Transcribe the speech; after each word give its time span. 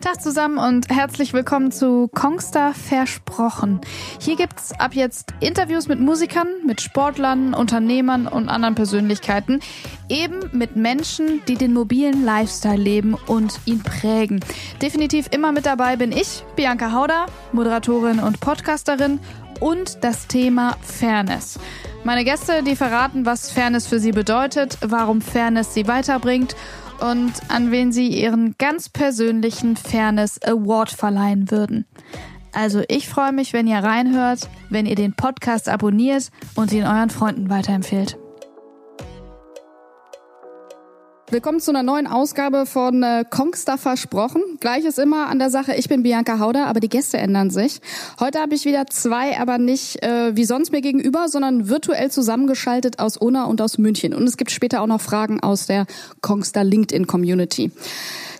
Tag 0.00 0.22
zusammen 0.22 0.58
und 0.58 0.90
herzlich 0.90 1.32
willkommen 1.32 1.72
zu 1.72 2.06
Kongstar 2.06 2.72
Versprochen. 2.72 3.80
Hier 4.20 4.36
gibt's 4.36 4.70
ab 4.78 4.94
jetzt 4.94 5.34
Interviews 5.40 5.88
mit 5.88 5.98
Musikern, 5.98 6.46
mit 6.64 6.80
Sportlern, 6.80 7.52
Unternehmern 7.52 8.28
und 8.28 8.48
anderen 8.48 8.76
Persönlichkeiten. 8.76 9.58
Eben 10.08 10.38
mit 10.52 10.76
Menschen, 10.76 11.42
die 11.48 11.56
den 11.56 11.72
mobilen 11.72 12.24
Lifestyle 12.24 12.80
leben 12.80 13.14
und 13.26 13.58
ihn 13.64 13.82
prägen. 13.82 14.38
Definitiv 14.80 15.26
immer 15.32 15.50
mit 15.50 15.66
dabei 15.66 15.96
bin 15.96 16.12
ich, 16.12 16.44
Bianca 16.54 16.92
Hauder, 16.92 17.26
Moderatorin 17.50 18.20
und 18.20 18.38
Podcasterin 18.38 19.18
und 19.58 20.04
das 20.04 20.28
Thema 20.28 20.76
Fairness. 20.80 21.58
Meine 22.04 22.22
Gäste, 22.24 22.62
die 22.62 22.76
verraten, 22.76 23.26
was 23.26 23.50
Fairness 23.50 23.88
für 23.88 23.98
sie 23.98 24.12
bedeutet, 24.12 24.78
warum 24.80 25.20
Fairness 25.20 25.74
sie 25.74 25.88
weiterbringt 25.88 26.54
und 27.00 27.32
an 27.48 27.70
wen 27.70 27.92
sie 27.92 28.08
ihren 28.08 28.54
ganz 28.58 28.88
persönlichen 28.88 29.76
Fairness 29.76 30.40
Award 30.42 30.90
verleihen 30.90 31.50
würden. 31.50 31.86
Also 32.52 32.82
ich 32.88 33.08
freue 33.08 33.32
mich, 33.32 33.52
wenn 33.52 33.66
ihr 33.66 33.78
reinhört, 33.78 34.48
wenn 34.70 34.86
ihr 34.86 34.96
den 34.96 35.14
Podcast 35.14 35.68
abonniert 35.68 36.30
und 36.54 36.72
ihn 36.72 36.84
euren 36.84 37.10
Freunden 37.10 37.50
weiterempfehlt. 37.50 38.18
Willkommen 41.30 41.60
zu 41.60 41.72
einer 41.72 41.82
neuen 41.82 42.06
Ausgabe 42.06 42.64
von 42.64 43.02
äh, 43.02 43.22
Kongster 43.28 43.76
versprochen. 43.76 44.40
Gleich 44.60 44.86
ist 44.86 44.98
immer 44.98 45.26
an 45.26 45.38
der 45.38 45.50
Sache, 45.50 45.74
ich 45.74 45.86
bin 45.86 46.02
Bianca 46.02 46.38
Hauder, 46.38 46.66
aber 46.68 46.80
die 46.80 46.88
Gäste 46.88 47.18
ändern 47.18 47.50
sich. 47.50 47.82
Heute 48.18 48.38
habe 48.40 48.54
ich 48.54 48.64
wieder 48.64 48.86
zwei, 48.86 49.38
aber 49.38 49.58
nicht 49.58 50.02
äh, 50.02 50.34
wie 50.34 50.46
sonst 50.46 50.72
mir 50.72 50.80
gegenüber, 50.80 51.28
sondern 51.28 51.68
virtuell 51.68 52.10
zusammengeschaltet 52.10 52.98
aus 52.98 53.18
Unna 53.18 53.44
und 53.44 53.60
aus 53.60 53.76
München. 53.76 54.14
Und 54.14 54.26
es 54.26 54.38
gibt 54.38 54.50
später 54.50 54.80
auch 54.80 54.86
noch 54.86 55.02
Fragen 55.02 55.40
aus 55.40 55.66
der 55.66 55.84
Kongster 56.22 56.64
LinkedIn 56.64 57.06
Community. 57.06 57.72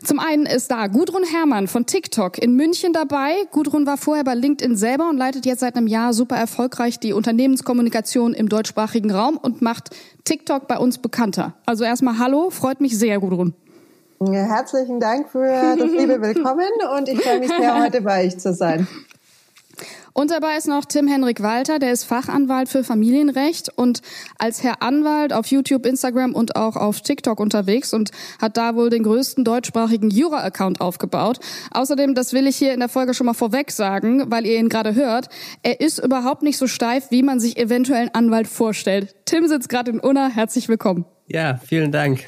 Zum 0.03 0.21
einen 0.21 0.47
ist 0.47 0.71
da 0.71 0.87
Gudrun 0.87 1.25
Herrmann 1.25 1.67
von 1.67 1.85
TikTok 1.85 2.39
in 2.39 2.55
München 2.55 2.95
dabei. 2.95 3.35
Gudrun 3.51 3.85
war 3.85 3.99
vorher 3.99 4.25
bei 4.25 4.35
LinkedIn 4.35 4.77
selber 4.77 5.11
und 5.11 5.19
leitet 5.19 5.45
jetzt 5.45 5.61
seit 5.61 5.77
einem 5.77 5.89
Jahr 5.89 6.15
super 6.15 6.37
erfolgreich 6.37 7.01
die 7.01 7.13
Unternehmenskommunikation 7.13 8.33
im 8.33 8.49
deutschsprachigen 8.49 9.11
Raum 9.11 9.37
und 9.37 9.61
macht 9.61 9.91
TikTok 10.29 10.69
bei 10.69 10.77
uns 10.77 10.99
bekannter. 10.99 11.55
Also 11.65 11.85
erstmal 11.85 12.19
Hallo, 12.19 12.51
freut 12.51 12.83
mich 12.83 12.99
sehr, 12.99 13.19
Gudrun. 13.19 13.55
Herzlichen 14.21 15.01
Dank 15.01 15.31
für 15.31 15.47
das 15.47 15.91
liebe 15.91 16.21
Willkommen 16.21 16.69
und 16.99 17.09
ich 17.09 17.19
freue 17.23 17.39
mich 17.39 17.49
sehr, 17.49 17.83
heute 17.83 18.03
bei 18.03 18.27
euch 18.27 18.39
zu 18.39 18.53
sein. 18.53 18.87
Und 20.19 20.33
dabei 20.33 20.57
ist 20.57 20.67
noch 20.67 20.85
Tim 20.85 21.07
Henrik 21.07 21.45
Walter, 21.45 21.79
der 21.79 21.93
ist 21.93 22.03
Fachanwalt 22.03 22.69
für 22.69 22.83
Familienrecht 22.83 23.69
und 23.77 24.03
als 24.37 24.65
Herr 24.65 24.83
Anwalt 24.83 25.33
auf 25.33 25.47
YouTube, 25.47 25.87
Instagram 25.87 26.35
und 26.35 26.57
auch 26.57 26.75
auf 26.75 27.03
TikTok 27.03 27.39
unterwegs 27.39 27.95
und 27.95 28.11
hat 28.43 28.57
da 28.57 28.75
wohl 28.75 28.91
den 28.91 29.05
größten 29.05 29.45
deutschsprachigen 29.45 30.11
Jura-Account 30.11 30.81
aufgebaut. 30.81 31.39
Außerdem, 31.71 32.17
das 32.17 32.33
will 32.33 32.49
ich 32.49 32.57
hier 32.57 32.75
in 32.75 32.81
der 32.81 32.89
Folge 32.89 33.15
schon 33.15 33.27
mal 33.27 33.33
vorweg 33.33 33.71
sagen, 33.71 34.29
weil 34.29 34.45
ihr 34.45 34.59
ihn 34.59 34.69
gerade 34.69 34.97
hört, 34.97 35.29
er 35.63 35.81
ist 35.81 36.01
überhaupt 36.01 36.43
nicht 36.43 36.59
so 36.59 36.67
steif, 36.67 37.13
wie 37.13 37.23
man 37.23 37.39
sich 37.39 37.57
eventuell 37.57 38.01
einen 38.01 38.15
Anwalt 38.15 38.49
vorstellt. 38.49 39.15
Tim 39.25 39.47
sitzt 39.47 39.69
gerade 39.69 39.93
in 39.93 40.01
Unna, 40.01 40.31
herzlich 40.31 40.69
willkommen. 40.69 41.05
Ja, 41.31 41.59
vielen 41.63 41.93
Dank. 41.93 42.21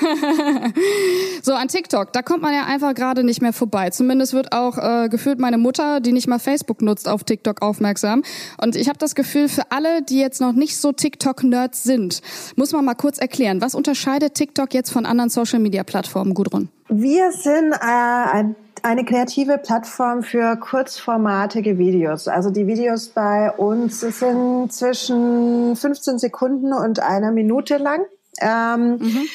so, 1.42 1.52
an 1.52 1.68
TikTok, 1.68 2.12
da 2.12 2.22
kommt 2.22 2.42
man 2.42 2.54
ja 2.54 2.64
einfach 2.64 2.94
gerade 2.94 3.22
nicht 3.22 3.42
mehr 3.42 3.52
vorbei. 3.52 3.90
Zumindest 3.90 4.32
wird 4.32 4.52
auch 4.52 4.78
äh, 4.78 5.08
gefühlt 5.08 5.38
meine 5.38 5.58
Mutter, 5.58 6.00
die 6.00 6.12
nicht 6.12 6.26
mal 6.26 6.38
Facebook 6.38 6.80
nutzt, 6.80 7.06
auf 7.06 7.22
TikTok 7.22 7.60
aufmerksam. 7.60 8.22
Und 8.58 8.74
ich 8.74 8.88
habe 8.88 8.98
das 8.98 9.14
Gefühl, 9.14 9.48
für 9.50 9.70
alle, 9.70 10.02
die 10.02 10.18
jetzt 10.18 10.40
noch 10.40 10.52
nicht 10.52 10.78
so 10.78 10.92
TikTok-Nerds 10.92 11.82
sind, 11.82 12.22
muss 12.56 12.72
man 12.72 12.84
mal 12.84 12.94
kurz 12.94 13.18
erklären, 13.18 13.60
was 13.60 13.74
unterscheidet 13.74 14.34
TikTok 14.34 14.72
jetzt 14.72 14.90
von 14.90 15.04
anderen 15.04 15.28
Social-Media-Plattformen, 15.28 16.32
Gudrun? 16.32 16.70
Wir 16.88 17.32
sind 17.32 17.72
äh, 17.72 17.76
ein 17.82 18.56
eine 18.82 19.04
kreative 19.04 19.58
Plattform 19.58 20.22
für 20.22 20.54
kurzformatige 20.56 21.76
Videos. 21.76 22.28
Also 22.28 22.50
die 22.50 22.68
Videos 22.68 23.08
bei 23.08 23.50
uns 23.50 24.00
sind 24.00 24.72
zwischen 24.72 25.74
15 25.74 26.18
Sekunden 26.18 26.72
und 26.72 27.00
einer 27.00 27.32
Minute 27.32 27.78
lang. 27.78 28.04
Ähm, 28.40 28.98
mhm. 28.98 29.28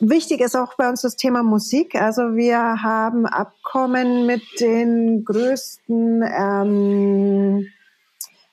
Wichtig 0.00 0.40
ist 0.40 0.54
auch 0.54 0.74
bei 0.76 0.88
uns 0.88 1.02
das 1.02 1.16
Thema 1.16 1.42
Musik. 1.42 1.96
Also 1.96 2.36
wir 2.36 2.58
haben 2.58 3.26
Abkommen 3.26 4.26
mit 4.26 4.42
den 4.60 5.24
größten 5.24 6.22
ähm, 6.22 7.66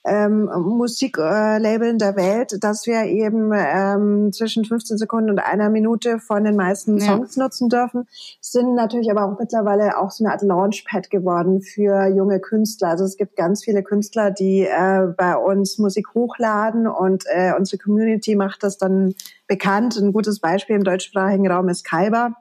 ähm, 0.05 0.45
Musiklabeln 0.45 1.97
der 1.97 2.15
Welt, 2.15 2.57
dass 2.61 2.85
wir 2.85 3.03
eben 3.03 3.51
ähm, 3.53 4.31
zwischen 4.31 4.63
15 4.63 4.97
Sekunden 4.97 5.31
und 5.31 5.39
einer 5.39 5.69
Minute 5.69 6.19
von 6.19 6.43
den 6.43 6.55
meisten 6.55 6.99
Songs 6.99 7.35
ja. 7.35 7.43
nutzen 7.43 7.69
dürfen, 7.69 8.07
sind 8.39 8.75
natürlich 8.75 9.09
aber 9.09 9.25
auch 9.25 9.39
mittlerweile 9.39 9.97
auch 9.97 10.11
so 10.11 10.23
eine 10.23 10.33
Art 10.33 10.43
Launchpad 10.43 11.09
geworden 11.09 11.61
für 11.61 12.07
junge 12.07 12.39
Künstler. 12.39 12.89
Also 12.89 13.03
es 13.03 13.17
gibt 13.17 13.35
ganz 13.35 13.63
viele 13.63 13.81
Künstler, 13.81 14.31
die 14.31 14.61
äh, 14.61 15.07
bei 15.17 15.35
uns 15.35 15.79
Musik 15.79 16.13
hochladen 16.13 16.87
und 16.87 17.23
äh, 17.27 17.53
unsere 17.57 17.81
Community 17.81 18.35
macht 18.35 18.63
das 18.63 18.77
dann 18.77 19.15
bekannt. 19.47 19.97
Ein 19.97 20.13
gutes 20.13 20.39
Beispiel 20.39 20.75
im 20.75 20.83
deutschsprachigen 20.83 21.49
Raum 21.49 21.69
ist 21.69 21.83
Kalber 21.83 22.35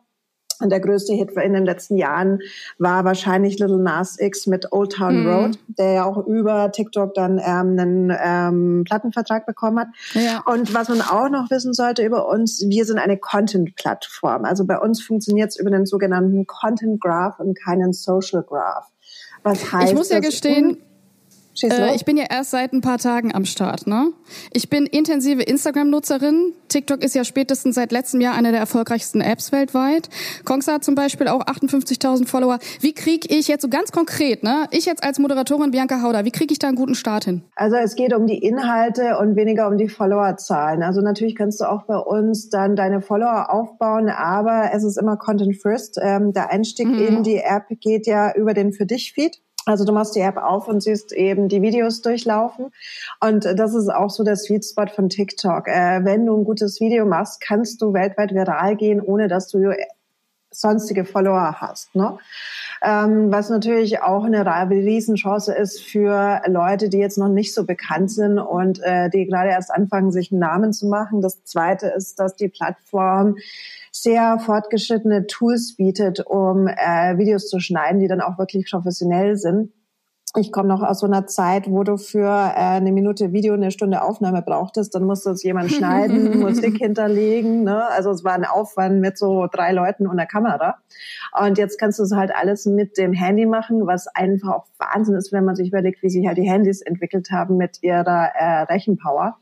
und 0.61 0.71
der 0.71 0.81
größte 0.81 1.13
Hit 1.15 1.33
in 1.33 1.53
den 1.53 1.65
letzten 1.65 1.97
Jahren 1.97 2.41
war 2.79 3.05
wahrscheinlich 3.05 3.59
Little 3.59 3.79
Nas 3.79 4.19
X 4.19 4.47
mit 4.47 4.73
Old 4.73 4.93
Town 4.93 5.23
mhm. 5.23 5.29
Road, 5.29 5.59
der 5.67 5.93
ja 5.93 6.05
auch 6.05 6.27
über 6.27 6.73
TikTok 6.73 7.15
dann 7.15 7.39
ähm, 7.39 7.79
einen 7.79 8.17
ähm, 8.23 8.85
Plattenvertrag 8.85 9.47
bekommen 9.47 9.81
hat. 9.81 9.89
Ja. 10.15 10.43
Und 10.47 10.75
was 10.75 10.89
man 10.89 11.01
auch 11.01 11.29
noch 11.29 11.51
wissen 11.51 11.73
sollte 11.73 12.05
über 12.05 12.29
uns, 12.29 12.65
wir 12.69 12.85
sind 12.85 12.99
eine 12.99 13.17
Content-Plattform. 13.17 14.45
Also 14.45 14.67
bei 14.67 14.79
uns 14.79 15.03
funktioniert 15.03 15.51
es 15.51 15.59
über 15.59 15.71
den 15.71 15.87
sogenannten 15.87 16.47
Content 16.47 17.01
Graph 17.01 17.39
und 17.39 17.59
keinen 17.59 17.93
Social 17.93 18.43
Graph. 18.43 18.87
Was 19.43 19.73
heißt, 19.73 19.93
ich 19.93 19.95
muss 19.97 20.09
ja 20.09 20.21
gestehen, 20.21 20.79
äh, 21.63 21.95
ich 21.95 22.05
bin 22.05 22.17
ja 22.17 22.25
erst 22.29 22.51
seit 22.51 22.73
ein 22.73 22.81
paar 22.81 22.99
Tagen 22.99 23.35
am 23.35 23.45
Start. 23.45 23.87
Ne? 23.87 24.13
Ich 24.53 24.69
bin 24.69 24.87
intensive 24.87 25.43
Instagram-Nutzerin. 25.43 26.53
TikTok 26.69 27.03
ist 27.03 27.15
ja 27.15 27.25
spätestens 27.25 27.77
seit 27.77 27.93
letztem 27.93 28.21
Jahr 28.21 28.35
eine 28.35 28.51
der 28.51 28.61
erfolgreichsten 28.61 29.21
Apps 29.21 29.53
weltweit. 29.53 30.09
Kongsa 30.45 30.75
hat 30.75 30.85
zum 30.85 30.95
Beispiel 30.95 31.29
auch 31.29 31.47
58.000 31.47 32.27
Follower. 32.27 32.59
Wie 32.81 32.93
kriege 32.93 33.29
ich 33.33 33.49
jetzt 33.49 33.63
so 33.63 33.69
ganz 33.69 33.93
konkret, 33.93 34.43
ne? 34.43 34.67
ich 34.71 34.87
jetzt 34.87 35.05
als 35.05 35.19
Moderatorin 35.19 35.71
Bianca 35.71 36.03
Hauder, 36.03 36.25
wie 36.25 36.31
kriege 36.31 36.53
ich 36.53 36.59
da 36.59 36.69
einen 36.69 36.77
guten 36.77 36.95
Start 36.95 37.25
hin? 37.25 37.43
Also 37.55 37.77
es 37.77 37.95
geht 37.95 38.15
um 38.15 38.27
die 38.27 38.39
Inhalte 38.39 39.19
und 39.19 39.37
weniger 39.37 39.69
um 39.69 39.79
die 39.79 39.89
Followerzahlen. 39.89 40.83
Also 40.83 41.01
natürlich 41.01 41.37
kannst 41.37 41.61
du 41.61 41.65
auch 41.65 41.85
bei 41.85 41.97
uns 41.97 42.49
dann 42.49 42.77
deine 42.77 43.01
Follower 43.01 43.51
aufbauen, 43.51 44.09
aber 44.09 44.71
es 44.73 44.85
ist 44.85 44.97
immer 44.97 45.17
Content 45.17 45.57
First. 45.61 45.99
Ähm, 46.03 46.33
der 46.33 46.51
Einstieg 46.51 46.89
mhm. 46.89 47.07
in 47.07 47.23
die 47.23 47.39
App 47.39 47.65
geht 47.81 48.07
ja 48.07 48.35
über 48.35 48.55
den 48.55 48.73
Für 48.73 48.87
dich 48.87 49.13
Feed. 49.13 49.44
Also 49.67 49.85
du 49.85 49.93
machst 49.93 50.15
die 50.15 50.21
App 50.21 50.37
auf 50.37 50.69
und 50.69 50.83
siehst 50.83 51.13
eben 51.13 51.49
die 51.49 51.63
Videos 51.63 52.03
durchlaufen. 52.03 52.67
Und 53.21 53.45
das 53.45 53.75
ist 53.75 53.89
auch 53.89 54.11
so 54.11 54.23
der 54.23 54.37
Sweet 54.37 54.65
Spot 54.65 54.87
von 54.87 55.09
TikTok. 55.09 55.69
Äh, 55.69 56.05
wenn 56.05 56.27
du 56.27 56.37
ein 56.37 56.45
gutes 56.45 56.81
Video 56.81 57.07
machst, 57.07 57.41
kannst 57.41 57.81
du 57.81 57.93
weltweit 57.93 58.35
viral 58.35 58.77
gehen, 58.77 59.01
ohne 59.01 59.29
dass 59.29 59.49
du 59.49 59.73
sonstige 60.55 61.05
Follower 61.05 61.61
hast. 61.61 61.95
Ne? 61.95 62.19
Ähm, 62.83 63.33
was 63.33 63.51
natürlich 63.51 64.03
auch 64.03 64.25
eine 64.25 64.45
Riesenchance 64.71 65.53
ist 65.53 65.81
für 65.83 66.43
Leute, 66.47 66.89
die 66.89 66.99
jetzt 66.99 67.19
noch 67.19 67.29
nicht 67.29 67.55
so 67.55 67.65
bekannt 67.65 68.11
sind 68.11 68.39
und 68.39 68.81
äh, 68.83 69.11
die 69.11 69.27
gerade 69.27 69.51
erst 69.51 69.71
anfangen, 69.71 70.13
sich 70.13 70.31
einen 70.31 70.41
Namen 70.41 70.73
zu 70.73 70.87
machen. 70.87 71.21
Das 71.21 71.45
Zweite 71.45 71.89
ist, 71.89 72.21
dass 72.21 72.37
die 72.37 72.49
Plattform 72.49 73.37
sehr 74.05 74.39
fortgeschrittene 74.39 75.27
Tools 75.27 75.77
bietet, 75.77 76.21
um 76.27 76.69
äh, 76.69 77.17
Videos 77.17 77.49
zu 77.49 77.59
schneiden, 77.59 78.01
die 78.01 78.07
dann 78.07 78.21
auch 78.21 78.39
wirklich 78.39 78.71
professionell 78.71 79.37
sind. 79.37 79.73
Ich 80.37 80.53
komme 80.53 80.69
noch 80.69 80.83
aus 80.83 80.99
so 80.99 81.07
einer 81.07 81.27
Zeit, 81.27 81.71
wo 81.71 81.85
du 81.85 81.97
für 81.97 82.27
äh, 82.27 82.55
eine 82.55 82.93
Minute 82.93 83.33
Video 83.33 83.55
eine 83.55 83.71
Stunde 83.71 84.03
Aufnahme 84.03 84.43
brauchtest. 84.43 84.95
Dann 84.95 85.05
musste 85.05 85.31
es 85.31 85.43
jemand 85.43 85.73
schneiden, 85.73 86.41
Musik 86.41 86.77
hinterlegen. 86.79 87.63
Ne? 87.63 87.87
Also 87.89 88.11
es 88.11 88.25
war 88.25 88.35
ein 88.35 88.45
Aufwand 88.45 89.01
mit 89.01 89.17
so 89.17 89.47
drei 89.51 89.73
Leuten 89.73 90.07
und 90.07 90.19
einer 90.19 90.27
Kamera. 90.27 90.77
Und 91.41 91.57
jetzt 91.57 91.79
kannst 91.79 91.99
du 91.99 92.03
es 92.03 92.13
halt 92.13 92.31
alles 92.35 92.67
mit 92.67 92.99
dem 92.99 93.15
Handy 93.15 93.47
machen, 93.47 93.87
was 93.87 94.07
einfach 94.09 94.50
auch 94.50 94.67
Wahnsinn 94.77 95.15
ist, 95.15 95.33
wenn 95.33 95.45
man 95.45 95.57
sich 95.57 95.69
überlegt, 95.69 96.03
wie 96.03 96.11
sich 96.11 96.27
halt 96.27 96.37
die 96.37 96.50
Handys 96.50 96.83
entwickelt 96.83 97.31
haben 97.31 97.57
mit 97.57 97.83
ihrer 97.83 98.33
äh, 98.35 98.62
Rechenpower. 98.65 99.39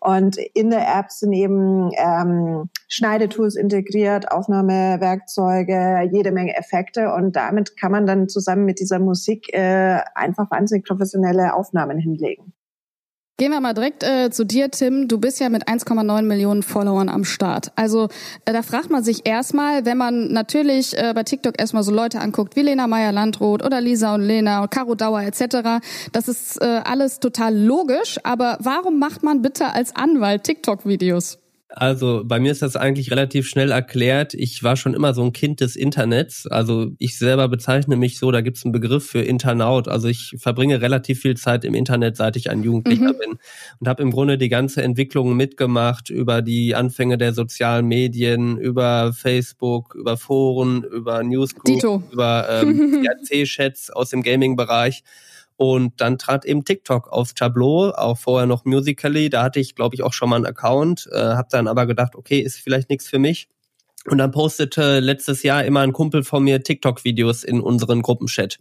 Und 0.00 0.38
in 0.54 0.70
der 0.70 0.86
App 0.96 1.10
sind 1.10 1.32
eben 1.32 1.90
ähm, 1.98 2.70
Schneidetools 2.88 3.56
integriert, 3.56 4.30
Aufnahmewerkzeuge, 4.30 6.08
jede 6.12 6.32
Menge 6.32 6.56
Effekte 6.56 7.12
und 7.12 7.34
damit 7.36 7.76
kann 7.76 7.92
man 7.92 8.06
dann 8.06 8.28
zusammen 8.28 8.64
mit 8.64 8.80
dieser 8.80 8.98
Musik 8.98 9.52
äh, 9.52 10.00
einfach 10.14 10.50
wahnsinnig 10.50 10.84
professionelle 10.84 11.54
Aufnahmen 11.54 11.98
hinlegen. 11.98 12.52
Gehen 13.38 13.50
wir 13.50 13.60
mal 13.60 13.74
direkt 13.74 14.02
äh, 14.02 14.30
zu 14.30 14.46
dir, 14.46 14.70
Tim. 14.70 15.08
Du 15.08 15.18
bist 15.18 15.40
ja 15.40 15.50
mit 15.50 15.68
1,9 15.68 16.22
Millionen 16.22 16.62
Followern 16.62 17.10
am 17.10 17.24
Start. 17.24 17.70
Also 17.76 18.08
äh, 18.46 18.52
da 18.54 18.62
fragt 18.62 18.88
man 18.88 19.04
sich 19.04 19.26
erstmal, 19.26 19.84
wenn 19.84 19.98
man 19.98 20.32
natürlich 20.32 20.96
äh, 20.96 21.12
bei 21.14 21.22
TikTok 21.22 21.60
erstmal 21.60 21.82
so 21.82 21.92
Leute 21.92 22.18
anguckt 22.18 22.56
wie 22.56 22.62
Lena 22.62 22.86
Meyer-Landroth 22.86 23.62
oder 23.62 23.82
Lisa 23.82 24.14
und 24.14 24.22
Lena 24.22 24.62
und 24.62 24.70
Caro 24.70 24.94
Dauer 24.94 25.20
etc. 25.20 25.84
Das 26.12 26.28
ist 26.28 26.62
äh, 26.62 26.80
alles 26.84 27.20
total 27.20 27.54
logisch. 27.54 28.18
Aber 28.24 28.56
warum 28.60 28.98
macht 28.98 29.22
man 29.22 29.42
bitte 29.42 29.66
als 29.66 29.94
Anwalt 29.94 30.44
TikTok-Videos? 30.44 31.38
Also 31.78 32.22
bei 32.24 32.40
mir 32.40 32.52
ist 32.52 32.62
das 32.62 32.74
eigentlich 32.74 33.10
relativ 33.10 33.46
schnell 33.46 33.70
erklärt. 33.70 34.32
Ich 34.32 34.62
war 34.62 34.76
schon 34.76 34.94
immer 34.94 35.12
so 35.12 35.22
ein 35.22 35.34
Kind 35.34 35.60
des 35.60 35.76
Internets. 35.76 36.46
Also 36.46 36.92
ich 36.96 37.18
selber 37.18 37.48
bezeichne 37.48 37.96
mich 37.96 38.18
so, 38.18 38.30
da 38.30 38.40
gibt 38.40 38.56
es 38.56 38.64
einen 38.64 38.72
Begriff 38.72 39.06
für 39.06 39.20
Internaut. 39.20 39.86
Also 39.86 40.08
ich 40.08 40.36
verbringe 40.38 40.80
relativ 40.80 41.20
viel 41.20 41.36
Zeit 41.36 41.66
im 41.66 41.74
Internet, 41.74 42.16
seit 42.16 42.36
ich 42.36 42.48
ein 42.48 42.62
Jugendlicher 42.62 43.12
mhm. 43.12 43.18
bin 43.18 43.38
und 43.78 43.88
habe 43.88 44.02
im 44.02 44.10
Grunde 44.10 44.38
die 44.38 44.48
ganze 44.48 44.82
Entwicklung 44.82 45.36
mitgemacht 45.36 46.08
über 46.08 46.40
die 46.40 46.74
Anfänge 46.74 47.18
der 47.18 47.34
sozialen 47.34 47.84
Medien, 47.84 48.56
über 48.56 49.12
Facebook, 49.12 49.94
über 49.96 50.16
Foren, 50.16 50.82
über 50.82 51.22
Newsgroups, 51.22 51.84
über 52.10 52.48
ähm, 52.48 53.04
CRC-Chats 53.28 53.90
aus 53.90 54.08
dem 54.08 54.22
Gaming-Bereich. 54.22 55.02
Und 55.56 56.00
dann 56.00 56.18
trat 56.18 56.44
eben 56.44 56.64
TikTok 56.64 57.08
aufs 57.08 57.34
Tableau, 57.34 57.90
auch 57.90 58.18
vorher 58.18 58.46
noch 58.46 58.64
Musically. 58.64 59.30
Da 59.30 59.42
hatte 59.42 59.60
ich, 59.60 59.74
glaube 59.74 59.94
ich, 59.94 60.02
auch 60.02 60.12
schon 60.12 60.28
mal 60.28 60.36
einen 60.36 60.46
Account, 60.46 61.08
äh, 61.12 61.16
habe 61.18 61.48
dann 61.50 61.66
aber 61.68 61.86
gedacht, 61.86 62.14
okay, 62.14 62.40
ist 62.40 62.58
vielleicht 62.58 62.90
nichts 62.90 63.08
für 63.08 63.18
mich. 63.18 63.48
Und 64.08 64.18
dann 64.18 64.30
postete 64.30 65.00
letztes 65.00 65.42
Jahr 65.42 65.64
immer 65.64 65.80
ein 65.80 65.92
Kumpel 65.92 66.22
von 66.22 66.44
mir 66.44 66.62
TikTok-Videos 66.62 67.42
in 67.42 67.60
unseren 67.60 68.02
Gruppenchat. 68.02 68.58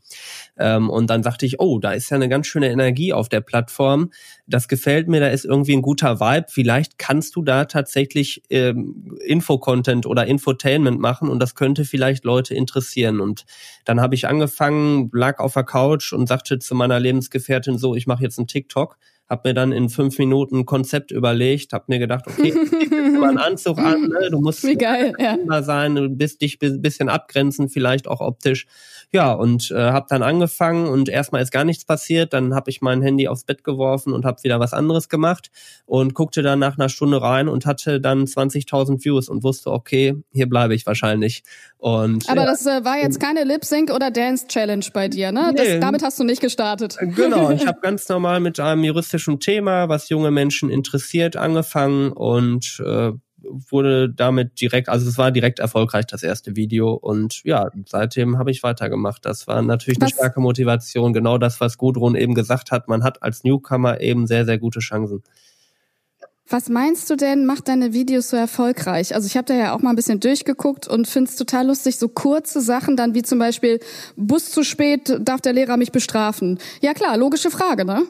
Ähm, 0.57 0.89
und 0.89 1.09
dann 1.09 1.23
sagte 1.23 1.45
ich, 1.45 1.59
oh, 1.59 1.79
da 1.79 1.91
ist 1.91 2.09
ja 2.09 2.15
eine 2.15 2.29
ganz 2.29 2.47
schöne 2.47 2.69
Energie 2.71 3.13
auf 3.13 3.29
der 3.29 3.41
Plattform. 3.41 4.11
Das 4.47 4.67
gefällt 4.67 5.07
mir, 5.07 5.19
da 5.19 5.27
ist 5.27 5.45
irgendwie 5.45 5.73
ein 5.73 5.81
guter 5.81 6.19
Vibe. 6.19 6.47
Vielleicht 6.49 6.97
kannst 6.97 7.35
du 7.35 7.43
da 7.43 7.65
tatsächlich 7.65 8.43
ähm, 8.49 9.17
Infocontent 9.23 10.05
oder 10.05 10.25
Infotainment 10.25 10.99
machen 10.99 11.29
und 11.29 11.39
das 11.39 11.55
könnte 11.55 11.85
vielleicht 11.85 12.23
Leute 12.23 12.55
interessieren. 12.55 13.21
Und 13.21 13.45
dann 13.85 14.01
habe 14.01 14.15
ich 14.15 14.27
angefangen, 14.27 15.09
lag 15.13 15.39
auf 15.39 15.53
der 15.53 15.63
Couch 15.63 16.13
und 16.13 16.27
sagte 16.27 16.59
zu 16.59 16.73
meiner 16.73 16.99
Lebensgefährtin 16.99 17.77
so, 17.77 17.95
ich 17.95 18.07
mache 18.07 18.23
jetzt 18.23 18.39
einen 18.39 18.47
TikTok 18.47 18.97
habe 19.29 19.49
mir 19.49 19.53
dann 19.53 19.71
in 19.71 19.89
fünf 19.89 20.19
Minuten 20.19 20.59
ein 20.59 20.65
Konzept 20.65 21.11
überlegt, 21.11 21.73
habe 21.73 21.85
mir 21.87 21.99
gedacht, 21.99 22.25
okay, 22.27 22.53
du 22.53 23.19
mal 23.19 23.29
einen 23.29 23.37
Anzug 23.37 23.79
an, 23.79 24.01
ne? 24.01 24.29
du 24.29 24.39
musst 24.39 24.63
Wie 24.63 24.75
geil, 24.75 25.13
ja. 25.17 25.63
sein, 25.63 25.95
du 25.95 26.09
bist 26.09 26.41
dich 26.41 26.59
ein 26.61 26.81
bisschen 26.81 27.09
abgrenzen, 27.09 27.69
vielleicht 27.69 28.07
auch 28.07 28.21
optisch. 28.21 28.67
Ja, 29.11 29.31
und 29.31 29.71
äh, 29.71 29.75
habe 29.75 30.07
dann 30.09 30.23
angefangen 30.23 30.87
und 30.87 31.09
erstmal 31.09 31.41
ist 31.41 31.51
gar 31.51 31.63
nichts 31.63 31.85
passiert. 31.85 32.33
Dann 32.33 32.53
habe 32.53 32.69
ich 32.69 32.81
mein 32.81 33.01
Handy 33.01 33.27
aufs 33.27 33.43
Bett 33.43 33.63
geworfen 33.63 34.13
und 34.13 34.25
habe 34.25 34.43
wieder 34.43 34.59
was 34.59 34.73
anderes 34.73 35.09
gemacht 35.09 35.51
und 35.85 36.13
guckte 36.13 36.41
dann 36.41 36.59
nach 36.59 36.77
einer 36.77 36.89
Stunde 36.89 37.21
rein 37.21 37.47
und 37.47 37.65
hatte 37.65 38.01
dann 38.01 38.25
20.000 38.25 39.05
Views 39.05 39.29
und 39.29 39.43
wusste, 39.43 39.71
okay, 39.71 40.15
hier 40.33 40.49
bleibe 40.49 40.75
ich 40.75 40.85
wahrscheinlich. 40.85 41.43
Und, 41.77 42.29
Aber 42.29 42.41
ja. 42.41 42.47
das 42.47 42.65
äh, 42.65 42.83
war 42.83 42.97
jetzt 42.97 43.19
keine 43.19 43.43
Lip-Sync 43.43 43.91
oder 43.91 44.11
Dance-Challenge 44.11 44.85
bei 44.91 45.07
dir, 45.07 45.31
ne? 45.31 45.53
Das, 45.55 45.67
nee. 45.67 45.79
damit 45.79 46.03
hast 46.03 46.19
du 46.19 46.23
nicht 46.23 46.41
gestartet. 46.41 46.97
Genau, 46.99 47.51
ich 47.51 47.65
habe 47.67 47.79
ganz 47.81 48.09
normal 48.09 48.39
mit 48.39 48.59
einem 48.59 48.83
juristischen 48.83 49.14
Thema, 49.39 49.89
was 49.89 50.09
junge 50.09 50.31
Menschen 50.31 50.69
interessiert, 50.69 51.35
angefangen 51.35 52.11
und 52.11 52.81
äh, 52.85 53.11
wurde 53.47 54.09
damit 54.09 54.59
direkt, 54.59 54.89
also 54.89 55.07
es 55.07 55.17
war 55.17 55.31
direkt 55.31 55.59
erfolgreich, 55.59 56.05
das 56.05 56.23
erste 56.23 56.55
Video. 56.55 56.93
Und 56.93 57.43
ja, 57.43 57.69
seitdem 57.85 58.37
habe 58.37 58.51
ich 58.51 58.63
weitergemacht. 58.63 59.25
Das 59.25 59.47
war 59.47 59.61
natürlich 59.61 59.99
was? 59.99 60.11
eine 60.11 60.15
starke 60.15 60.39
Motivation. 60.39 61.13
Genau 61.13 61.37
das, 61.37 61.61
was 61.61 61.77
Gudrun 61.77 62.15
eben 62.15 62.33
gesagt 62.33 62.71
hat. 62.71 62.87
Man 62.87 63.03
hat 63.03 63.23
als 63.23 63.43
Newcomer 63.43 64.01
eben 64.01 64.27
sehr, 64.27 64.45
sehr 64.45 64.57
gute 64.57 64.79
Chancen. 64.79 65.23
Was 66.47 66.69
meinst 66.69 67.09
du 67.09 67.15
denn, 67.15 67.47
macht 67.47 67.67
deine 67.67 67.93
Videos 67.93 68.29
so 68.29 68.37
erfolgreich? 68.37 69.15
Also 69.15 69.25
ich 69.25 69.35
habe 69.35 69.45
da 69.45 69.55
ja 69.55 69.73
auch 69.73 69.81
mal 69.81 69.89
ein 69.89 69.95
bisschen 69.95 70.19
durchgeguckt 70.19 70.87
und 70.87 71.07
finde 71.07 71.31
es 71.31 71.37
total 71.37 71.65
lustig, 71.65 71.97
so 71.97 72.07
kurze 72.07 72.61
Sachen 72.61 72.95
dann 72.95 73.15
wie 73.15 73.23
zum 73.23 73.39
Beispiel 73.39 73.79
Bus 74.15 74.51
zu 74.51 74.63
spät, 74.63 75.17
darf 75.21 75.41
der 75.41 75.53
Lehrer 75.53 75.75
mich 75.77 75.91
bestrafen? 75.91 76.59
Ja 76.81 76.93
klar, 76.93 77.17
logische 77.17 77.49
Frage, 77.49 77.83
ne? 77.83 78.03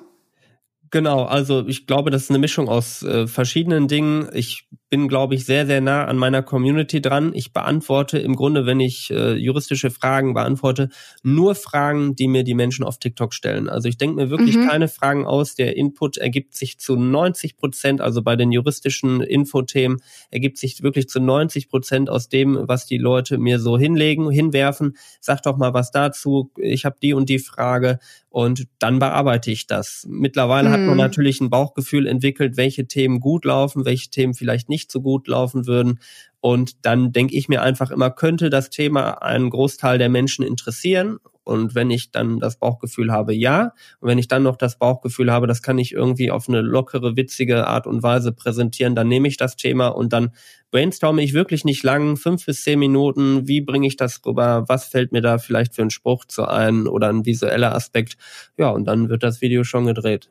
Genau, 0.95 1.25
also 1.25 1.67
ich 1.67 1.87
glaube, 1.87 2.09
das 2.09 2.23
ist 2.23 2.29
eine 2.29 2.39
Mischung 2.39 2.69
aus 2.69 3.03
äh, 3.03 3.27
verschiedenen 3.27 3.89
Dingen. 3.89 4.29
Ich 4.31 4.69
bin, 4.95 5.09
glaube 5.09 5.35
ich, 5.35 5.43
sehr, 5.43 5.65
sehr 5.65 5.81
nah 5.81 6.05
an 6.05 6.15
meiner 6.15 6.41
Community 6.41 7.01
dran. 7.01 7.33
Ich 7.35 7.51
beantworte 7.51 8.17
im 8.17 8.33
Grunde, 8.37 8.65
wenn 8.65 8.79
ich 8.79 9.11
äh, 9.11 9.33
juristische 9.33 9.91
Fragen 9.91 10.33
beantworte, 10.33 10.87
nur 11.21 11.53
Fragen, 11.53 12.15
die 12.15 12.29
mir 12.29 12.45
die 12.45 12.53
Menschen 12.53 12.85
auf 12.85 12.97
TikTok 12.97 13.33
stellen. 13.33 13.67
Also 13.67 13.89
ich 13.89 13.97
denke 13.97 14.15
mir 14.15 14.29
wirklich 14.29 14.55
mhm. 14.55 14.69
keine 14.69 14.87
Fragen 14.87 15.25
aus. 15.25 15.55
Der 15.55 15.75
Input 15.75 16.15
ergibt 16.15 16.55
sich 16.55 16.79
zu 16.79 16.95
90 16.95 17.57
Prozent, 17.57 17.99
also 17.99 18.21
bei 18.21 18.37
den 18.37 18.53
juristischen 18.53 19.19
Infothemen 19.19 19.97
ergibt 20.31 20.57
sich 20.57 20.81
wirklich 20.81 21.09
zu 21.09 21.19
90 21.19 21.67
Prozent 21.67 22.09
aus 22.09 22.29
dem, 22.29 22.57
was 22.61 22.85
die 22.85 22.97
Leute 22.97 23.37
mir 23.37 23.59
so 23.59 23.77
hinlegen, 23.77 24.31
hinwerfen. 24.31 24.95
Sag 25.19 25.43
doch 25.43 25.57
mal 25.57 25.73
was 25.73 25.91
dazu. 25.91 26.53
Ich 26.55 26.85
habe 26.85 26.95
die 27.01 27.13
und 27.13 27.27
die 27.27 27.39
Frage 27.39 27.99
und 28.35 28.67
dann 28.79 28.99
bearbeite 28.99 29.49
ich 29.49 29.65
das. 29.65 30.05
Mittlerweile 30.09 30.67
mhm. 30.67 30.73
hat 30.73 30.79
man 30.81 30.91
mhm. 30.91 30.97
natürlich 30.97 31.39
ein 31.39 31.49
Bauchgefühl 31.49 32.05
entwickelt, 32.05 32.57
welche 32.57 32.85
Themen 32.85 33.21
gut 33.21 33.45
laufen, 33.45 33.85
welche 33.85 34.09
Themen 34.09 34.33
vielleicht 34.33 34.67
nicht 34.67 34.84
so 34.91 35.01
gut 35.01 35.27
laufen 35.27 35.67
würden. 35.67 35.99
Und 36.39 36.85
dann 36.85 37.11
denke 37.11 37.35
ich 37.35 37.49
mir 37.49 37.61
einfach 37.61 37.91
immer, 37.91 38.11
könnte 38.11 38.49
das 38.49 38.69
Thema 38.69 39.21
einen 39.21 39.49
Großteil 39.49 39.97
der 39.97 40.09
Menschen 40.09 40.45
interessieren? 40.45 41.17
Und 41.43 41.75
wenn 41.75 41.91
ich 41.91 42.11
dann 42.11 42.39
das 42.39 42.57
Bauchgefühl 42.57 43.11
habe, 43.11 43.33
ja. 43.33 43.73
Und 43.99 44.09
wenn 44.09 44.17
ich 44.17 44.27
dann 44.27 44.43
noch 44.43 44.57
das 44.57 44.79
Bauchgefühl 44.79 45.31
habe, 45.31 45.45
das 45.45 45.61
kann 45.61 45.77
ich 45.77 45.91
irgendwie 45.91 46.31
auf 46.31 46.49
eine 46.49 46.61
lockere, 46.61 47.15
witzige 47.15 47.67
Art 47.67 47.85
und 47.85 48.01
Weise 48.01 48.31
präsentieren, 48.31 48.95
dann 48.95 49.07
nehme 49.07 49.27
ich 49.27 49.37
das 49.37 49.55
Thema 49.55 49.89
und 49.89 50.11
dann 50.11 50.31
brainstorme 50.71 51.23
ich 51.23 51.33
wirklich 51.33 51.63
nicht 51.63 51.83
lang, 51.83 52.17
fünf 52.17 52.45
bis 52.45 52.63
zehn 52.63 52.79
Minuten, 52.79 53.47
wie 53.47 53.61
bringe 53.61 53.87
ich 53.87 53.95
das 53.95 54.21
rüber, 54.25 54.65
was 54.67 54.85
fällt 54.85 55.11
mir 55.11 55.21
da 55.21 55.37
vielleicht 55.37 55.75
für 55.75 55.83
einen 55.83 55.91
Spruch 55.91 56.25
zu 56.25 56.45
ein 56.45 56.87
oder 56.87 57.09
ein 57.09 57.25
visueller 57.25 57.75
Aspekt. 57.75 58.17
Ja, 58.57 58.69
und 58.69 58.85
dann 58.85 59.09
wird 59.09 59.21
das 59.21 59.39
Video 59.41 59.63
schon 59.63 59.85
gedreht. 59.85 60.29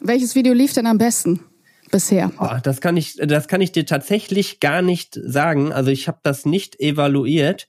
Welches 0.00 0.36
Video 0.36 0.52
lief 0.52 0.72
denn 0.72 0.86
am 0.86 0.98
besten? 0.98 1.40
Bisher? 1.90 2.30
Oh, 2.38 2.56
das 2.62 2.80
kann 2.80 2.96
ich, 2.96 3.16
das 3.16 3.48
kann 3.48 3.60
ich 3.60 3.72
dir 3.72 3.86
tatsächlich 3.86 4.60
gar 4.60 4.82
nicht 4.82 5.18
sagen. 5.22 5.72
Also 5.72 5.90
ich 5.90 6.08
habe 6.08 6.18
das 6.22 6.46
nicht 6.46 6.80
evaluiert. 6.80 7.66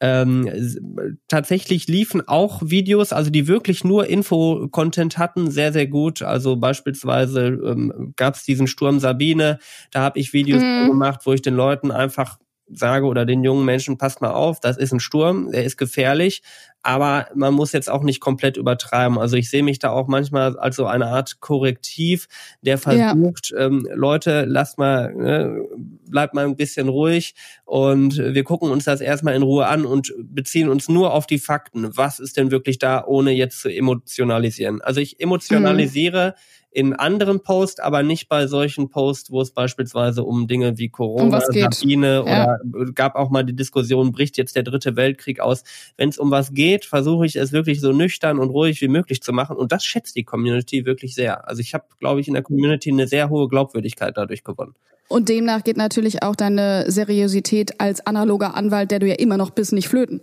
Ähm, 0.00 1.18
tatsächlich 1.28 1.86
liefen 1.86 2.26
auch 2.26 2.60
Videos, 2.64 3.12
also 3.12 3.30
die 3.30 3.46
wirklich 3.46 3.84
nur 3.84 4.08
Info-Content 4.08 5.16
hatten, 5.16 5.50
sehr, 5.50 5.72
sehr 5.72 5.86
gut. 5.86 6.22
Also 6.22 6.56
beispielsweise 6.56 7.46
ähm, 7.46 8.12
gab 8.16 8.34
es 8.34 8.42
diesen 8.42 8.66
Sturm 8.66 8.98
Sabine, 8.98 9.60
da 9.92 10.00
habe 10.00 10.18
ich 10.18 10.32
Videos 10.32 10.60
mhm. 10.60 10.88
gemacht, 10.88 11.20
wo 11.24 11.32
ich 11.32 11.42
den 11.42 11.54
Leuten 11.54 11.92
einfach 11.92 12.38
sage 12.74 13.06
oder 13.06 13.24
den 13.24 13.44
jungen 13.44 13.64
Menschen, 13.64 13.98
passt 13.98 14.20
mal 14.20 14.32
auf, 14.32 14.60
das 14.60 14.76
ist 14.76 14.92
ein 14.92 15.00
Sturm, 15.00 15.50
der 15.50 15.64
ist 15.64 15.76
gefährlich, 15.76 16.42
aber 16.82 17.28
man 17.34 17.54
muss 17.54 17.72
jetzt 17.72 17.88
auch 17.88 18.02
nicht 18.02 18.20
komplett 18.20 18.56
übertreiben. 18.56 19.18
Also 19.18 19.36
ich 19.36 19.48
sehe 19.48 19.62
mich 19.62 19.78
da 19.78 19.90
auch 19.90 20.08
manchmal 20.08 20.58
als 20.58 20.76
so 20.76 20.86
eine 20.86 21.06
Art 21.06 21.40
Korrektiv, 21.40 22.26
der 22.60 22.78
versucht, 22.78 23.50
ja. 23.50 23.66
ähm, 23.66 23.86
Leute, 23.94 24.44
lasst 24.46 24.78
mal, 24.78 25.14
ne, 25.14 25.62
bleibt 26.08 26.34
mal 26.34 26.44
ein 26.44 26.56
bisschen 26.56 26.88
ruhig 26.88 27.34
und 27.64 28.16
wir 28.16 28.44
gucken 28.44 28.70
uns 28.70 28.84
das 28.84 29.00
erstmal 29.00 29.34
in 29.34 29.42
Ruhe 29.42 29.66
an 29.66 29.84
und 29.84 30.12
beziehen 30.18 30.68
uns 30.68 30.88
nur 30.88 31.12
auf 31.12 31.26
die 31.26 31.38
Fakten. 31.38 31.96
Was 31.96 32.18
ist 32.18 32.36
denn 32.36 32.50
wirklich 32.50 32.78
da, 32.78 33.04
ohne 33.04 33.32
jetzt 33.32 33.60
zu 33.60 33.68
emotionalisieren? 33.68 34.82
Also 34.82 35.00
ich 35.00 35.20
emotionalisiere 35.20 36.30
mhm 36.36 36.61
in 36.72 36.94
anderen 36.94 37.42
Posts, 37.42 37.80
aber 37.80 38.02
nicht 38.02 38.28
bei 38.28 38.46
solchen 38.46 38.88
Posts, 38.88 39.30
wo 39.30 39.42
es 39.42 39.50
beispielsweise 39.50 40.24
um 40.24 40.48
Dinge 40.48 40.78
wie 40.78 40.88
Corona, 40.88 41.36
um 41.36 41.40
Sabine 41.40 42.24
ja. 42.26 42.58
oder 42.72 42.92
gab 42.92 43.14
auch 43.14 43.30
mal 43.30 43.44
die 43.44 43.54
Diskussion, 43.54 44.10
bricht 44.10 44.38
jetzt 44.38 44.56
der 44.56 44.62
dritte 44.62 44.96
Weltkrieg 44.96 45.40
aus. 45.40 45.64
Wenn 45.98 46.08
es 46.08 46.18
um 46.18 46.30
was 46.30 46.54
geht, 46.54 46.86
versuche 46.86 47.26
ich 47.26 47.36
es 47.36 47.52
wirklich 47.52 47.80
so 47.80 47.92
nüchtern 47.92 48.38
und 48.38 48.48
ruhig 48.50 48.80
wie 48.80 48.88
möglich 48.88 49.22
zu 49.22 49.32
machen 49.32 49.56
und 49.56 49.70
das 49.70 49.84
schätzt 49.84 50.16
die 50.16 50.24
Community 50.24 50.86
wirklich 50.86 51.14
sehr. 51.14 51.46
Also 51.46 51.60
ich 51.60 51.74
habe, 51.74 51.84
glaube 52.00 52.20
ich, 52.20 52.28
in 52.28 52.34
der 52.34 52.42
Community 52.42 52.90
eine 52.90 53.06
sehr 53.06 53.28
hohe 53.28 53.48
Glaubwürdigkeit 53.48 54.16
dadurch 54.16 54.42
gewonnen. 54.42 54.74
Und 55.08 55.28
demnach 55.28 55.62
geht 55.62 55.76
natürlich 55.76 56.22
auch 56.22 56.34
deine 56.34 56.90
Seriosität 56.90 57.80
als 57.80 58.06
analoger 58.06 58.54
Anwalt, 58.54 58.90
der 58.90 58.98
du 58.98 59.06
ja 59.06 59.16
immer 59.16 59.36
noch 59.36 59.50
bist, 59.50 59.74
nicht 59.74 59.88
flöten. 59.88 60.22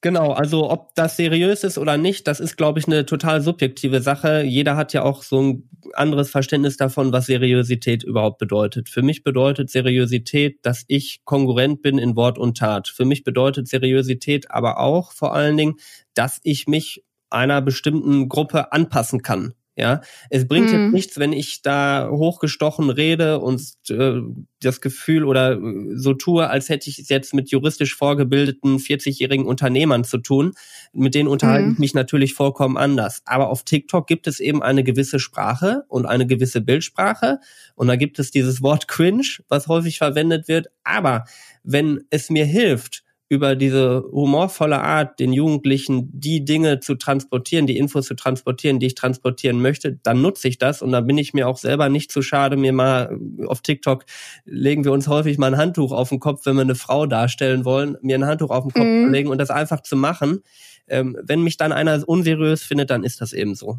Genau, 0.00 0.30
also 0.30 0.70
ob 0.70 0.94
das 0.94 1.16
seriös 1.16 1.64
ist 1.64 1.76
oder 1.76 1.96
nicht, 1.96 2.28
das 2.28 2.38
ist, 2.38 2.56
glaube 2.56 2.78
ich, 2.78 2.86
eine 2.86 3.04
total 3.04 3.40
subjektive 3.40 4.00
Sache. 4.00 4.42
Jeder 4.42 4.76
hat 4.76 4.92
ja 4.92 5.02
auch 5.02 5.24
so 5.24 5.42
ein 5.42 5.68
anderes 5.94 6.30
Verständnis 6.30 6.76
davon, 6.76 7.12
was 7.12 7.26
Seriosität 7.26 8.04
überhaupt 8.04 8.38
bedeutet. 8.38 8.88
Für 8.88 9.02
mich 9.02 9.24
bedeutet 9.24 9.70
Seriosität, 9.70 10.60
dass 10.62 10.84
ich 10.86 11.22
konkurrent 11.24 11.82
bin 11.82 11.98
in 11.98 12.14
Wort 12.14 12.38
und 12.38 12.56
Tat. 12.56 12.86
Für 12.86 13.04
mich 13.04 13.24
bedeutet 13.24 13.66
Seriosität 13.66 14.52
aber 14.52 14.78
auch 14.78 15.10
vor 15.10 15.34
allen 15.34 15.56
Dingen, 15.56 15.74
dass 16.14 16.38
ich 16.44 16.68
mich 16.68 17.02
einer 17.30 17.60
bestimmten 17.60 18.28
Gruppe 18.28 18.70
anpassen 18.72 19.22
kann. 19.22 19.54
Ja, 19.78 20.00
es 20.28 20.48
bringt 20.48 20.72
mhm. 20.72 20.72
jetzt 20.72 20.92
nichts, 20.92 21.18
wenn 21.20 21.32
ich 21.32 21.62
da 21.62 22.08
hochgestochen 22.10 22.90
rede 22.90 23.38
und 23.38 23.62
äh, 23.90 24.20
das 24.60 24.80
Gefühl 24.80 25.24
oder 25.24 25.52
äh, 25.52 25.60
so 25.94 26.14
tue, 26.14 26.50
als 26.50 26.68
hätte 26.68 26.90
ich 26.90 26.98
es 26.98 27.08
jetzt 27.08 27.32
mit 27.32 27.52
juristisch 27.52 27.94
vorgebildeten 27.94 28.78
40-jährigen 28.78 29.46
Unternehmern 29.46 30.02
zu 30.02 30.18
tun. 30.18 30.54
Mit 30.92 31.14
denen 31.14 31.28
unterhalte 31.28 31.70
ich 31.70 31.78
mich 31.78 31.94
natürlich 31.94 32.34
vollkommen 32.34 32.76
anders. 32.76 33.22
Aber 33.24 33.50
auf 33.50 33.62
TikTok 33.62 34.08
gibt 34.08 34.26
es 34.26 34.40
eben 34.40 34.64
eine 34.64 34.82
gewisse 34.82 35.20
Sprache 35.20 35.84
und 35.86 36.06
eine 36.06 36.26
gewisse 36.26 36.60
Bildsprache. 36.60 37.38
Und 37.76 37.86
da 37.86 37.94
gibt 37.94 38.18
es 38.18 38.32
dieses 38.32 38.60
Wort 38.60 38.88
cringe, 38.88 39.38
was 39.46 39.68
häufig 39.68 39.98
verwendet 39.98 40.48
wird. 40.48 40.66
Aber 40.82 41.22
wenn 41.62 42.00
es 42.10 42.30
mir 42.30 42.46
hilft, 42.46 43.04
über 43.28 43.56
diese 43.56 44.04
humorvolle 44.10 44.80
Art, 44.80 45.20
den 45.20 45.32
Jugendlichen 45.32 46.08
die 46.18 46.44
Dinge 46.44 46.80
zu 46.80 46.94
transportieren, 46.94 47.66
die 47.66 47.76
Infos 47.76 48.06
zu 48.06 48.14
transportieren, 48.14 48.80
die 48.80 48.86
ich 48.86 48.94
transportieren 48.94 49.60
möchte, 49.60 49.98
dann 50.02 50.22
nutze 50.22 50.48
ich 50.48 50.58
das 50.58 50.80
und 50.80 50.92
dann 50.92 51.06
bin 51.06 51.18
ich 51.18 51.34
mir 51.34 51.46
auch 51.46 51.58
selber 51.58 51.90
nicht 51.90 52.10
zu 52.10 52.22
schade, 52.22 52.56
mir 52.56 52.72
mal 52.72 53.18
auf 53.46 53.60
TikTok 53.60 54.06
legen 54.44 54.84
wir 54.84 54.92
uns 54.92 55.08
häufig 55.08 55.36
mal 55.36 55.52
ein 55.52 55.58
Handtuch 55.58 55.92
auf 55.92 56.08
den 56.08 56.20
Kopf, 56.20 56.46
wenn 56.46 56.56
wir 56.56 56.62
eine 56.62 56.74
Frau 56.74 57.06
darstellen 57.06 57.64
wollen, 57.64 57.98
mir 58.00 58.16
ein 58.16 58.26
Handtuch 58.26 58.50
auf 58.50 58.64
den 58.64 58.72
Kopf 58.72 58.84
mhm. 58.84 59.04
zu 59.04 59.10
legen 59.10 59.28
und 59.28 59.38
das 59.38 59.50
einfach 59.50 59.82
zu 59.82 59.96
machen. 59.96 60.42
Ähm, 60.88 61.18
wenn 61.22 61.42
mich 61.42 61.58
dann 61.58 61.72
einer 61.72 62.02
unseriös 62.08 62.62
findet, 62.62 62.88
dann 62.88 63.04
ist 63.04 63.20
das 63.20 63.34
eben 63.34 63.54
so. 63.54 63.78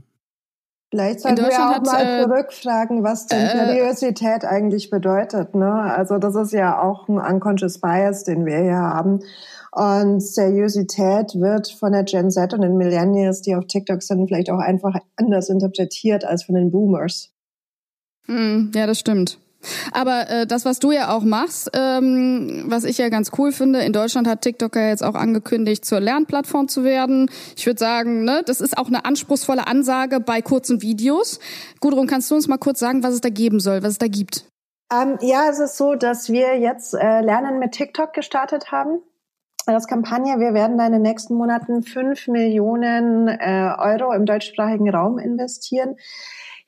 Vielleicht 0.89 1.19
sollten 1.19 1.45
wir 1.45 1.51
auch 1.51 1.81
mal 1.83 2.01
äh, 2.03 2.23
zurückfragen, 2.23 3.03
was 3.03 3.27
denn 3.27 3.45
äh, 3.45 3.51
Seriosität 3.51 4.43
eigentlich 4.43 4.89
bedeutet. 4.89 5.53
Ne? 5.53 5.71
Also 5.71 6.17
das 6.17 6.35
ist 6.35 6.51
ja 6.51 6.81
auch 6.81 7.07
ein 7.07 7.19
unconscious 7.19 7.79
bias, 7.79 8.23
den 8.23 8.45
wir 8.45 8.57
hier 8.57 8.77
haben. 8.77 9.19
Und 9.71 10.21
Seriosität 10.21 11.35
wird 11.35 11.71
von 11.71 11.91
der 11.91 12.03
Gen 12.03 12.31
Z 12.31 12.53
und 12.53 12.61
den 12.61 12.75
Millennials, 12.75 13.41
die 13.43 13.55
auf 13.55 13.67
TikTok 13.67 14.01
sind, 14.01 14.27
vielleicht 14.27 14.49
auch 14.49 14.57
einfach 14.57 14.95
anders 15.15 15.49
interpretiert 15.49 16.25
als 16.25 16.43
von 16.43 16.55
den 16.55 16.71
Boomers. 16.71 17.31
Hm, 18.25 18.71
ja, 18.73 18.87
das 18.87 18.99
stimmt. 18.99 19.39
Aber 19.91 20.29
äh, 20.29 20.47
das, 20.47 20.65
was 20.65 20.79
du 20.79 20.91
ja 20.91 21.13
auch 21.13 21.23
machst, 21.23 21.69
ähm, 21.73 22.65
was 22.67 22.83
ich 22.83 22.97
ja 22.97 23.09
ganz 23.09 23.31
cool 23.37 23.51
finde, 23.51 23.79
in 23.79 23.93
Deutschland 23.93 24.27
hat 24.27 24.41
TikTok 24.41 24.75
ja 24.75 24.89
jetzt 24.89 25.03
auch 25.03 25.15
angekündigt, 25.15 25.85
zur 25.85 25.99
Lernplattform 25.99 26.67
zu 26.67 26.83
werden. 26.83 27.29
Ich 27.57 27.65
würde 27.65 27.79
sagen, 27.79 28.23
ne, 28.23 28.41
das 28.45 28.61
ist 28.61 28.77
auch 28.77 28.87
eine 28.87 29.05
anspruchsvolle 29.05 29.67
Ansage 29.67 30.19
bei 30.19 30.41
kurzen 30.41 30.81
Videos. 30.81 31.39
Gudrun, 31.79 32.07
kannst 32.07 32.31
du 32.31 32.35
uns 32.35 32.47
mal 32.47 32.57
kurz 32.57 32.79
sagen, 32.79 33.03
was 33.03 33.13
es 33.13 33.21
da 33.21 33.29
geben 33.29 33.59
soll, 33.59 33.83
was 33.83 33.93
es 33.93 33.97
da 33.97 34.07
gibt? 34.07 34.45
Ähm, 34.91 35.17
ja, 35.21 35.49
es 35.49 35.59
ist 35.59 35.77
so, 35.77 35.95
dass 35.95 36.29
wir 36.29 36.57
jetzt 36.57 36.93
äh, 36.93 37.21
Lernen 37.21 37.59
mit 37.59 37.73
TikTok 37.73 38.13
gestartet 38.13 38.71
haben. 38.71 39.01
Das 39.65 39.87
Kampagne, 39.87 40.39
wir 40.39 40.55
werden 40.55 40.79
da 40.79 40.87
in 40.87 40.93
den 40.93 41.03
nächsten 41.03 41.35
Monaten 41.35 41.83
fünf 41.83 42.27
Millionen 42.27 43.27
äh, 43.27 43.71
Euro 43.77 44.13
im 44.13 44.25
deutschsprachigen 44.25 44.89
Raum 44.89 45.19
investieren 45.19 45.95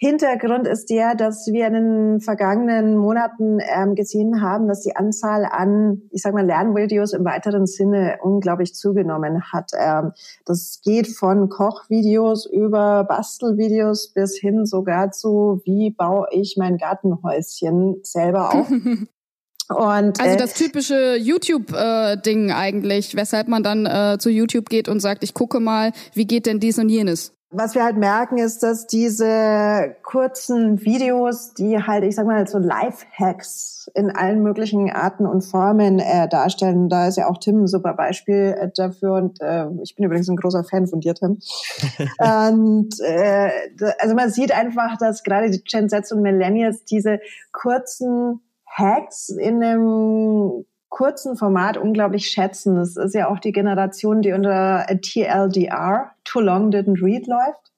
Hintergrund 0.04 0.66
ist 0.66 0.90
der, 0.90 1.14
dass 1.14 1.46
wir 1.52 1.68
in 1.68 1.74
den 1.74 2.22
vergangenen 2.22 2.98
Monaten 2.98 3.60
ähm, 3.60 3.94
gesehen 3.94 4.42
haben, 4.42 4.68
dass 4.68 4.82
die 4.82 4.96
Anzahl 4.96 5.46
an, 5.46 6.02
ich 6.10 6.24
sag 6.24 6.34
mal, 6.34 6.44
Lernvideos 6.44 7.14
im 7.14 7.24
weiteren 7.24 7.68
Sinne 7.68 8.18
unglaublich 8.24 8.74
zugenommen 8.74 9.44
hat. 9.54 9.70
Ähm, 9.78 10.14
das 10.44 10.82
geht 10.84 11.08
von 11.08 11.50
Kochvideos 11.50 12.48
über 12.48 13.04
Bastelvideos 13.04 14.12
bis 14.12 14.40
hin 14.40 14.66
sogar 14.66 15.12
zu, 15.12 15.62
wie 15.66 15.92
baue 15.92 16.26
ich 16.32 16.56
mein 16.58 16.78
Gartenhäuschen 16.78 18.00
selber 18.02 18.56
auf. 18.56 18.72
Und, 19.70 20.20
also 20.20 20.34
äh, 20.34 20.36
das 20.36 20.56
typische 20.56 21.16
YouTube-Ding 21.16 22.50
äh, 22.50 22.54
eigentlich, 22.54 23.16
weshalb 23.16 23.48
man 23.48 23.62
dann 23.62 23.86
äh, 23.86 24.18
zu 24.20 24.32
YouTube 24.32 24.68
geht 24.68 24.90
und 24.90 25.00
sagt, 25.00 25.24
ich 25.24 25.36
gucke 25.36 25.60
mal, 25.60 25.92
wie 26.16 26.26
geht 26.26 26.48
denn 26.48 26.60
dies 26.60 26.80
und 26.80 26.90
jenes. 26.90 27.34
Was 27.54 27.76
wir 27.76 27.84
halt 27.84 27.98
merken, 27.98 28.38
ist, 28.38 28.64
dass 28.64 28.88
diese 28.88 29.96
kurzen 30.04 30.80
Videos, 30.86 31.54
die 31.54 31.84
halt, 31.84 32.06
ich 32.06 32.16
sag 32.16 32.26
mal, 32.26 32.48
so 32.48 32.58
Life-Hacks 32.58 33.92
in 33.94 34.10
allen 34.10 34.42
möglichen 34.42 34.90
Arten 34.90 35.26
und 35.26 35.42
Formen 35.42 36.00
äh, 36.00 36.30
darstellen. 36.30 36.88
Da 36.88 37.10
ist 37.10 37.18
ja 37.18 37.28
auch 37.28 37.38
Tim 37.40 37.64
ein 37.64 37.68
super 37.68 37.94
Beispiel 37.94 38.56
äh, 38.58 38.70
dafür 38.74 39.16
und 39.16 39.42
äh, 39.42 39.66
ich 39.84 39.96
bin 39.96 40.06
übrigens 40.06 40.30
ein 40.30 40.38
großer 40.38 40.64
Fan 40.64 40.88
von 40.88 41.02
dir, 41.02 41.14
Tim. 41.14 41.40
und 42.20 43.00
äh, 43.02 43.52
also 44.00 44.16
man 44.16 44.32
sieht 44.32 44.54
einfach, 44.54 44.98
dass 44.98 45.24
gerade 45.24 45.52
die 45.52 45.62
Gen 45.62 45.90
Z 45.90 46.10
und 46.14 46.22
Millennials 46.22 46.86
diese 46.86 47.20
kurzen 47.52 48.40
Hacks 48.66 49.28
in 49.28 49.62
einem 49.62 50.66
kurzen 50.92 51.38
Format 51.38 51.78
unglaublich 51.78 52.28
schätzen. 52.28 52.76
Das 52.76 52.98
ist 52.98 53.16
ja 53.16 53.30
auch 53.30 53.40
die 53.40 53.54
Generation, 53.54 54.22
die 54.22 54.34
unter 54.34 54.86
TLDR, 55.02 56.12
Too 56.26 56.42
Long 56.42 56.70
Didn't 56.70 57.02
Read, 57.02 57.26
läuft. 57.26 57.72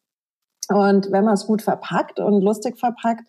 Und 0.69 1.11
wenn 1.11 1.25
man 1.25 1.33
es 1.33 1.45
gut 1.45 1.61
verpackt 1.61 2.19
und 2.19 2.41
lustig 2.41 2.79
verpackt, 2.79 3.23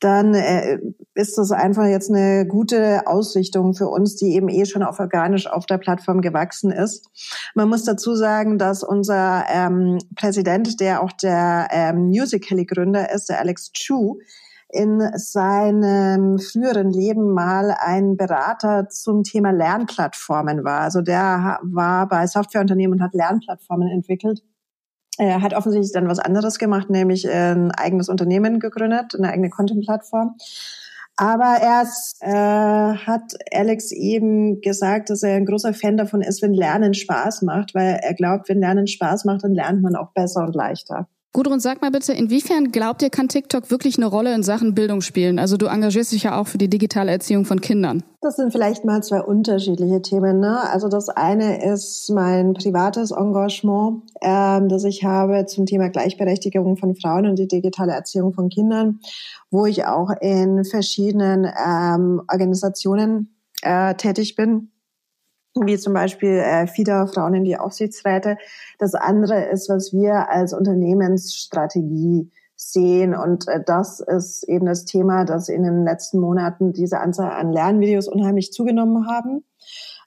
dann 0.00 0.34
äh, 0.34 0.78
ist 1.14 1.38
das 1.38 1.52
einfach 1.52 1.86
jetzt 1.86 2.10
eine 2.10 2.46
gute 2.46 3.06
Ausrichtung 3.06 3.74
für 3.74 3.88
uns, 3.88 4.16
die 4.16 4.34
eben 4.34 4.48
eh 4.48 4.66
schon 4.66 4.82
auf 4.82 4.98
organisch 4.98 5.46
auf 5.46 5.66
der 5.66 5.78
Plattform 5.78 6.20
gewachsen 6.20 6.70
ist. 6.70 7.08
Man 7.54 7.68
muss 7.68 7.84
dazu 7.84 8.14
sagen, 8.16 8.58
dass 8.58 8.82
unser 8.82 9.44
ähm, 9.48 9.98
Präsident, 10.16 10.80
der 10.80 11.02
auch 11.02 11.12
der 11.12 11.68
ähm, 11.70 12.08
Musical.ly-Gründer 12.08 13.10
ist, 13.12 13.28
der 13.28 13.38
Alex 13.38 13.72
Chu, 13.72 14.18
in 14.70 15.00
seinem 15.16 16.38
früheren 16.38 16.90
Leben 16.90 17.32
mal 17.32 17.76
ein 17.78 18.16
Berater 18.16 18.88
zum 18.88 19.22
Thema 19.22 19.50
Lernplattformen 19.50 20.64
war. 20.64 20.80
Also 20.80 21.00
der 21.00 21.60
war 21.62 22.08
bei 22.08 22.26
Softwareunternehmen 22.26 22.98
und 22.98 23.04
hat 23.04 23.14
Lernplattformen 23.14 23.88
entwickelt. 23.88 24.42
Er 25.16 25.42
hat 25.42 25.54
offensichtlich 25.54 25.92
dann 25.92 26.08
was 26.08 26.18
anderes 26.18 26.58
gemacht, 26.58 26.90
nämlich 26.90 27.30
ein 27.30 27.70
eigenes 27.70 28.08
Unternehmen 28.08 28.58
gegründet, 28.58 29.14
eine 29.14 29.30
eigene 29.30 29.50
Content-Plattform. 29.50 30.36
Aber 31.16 31.58
erst 31.62 32.20
äh, 32.22 32.26
hat 32.26 33.34
Alex 33.52 33.92
eben 33.92 34.60
gesagt, 34.60 35.10
dass 35.10 35.22
er 35.22 35.36
ein 35.36 35.46
großer 35.46 35.72
Fan 35.72 35.96
davon 35.96 36.22
ist, 36.22 36.42
wenn 36.42 36.52
Lernen 36.54 36.94
Spaß 36.94 37.42
macht, 37.42 37.74
weil 37.74 38.00
er 38.02 38.14
glaubt, 38.14 38.48
wenn 38.48 38.58
Lernen 38.58 38.88
Spaß 38.88 39.24
macht, 39.24 39.44
dann 39.44 39.54
lernt 39.54 39.80
man 39.80 39.94
auch 39.94 40.12
besser 40.12 40.44
und 40.44 40.56
leichter. 40.56 41.08
Gudrun, 41.34 41.58
sag 41.58 41.82
mal 41.82 41.90
bitte, 41.90 42.12
inwiefern 42.12 42.70
glaubt 42.70 43.02
ihr, 43.02 43.10
kann 43.10 43.26
TikTok 43.26 43.68
wirklich 43.68 43.96
eine 43.96 44.06
Rolle 44.06 44.32
in 44.36 44.44
Sachen 44.44 44.72
Bildung 44.72 45.00
spielen? 45.00 45.40
Also 45.40 45.56
du 45.56 45.66
engagierst 45.66 46.12
dich 46.12 46.22
ja 46.22 46.38
auch 46.38 46.46
für 46.46 46.58
die 46.58 46.70
digitale 46.70 47.10
Erziehung 47.10 47.44
von 47.44 47.60
Kindern. 47.60 48.04
Das 48.20 48.36
sind 48.36 48.52
vielleicht 48.52 48.84
mal 48.84 49.02
zwei 49.02 49.20
unterschiedliche 49.20 50.00
Themen. 50.00 50.38
Ne? 50.38 50.60
Also 50.70 50.88
das 50.88 51.08
eine 51.08 51.64
ist 51.64 52.08
mein 52.14 52.54
privates 52.54 53.10
Engagement, 53.10 54.04
ähm, 54.22 54.68
das 54.68 54.84
ich 54.84 55.02
habe 55.02 55.44
zum 55.46 55.66
Thema 55.66 55.88
Gleichberechtigung 55.88 56.76
von 56.76 56.94
Frauen 56.94 57.26
und 57.26 57.36
die 57.36 57.48
digitale 57.48 57.90
Erziehung 57.90 58.32
von 58.32 58.48
Kindern, 58.48 59.00
wo 59.50 59.66
ich 59.66 59.86
auch 59.86 60.10
in 60.20 60.64
verschiedenen 60.64 61.46
ähm, 61.46 62.22
Organisationen 62.28 63.34
äh, 63.62 63.96
tätig 63.96 64.36
bin 64.36 64.70
wie 65.54 65.78
zum 65.78 65.92
Beispiel 65.92 66.38
äh, 66.38 66.66
FIDA, 66.66 67.06
Frauen 67.06 67.34
in 67.34 67.44
die 67.44 67.56
Aufsichtsräte. 67.56 68.36
Das 68.78 68.94
andere 68.94 69.44
ist, 69.44 69.68
was 69.68 69.92
wir 69.92 70.28
als 70.28 70.52
Unternehmensstrategie 70.52 72.30
sehen. 72.56 73.14
Und 73.14 73.46
äh, 73.48 73.62
das 73.64 74.00
ist 74.00 74.44
eben 74.48 74.66
das 74.66 74.84
Thema, 74.84 75.24
dass 75.24 75.48
in 75.48 75.62
den 75.62 75.84
letzten 75.84 76.20
Monaten 76.20 76.72
diese 76.72 77.00
Anzahl 77.00 77.30
an 77.30 77.52
Lernvideos 77.52 78.08
unheimlich 78.08 78.52
zugenommen 78.52 79.06
haben. 79.08 79.44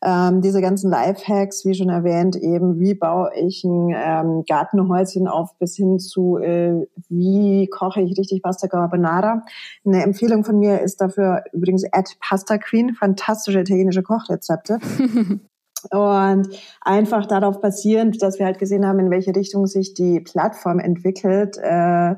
Ähm, 0.04 0.42
diese 0.42 0.62
ganzen 0.62 0.92
Lifehacks, 0.92 1.66
wie 1.66 1.74
schon 1.74 1.89
erwähnt, 1.89 2.36
eben 2.36 2.80
wie 2.80 2.94
baue 2.94 3.32
ich 3.36 3.63
ein 3.63 3.94
ähm, 3.96 4.44
Gartenhäuschen 4.48 5.27
auf 5.27 5.58
bis 5.58 5.75
hin 5.75 6.00
zu 6.00 6.38
äh, 6.38 6.88
wie 7.10 7.68
koche 7.68 8.01
ich 8.01 8.18
richtig 8.18 8.42
Pasta 8.42 8.68
Carbonara. 8.68 9.44
Eine 9.86 10.04
Empfehlung 10.04 10.44
von 10.44 10.60
mir 10.60 10.82
ist 10.82 11.01
dafür 11.01 11.44
übrigens 11.51 11.84
at 11.92 12.18
Pasta 12.20 12.58
Queen, 12.58 12.94
fantastische 12.94 13.60
italienische 13.60 14.04
Kochrezepte. 14.04 14.80
Und 15.92 16.48
einfach 16.82 17.27
darauf 17.27 17.62
basierend, 17.62 18.22
dass 18.22 18.39
wir 18.39 18.46
halt 18.46 18.60
gesehen 18.60 18.86
haben, 18.86 19.00
in 19.00 19.12
welche 19.12 19.36
Richtung 19.36 19.68
sich 19.68 19.94
die 19.94 20.20
Plattform 20.20 20.80
entwickelt, 20.80 21.58
äh, 21.62 22.16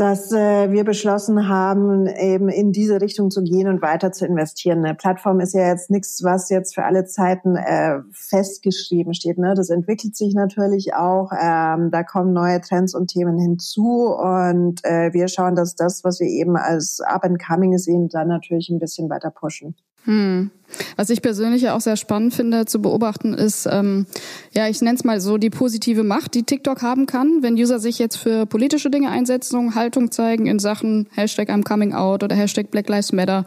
dass 0.00 0.32
äh, 0.32 0.72
wir 0.72 0.84
beschlossen 0.84 1.48
haben, 1.48 2.06
eben 2.06 2.48
in 2.48 2.72
diese 2.72 3.02
Richtung 3.02 3.30
zu 3.30 3.42
gehen 3.42 3.68
und 3.68 3.82
weiter 3.82 4.12
zu 4.12 4.24
investieren. 4.24 4.82
Eine 4.82 4.94
Plattform 4.94 5.40
ist 5.40 5.52
ja 5.52 5.68
jetzt 5.68 5.90
nichts, 5.90 6.24
was 6.24 6.48
jetzt 6.48 6.74
für 6.74 6.84
alle 6.84 7.04
Zeiten 7.04 7.54
äh, 7.54 7.98
festgeschrieben 8.12 9.12
steht. 9.12 9.36
Ne? 9.36 9.52
Das 9.54 9.68
entwickelt 9.68 10.16
sich 10.16 10.34
natürlich 10.34 10.94
auch. 10.94 11.32
Ähm, 11.38 11.90
da 11.90 12.02
kommen 12.02 12.32
neue 12.32 12.62
Trends 12.62 12.94
und 12.94 13.08
Themen 13.08 13.38
hinzu 13.38 14.06
und 14.06 14.82
äh, 14.84 15.12
wir 15.12 15.28
schauen, 15.28 15.54
dass 15.54 15.74
das, 15.74 16.02
was 16.02 16.18
wir 16.18 16.28
eben 16.28 16.56
als 16.56 17.00
Up 17.00 17.24
and 17.24 17.38
Coming 17.38 17.76
sehen, 17.76 18.08
dann 18.08 18.28
natürlich 18.28 18.70
ein 18.70 18.78
bisschen 18.78 19.10
weiter 19.10 19.30
pushen. 19.30 19.74
Hm. 20.04 20.50
Was 20.96 21.10
ich 21.10 21.20
persönlich 21.20 21.62
ja 21.62 21.74
auch 21.74 21.80
sehr 21.80 21.96
spannend 21.96 22.32
finde 22.32 22.64
zu 22.64 22.80
beobachten, 22.80 23.34
ist, 23.34 23.66
ähm, 23.70 24.06
ja, 24.52 24.68
ich 24.68 24.80
nenne 24.80 24.96
es 24.96 25.04
mal 25.04 25.20
so 25.20 25.36
die 25.36 25.50
positive 25.50 26.04
Macht, 26.04 26.34
die 26.34 26.44
TikTok 26.44 26.82
haben 26.82 27.06
kann, 27.06 27.42
wenn 27.42 27.54
User 27.54 27.80
sich 27.80 27.98
jetzt 27.98 28.16
für 28.16 28.46
politische 28.46 28.90
Dinge 28.90 29.10
einsetzen, 29.10 29.74
Haltung 29.74 30.10
zeigen 30.12 30.46
in 30.46 30.58
Sachen 30.58 31.08
Hashtag 31.12 31.50
I'm 31.50 31.64
Coming 31.64 31.92
Out 31.92 32.22
oder 32.22 32.36
Hashtag 32.36 32.70
Black 32.70 32.88
Lives 32.88 33.12
Matter. 33.12 33.44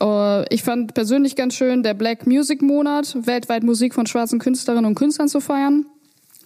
Äh, 0.00 0.54
ich 0.54 0.62
fand 0.62 0.94
persönlich 0.94 1.36
ganz 1.36 1.54
schön, 1.54 1.82
der 1.82 1.94
Black 1.94 2.26
Music 2.26 2.62
Monat, 2.62 3.16
weltweit 3.26 3.62
Musik 3.62 3.94
von 3.94 4.06
schwarzen 4.06 4.38
Künstlerinnen 4.38 4.86
und 4.86 4.94
Künstlern 4.94 5.28
zu 5.28 5.40
feiern. 5.40 5.86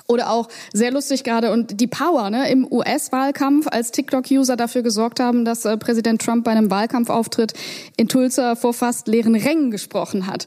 Oder 0.07 0.31
auch 0.31 0.49
sehr 0.73 0.91
lustig 0.91 1.25
gerade 1.25 1.53
und 1.53 1.81
die 1.81 1.87
Power 1.87 2.31
ne, 2.31 2.51
im 2.51 2.71
US-Wahlkampf, 2.71 3.67
als 3.69 3.93
TikTok-User 3.93 4.57
dafür 4.57 4.83
gesorgt 4.83 5.21
haben, 5.21 5.45
dass 5.45 5.65
äh, 5.65 5.77
Präsident 5.77 6.23
Trump 6.23 6.45
bei 6.45 6.51
einem 6.51 6.71
Wahlkampfauftritt 6.71 7.55
in 7.97 8.09
Tulsa 8.09 8.57
vor 8.57 8.75
fast 8.75 9.07
leeren 9.07 9.35
Rängen 9.35 9.71
gesprochen 9.71 10.27
hat. 10.27 10.47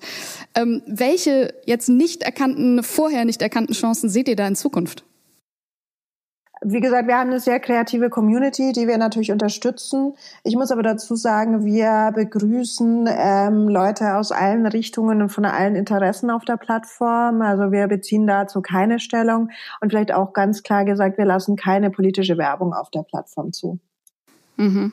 Ähm, 0.56 0.82
welche 0.86 1.54
jetzt 1.66 1.90
nicht 1.90 2.24
erkannten, 2.24 2.84
vorher 2.84 3.26
nicht 3.26 3.42
erkannten 3.42 3.74
Chancen 3.74 4.10
seht 4.10 4.28
ihr 4.28 4.36
da 4.36 4.48
in 4.48 4.56
Zukunft? 4.56 5.04
Wie 6.68 6.80
gesagt, 6.80 7.08
wir 7.08 7.18
haben 7.18 7.30
eine 7.30 7.40
sehr 7.40 7.60
kreative 7.60 8.10
Community, 8.10 8.72
die 8.72 8.88
wir 8.88 8.98
natürlich 8.98 9.32
unterstützen. 9.32 10.14
Ich 10.44 10.56
muss 10.56 10.72
aber 10.72 10.82
dazu 10.82 11.16
sagen, 11.16 11.64
wir 11.64 12.12
begrüßen 12.16 13.08
ähm, 13.08 13.68
Leute 13.68 14.16
aus 14.16 14.32
allen 14.32 14.66
Richtungen 14.66 15.22
und 15.22 15.30
von 15.30 15.46
allen 15.46 15.76
Interessen 15.76 16.32
auf 16.32 16.44
der 16.44 16.58
Plattform. 16.58 17.42
Also 17.44 17.72
wir 17.72 17.88
beziehen 17.88 18.26
dazu 18.26 18.62
keine 18.62 19.00
Stellung 19.00 19.50
und 19.80 19.92
vielleicht 19.92 20.12
auch 20.12 20.34
ganz 20.34 20.64
klar 20.64 20.86
gesagt, 20.86 21.20
wir 21.20 21.26
lassen 21.26 21.56
keine 21.56 21.92
politische 21.92 22.38
Werbung 22.38 22.74
auf 22.74 22.90
der 22.90 23.04
Plattform 23.04 23.54
zu. 23.54 23.80
Mhm. 24.58 24.92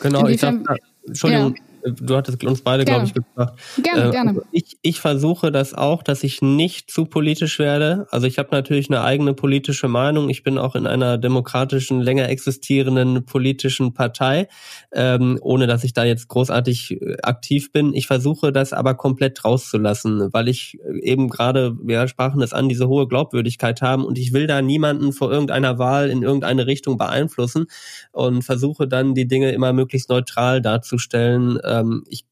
Genau, 0.00 0.20
Inwiefern, 0.20 0.60
ich 0.60 0.66
dachte, 0.66 0.80
Entschuldigung, 1.06 1.54
ja 1.56 1.69
du 1.84 2.16
hattest 2.16 2.42
uns 2.44 2.62
beide, 2.62 2.84
glaube 2.84 3.04
ich, 3.04 3.14
gefragt. 3.14 3.58
Gerne, 3.82 4.08
äh, 4.08 4.10
gerne. 4.10 4.30
Also 4.30 4.42
ich, 4.52 4.78
ich 4.82 5.00
versuche 5.00 5.50
das 5.52 5.74
auch, 5.74 6.02
dass 6.02 6.24
ich 6.24 6.42
nicht 6.42 6.90
zu 6.90 7.06
politisch 7.06 7.58
werde. 7.58 8.06
Also 8.10 8.26
ich 8.26 8.38
habe 8.38 8.48
natürlich 8.52 8.90
eine 8.90 9.02
eigene 9.02 9.34
politische 9.34 9.88
Meinung. 9.88 10.28
Ich 10.28 10.42
bin 10.42 10.58
auch 10.58 10.74
in 10.74 10.86
einer 10.86 11.18
demokratischen, 11.18 12.00
länger 12.00 12.28
existierenden 12.28 13.24
politischen 13.24 13.94
Partei, 13.94 14.48
ähm, 14.92 15.38
ohne 15.40 15.66
dass 15.66 15.84
ich 15.84 15.92
da 15.92 16.04
jetzt 16.04 16.28
großartig 16.28 17.00
äh, 17.00 17.16
aktiv 17.22 17.72
bin. 17.72 17.94
Ich 17.94 18.06
versuche 18.06 18.52
das 18.52 18.72
aber 18.72 18.94
komplett 18.94 19.44
rauszulassen, 19.44 20.32
weil 20.32 20.48
ich 20.48 20.78
äh, 20.84 21.00
eben 21.00 21.28
gerade, 21.28 21.76
wir 21.82 22.06
sprachen 22.08 22.40
das 22.40 22.52
an, 22.52 22.68
diese 22.68 22.88
hohe 22.88 23.08
Glaubwürdigkeit 23.08 23.82
haben 23.82 24.04
und 24.04 24.18
ich 24.18 24.32
will 24.32 24.46
da 24.46 24.62
niemanden 24.62 25.12
vor 25.12 25.30
irgendeiner 25.30 25.78
Wahl 25.78 26.10
in 26.10 26.22
irgendeine 26.22 26.66
Richtung 26.66 26.98
beeinflussen 26.98 27.66
und 28.12 28.42
versuche 28.42 28.88
dann 28.88 29.14
die 29.14 29.28
Dinge 29.28 29.52
immer 29.52 29.72
möglichst 29.72 30.10
neutral 30.10 30.60
darzustellen 30.60 31.58
ähm, 31.70 32.04
ich 32.08 32.24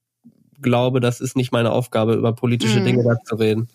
glaube, 0.60 1.00
das 1.00 1.20
ist 1.20 1.36
nicht 1.36 1.52
meine 1.52 1.70
Aufgabe, 1.70 2.14
über 2.14 2.32
politische 2.32 2.80
mhm. 2.80 2.84
Dinge 2.84 3.04
da 3.04 3.16
zu 3.24 3.36
reden. 3.36 3.68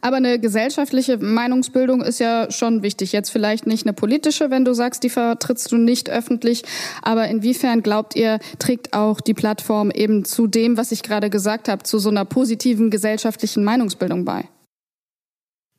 Aber 0.00 0.16
eine 0.16 0.38
gesellschaftliche 0.38 1.18
Meinungsbildung 1.18 2.02
ist 2.02 2.20
ja 2.20 2.50
schon 2.50 2.82
wichtig. 2.82 3.12
Jetzt 3.12 3.30
vielleicht 3.30 3.66
nicht 3.66 3.84
eine 3.84 3.92
politische, 3.92 4.50
wenn 4.50 4.64
du 4.64 4.74
sagst, 4.74 5.02
die 5.02 5.10
vertrittst 5.10 5.72
du 5.72 5.76
nicht 5.76 6.08
öffentlich. 6.08 6.62
Aber 7.02 7.26
inwiefern 7.26 7.82
glaubt 7.82 8.14
ihr, 8.14 8.38
trägt 8.58 8.92
auch 8.92 9.20
die 9.20 9.34
Plattform 9.34 9.90
eben 9.90 10.24
zu 10.24 10.46
dem, 10.46 10.76
was 10.76 10.92
ich 10.92 11.02
gerade 11.02 11.30
gesagt 11.30 11.68
habe, 11.68 11.82
zu 11.82 11.98
so 11.98 12.10
einer 12.10 12.24
positiven 12.24 12.90
gesellschaftlichen 12.90 13.64
Meinungsbildung 13.64 14.24
bei? 14.24 14.44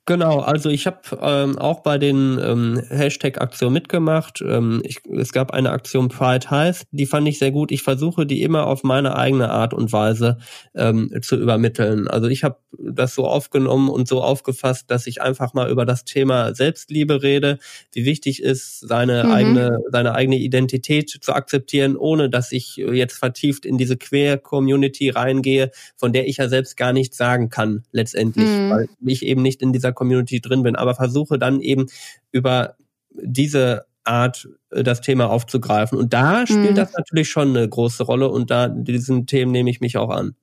Genau, 0.05 0.39
also 0.39 0.69
ich 0.69 0.85
habe 0.85 0.99
ähm, 1.21 1.57
auch 1.57 1.79
bei 1.79 1.97
den 1.97 2.37
ähm, 2.43 2.81
Hashtag-Aktionen 2.89 3.73
mitgemacht. 3.73 4.43
Ähm, 4.45 4.81
ich, 4.83 4.97
es 5.05 5.31
gab 5.31 5.51
eine 5.51 5.71
Aktion 5.71 6.09
Pride 6.09 6.51
Heißt, 6.51 6.87
die 6.91 7.05
fand 7.05 7.25
ich 7.25 7.39
sehr 7.39 7.51
gut. 7.51 7.71
Ich 7.71 7.83
versuche 7.83 8.25
die 8.25 8.41
immer 8.41 8.67
auf 8.67 8.83
meine 8.83 9.15
eigene 9.15 9.49
Art 9.49 9.73
und 9.73 9.93
Weise 9.93 10.39
ähm, 10.75 11.09
zu 11.21 11.37
übermitteln. 11.37 12.09
Also 12.09 12.27
ich 12.27 12.43
habe 12.43 12.57
das 12.77 13.15
so 13.15 13.25
aufgenommen 13.25 13.87
und 13.87 14.09
so 14.09 14.21
aufgefasst, 14.21 14.91
dass 14.91 15.07
ich 15.07 15.21
einfach 15.21 15.53
mal 15.53 15.69
über 15.69 15.85
das 15.85 16.03
Thema 16.03 16.53
Selbstliebe 16.53 17.23
rede, 17.23 17.59
wie 17.93 18.03
wichtig 18.03 18.43
ist, 18.43 18.81
seine 18.81 19.23
mhm. 19.23 19.31
eigene 19.31 19.79
seine 19.89 20.15
eigene 20.15 20.37
Identität 20.37 21.17
zu 21.21 21.31
akzeptieren, 21.31 21.95
ohne 21.95 22.29
dass 22.29 22.51
ich 22.51 22.75
jetzt 22.75 23.17
vertieft 23.17 23.65
in 23.65 23.77
diese 23.77 23.95
Queer-Community 23.95 25.11
reingehe, 25.11 25.71
von 25.95 26.11
der 26.11 26.27
ich 26.27 26.37
ja 26.37 26.49
selbst 26.49 26.75
gar 26.75 26.91
nichts 26.91 27.15
sagen 27.15 27.47
kann 27.47 27.83
letztendlich, 27.93 28.49
mhm. 28.49 28.69
weil 28.69 28.89
ich 29.05 29.25
eben 29.25 29.41
nicht 29.41 29.61
in 29.61 29.71
dieser 29.71 29.92
Community 29.93 30.41
drin 30.41 30.63
bin, 30.63 30.75
aber 30.75 30.95
versuche 30.95 31.39
dann 31.39 31.61
eben 31.61 31.87
über 32.31 32.75
diese 33.11 33.85
Art 34.03 34.47
äh, 34.71 34.83
das 34.83 35.01
Thema 35.01 35.29
aufzugreifen. 35.29 35.97
Und 35.97 36.13
da 36.13 36.45
spielt 36.45 36.71
mhm. 36.71 36.75
das 36.75 36.93
natürlich 36.93 37.29
schon 37.29 37.49
eine 37.49 37.67
große 37.67 38.03
Rolle 38.03 38.29
und 38.29 38.51
da 38.51 38.67
diesen 38.67 39.27
Themen 39.27 39.51
nehme 39.51 39.69
ich 39.69 39.81
mich 39.81 39.97
auch 39.97 40.09
an. 40.09 40.35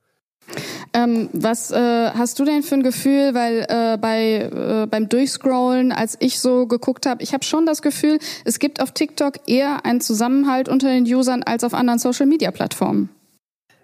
Ähm, 0.93 1.29
was 1.33 1.71
äh, 1.71 2.11
hast 2.11 2.41
du 2.41 2.45
denn 2.45 2.65
für 2.65 2.75
ein 2.75 2.83
Gefühl, 2.83 3.35
weil 3.35 3.65
äh, 3.69 3.97
bei 3.97 4.51
äh, 4.83 4.87
beim 4.91 5.09
Durchscrollen, 5.09 5.93
als 5.93 6.17
ich 6.19 6.41
so 6.41 6.67
geguckt 6.67 7.07
habe, 7.07 7.23
ich 7.23 7.33
habe 7.33 7.45
schon 7.45 7.65
das 7.65 7.81
Gefühl, 7.81 8.19
es 8.45 8.59
gibt 8.59 8.83
auf 8.83 8.91
TikTok 8.91 9.49
eher 9.49 9.85
einen 9.87 10.01
Zusammenhalt 10.01 10.69
unter 10.69 10.89
den 10.89 11.05
Usern 11.05 11.45
als 11.45 11.63
auf 11.63 11.75
anderen 11.75 12.01
Social-Media-Plattformen. 12.01 13.11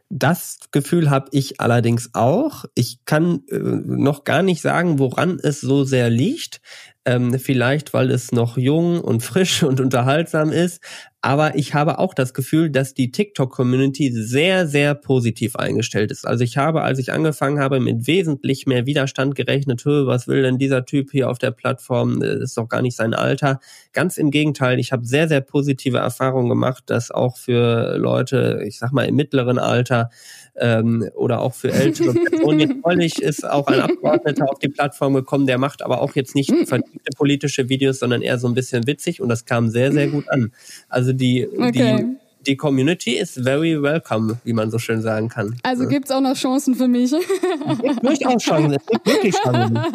Das 0.08 0.58
Gefühl 0.70 1.10
habe 1.10 1.28
ich 1.32 1.60
allerdings 1.60 2.10
auch. 2.12 2.64
Ich 2.74 3.04
kann 3.06 3.42
äh, 3.50 3.58
noch 3.58 4.22
gar 4.24 4.42
nicht 4.42 4.62
sagen, 4.62 4.98
woran 5.00 5.40
es 5.42 5.60
so 5.60 5.84
sehr 5.84 6.10
liegt. 6.10 6.60
Ähm, 7.04 7.38
vielleicht, 7.38 7.92
weil 7.92 8.10
es 8.10 8.30
noch 8.32 8.56
jung 8.56 9.00
und 9.00 9.22
frisch 9.22 9.62
und 9.64 9.80
unterhaltsam 9.80 10.50
ist. 10.50 10.80
Aber 11.26 11.56
ich 11.56 11.74
habe 11.74 11.98
auch 11.98 12.14
das 12.14 12.34
Gefühl, 12.34 12.70
dass 12.70 12.94
die 12.94 13.10
TikTok-Community 13.10 14.12
sehr, 14.12 14.68
sehr 14.68 14.94
positiv 14.94 15.56
eingestellt 15.56 16.12
ist. 16.12 16.24
Also 16.24 16.44
ich 16.44 16.56
habe, 16.56 16.82
als 16.82 17.00
ich 17.00 17.12
angefangen 17.12 17.58
habe, 17.58 17.80
mit 17.80 18.06
wesentlich 18.06 18.64
mehr 18.68 18.86
Widerstand 18.86 19.34
gerechnet, 19.34 19.84
was 19.84 20.28
will 20.28 20.42
denn 20.42 20.56
dieser 20.56 20.84
Typ 20.84 21.10
hier 21.10 21.28
auf 21.28 21.38
der 21.38 21.50
Plattform, 21.50 22.20
das 22.20 22.36
ist 22.36 22.56
doch 22.56 22.68
gar 22.68 22.80
nicht 22.80 22.94
sein 22.94 23.12
Alter. 23.12 23.58
Ganz 23.92 24.18
im 24.18 24.30
Gegenteil, 24.30 24.78
ich 24.78 24.92
habe 24.92 25.04
sehr, 25.04 25.26
sehr 25.26 25.40
positive 25.40 25.98
Erfahrungen 25.98 26.48
gemacht, 26.48 26.84
dass 26.86 27.10
auch 27.10 27.36
für 27.36 27.96
Leute, 27.98 28.62
ich 28.64 28.78
sag 28.78 28.92
mal, 28.92 29.06
im 29.06 29.16
mittleren 29.16 29.58
Alter 29.58 30.10
ähm, 30.58 31.08
oder 31.14 31.40
auch 31.40 31.54
für 31.54 31.72
ältere 31.72 32.14
Personen, 32.30 32.82
neulich 32.84 33.20
ist 33.20 33.48
auch 33.48 33.66
ein 33.68 33.80
Abgeordneter 33.80 34.50
auf 34.50 34.58
die 34.58 34.68
Plattform 34.68 35.14
gekommen, 35.14 35.46
der 35.46 35.58
macht 35.58 35.82
aber 35.82 36.00
auch 36.00 36.14
jetzt 36.14 36.34
nicht 36.34 36.50
vertiefte 36.66 37.10
politische 37.16 37.68
Videos, 37.68 37.98
sondern 37.98 38.22
eher 38.22 38.38
so 38.38 38.48
ein 38.48 38.54
bisschen 38.54 38.86
witzig 38.86 39.20
und 39.20 39.28
das 39.28 39.44
kam 39.44 39.68
sehr, 39.68 39.92
sehr 39.92 40.08
gut 40.08 40.28
an. 40.30 40.52
Also 40.88 41.12
die, 41.12 41.48
okay. 41.48 41.96
die 41.98 42.25
die 42.46 42.56
Community 42.56 43.16
ist 43.16 43.34
very 43.34 43.82
welcome, 43.82 44.38
wie 44.44 44.52
man 44.52 44.70
so 44.70 44.78
schön 44.78 45.02
sagen 45.02 45.28
kann. 45.28 45.56
Also 45.62 45.84
ja. 45.84 45.88
gibt 45.88 46.06
es 46.06 46.10
auch 46.10 46.20
noch 46.20 46.34
Chancen 46.34 46.74
für 46.74 46.88
mich. 46.88 47.12
Es 47.12 47.78
gibt 47.82 48.04
durchaus 48.04 48.42
Chancen, 48.42 48.74
es 48.74 48.86
gibt 48.86 49.06
wirklich 49.06 49.34
Chancen. 49.34 49.78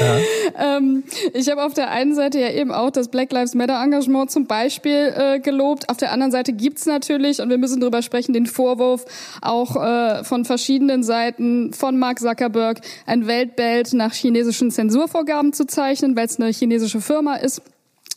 Ja. 0.00 0.76
Ähm, 0.76 1.04
ich 1.32 1.48
habe 1.48 1.62
auf 1.62 1.74
der 1.74 1.90
einen 1.90 2.14
Seite 2.14 2.40
ja 2.40 2.50
eben 2.50 2.72
auch 2.72 2.90
das 2.90 3.08
Black 3.08 3.32
Lives 3.32 3.54
Matter 3.54 3.80
Engagement 3.80 4.30
zum 4.30 4.46
Beispiel 4.46 5.12
äh, 5.16 5.38
gelobt. 5.38 5.88
Auf 5.88 5.96
der 5.96 6.10
anderen 6.12 6.32
Seite 6.32 6.52
gibt's 6.52 6.86
natürlich, 6.86 7.40
und 7.40 7.50
wir 7.50 7.58
müssen 7.58 7.80
darüber 7.80 8.02
sprechen, 8.02 8.32
den 8.32 8.46
Vorwurf 8.46 9.04
auch 9.42 9.76
äh, 9.76 10.24
von 10.24 10.44
verschiedenen 10.44 11.02
Seiten 11.02 11.72
von 11.72 11.98
Mark 11.98 12.18
Zuckerberg, 12.18 12.80
ein 13.06 13.26
Weltbild 13.26 13.92
nach 13.92 14.12
chinesischen 14.12 14.70
Zensurvorgaben 14.70 15.52
zu 15.52 15.66
zeichnen, 15.66 16.16
weil 16.16 16.26
es 16.26 16.40
eine 16.40 16.50
chinesische 16.50 17.00
Firma 17.00 17.36
ist. 17.36 17.62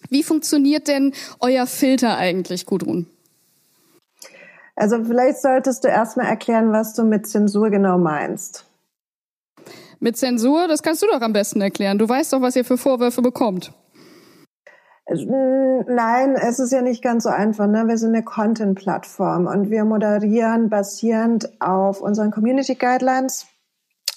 Wie 0.10 0.24
funktioniert 0.24 0.88
denn 0.88 1.14
euer 1.40 1.66
Filter 1.66 2.18
eigentlich, 2.18 2.66
Gudrun? 2.66 3.08
Also 4.76 5.04
vielleicht 5.04 5.42
solltest 5.42 5.84
du 5.84 5.88
erstmal 5.88 6.28
erklären, 6.28 6.72
was 6.72 6.94
du 6.94 7.04
mit 7.04 7.28
Zensur 7.28 7.70
genau 7.70 7.98
meinst. 7.98 8.66
Mit 10.00 10.18
Zensur, 10.18 10.68
das 10.68 10.84
kannst 10.84 11.02
du 11.02 11.08
doch 11.08 11.22
am 11.22 11.34
besten 11.34 11.62
erklären. 11.62 11.98
Du 11.98 12.10
weißt 12.10 12.34
doch, 12.34 12.42
was 12.42 12.56
ihr 12.56 12.66
für 12.66 12.78
Vorwürfe 12.78 13.22
bekommt. 13.22 13.72
Nein, 15.08 16.36
es 16.36 16.60
ist 16.60 16.72
ja 16.72 16.82
nicht 16.82 17.04
ganz 17.04 17.24
so 17.24 17.30
einfach. 17.30 17.68
Ne? 17.68 17.88
Wir 17.88 17.98
sind 17.98 18.16
eine 18.16 18.24
Content-Plattform 18.24 19.48
und 19.48 19.70
wir 19.70 19.84
moderieren 19.86 20.70
basierend 20.70 21.50
auf 21.62 22.02
unseren 22.02 22.32
Community 22.32 22.76
Guidelines, 22.76 23.46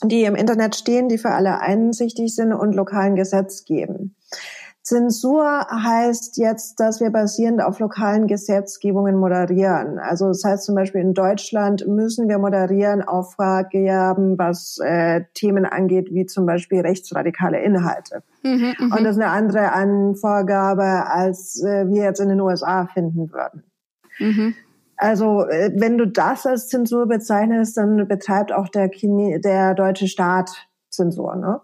die 0.02 0.24
im 0.24 0.36
Internet 0.36 0.76
stehen, 0.76 1.08
die 1.08 1.18
für 1.18 1.30
alle 1.30 1.60
einsichtig 1.60 2.34
sind 2.34 2.52
und 2.52 2.74
lokalen 2.74 3.16
Gesetz 3.16 3.64
geben. 3.64 4.14
Zensur 4.86 5.66
heißt 5.68 6.36
jetzt, 6.36 6.78
dass 6.78 7.00
wir 7.00 7.10
basierend 7.10 7.60
auf 7.60 7.80
lokalen 7.80 8.28
Gesetzgebungen 8.28 9.16
moderieren. 9.16 9.98
Also 9.98 10.28
das 10.28 10.44
heißt 10.44 10.64
zum 10.64 10.76
Beispiel 10.76 11.00
in 11.00 11.12
Deutschland 11.12 11.88
müssen 11.88 12.28
wir 12.28 12.38
moderieren 12.38 13.02
auf 13.02 13.32
Fragegaben, 13.32 14.38
was 14.38 14.78
äh, 14.78 15.24
Themen 15.34 15.66
angeht, 15.66 16.10
wie 16.12 16.24
zum 16.26 16.46
Beispiel 16.46 16.82
rechtsradikale 16.82 17.60
Inhalte. 17.60 18.22
Mhm, 18.44 18.76
mhm. 18.78 18.92
Und 18.92 19.02
das 19.02 19.16
ist 19.16 19.22
eine 19.22 19.32
andere 19.32 19.72
Anvorgabe, 19.72 20.84
als 20.84 21.60
äh, 21.64 21.88
wir 21.88 22.04
jetzt 22.04 22.20
in 22.20 22.28
den 22.28 22.40
USA 22.40 22.86
finden 22.86 23.32
würden. 23.32 23.64
Mhm. 24.20 24.54
Also 24.96 25.48
äh, 25.48 25.72
wenn 25.74 25.98
du 25.98 26.06
das 26.06 26.46
als 26.46 26.68
Zensur 26.68 27.08
bezeichnest, 27.08 27.76
dann 27.76 28.06
betreibt 28.06 28.52
auch 28.52 28.68
der, 28.68 28.88
Chine 28.90 29.40
der 29.40 29.74
deutsche 29.74 30.06
Staat 30.06 30.68
Zensur. 30.90 31.34
Ne? 31.34 31.60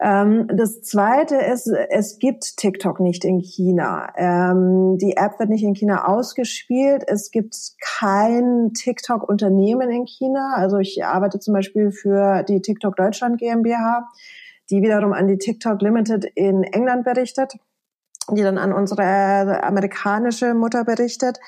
Ähm, 0.00 0.48
das 0.48 0.82
Zweite 0.82 1.36
ist, 1.36 1.68
es 1.90 2.18
gibt 2.18 2.56
TikTok 2.56 3.00
nicht 3.00 3.24
in 3.24 3.40
China. 3.40 4.12
Ähm, 4.16 4.98
die 4.98 5.16
App 5.16 5.38
wird 5.38 5.50
nicht 5.50 5.64
in 5.64 5.74
China 5.74 6.06
ausgespielt. 6.06 7.04
Es 7.06 7.30
gibt 7.30 7.56
kein 7.80 8.72
TikTok-Unternehmen 8.74 9.90
in 9.90 10.06
China. 10.06 10.54
Also 10.56 10.78
ich 10.78 11.04
arbeite 11.04 11.38
zum 11.38 11.54
Beispiel 11.54 11.90
für 11.90 12.42
die 12.42 12.60
TikTok 12.60 12.96
Deutschland 12.96 13.38
GmbH, 13.38 14.08
die 14.70 14.82
wiederum 14.82 15.12
an 15.12 15.28
die 15.28 15.38
TikTok 15.38 15.80
Limited 15.82 16.24
in 16.34 16.62
England 16.64 17.04
berichtet 17.04 17.54
die 18.30 18.42
dann 18.42 18.58
an 18.58 18.72
unsere 18.72 19.62
amerikanische 19.64 20.54
Mutter 20.54 20.84
berichtet. 20.84 21.38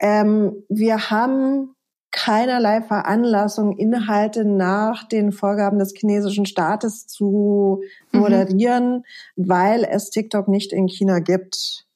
Ähm, 0.00 0.62
wir 0.68 1.10
haben 1.10 1.74
keinerlei 2.10 2.82
Veranlassung, 2.82 3.76
Inhalte 3.76 4.44
nach 4.44 5.04
den 5.04 5.32
Vorgaben 5.32 5.78
des 5.78 5.94
chinesischen 5.96 6.46
Staates 6.46 7.06
zu 7.06 7.82
mhm. 8.12 8.20
moderieren, 8.20 9.04
mhm. 9.36 9.48
weil 9.48 9.84
es 9.84 10.10
TikTok 10.10 10.48
nicht 10.48 10.72
in 10.72 10.88
China 10.88 11.20
gibt. 11.20 11.86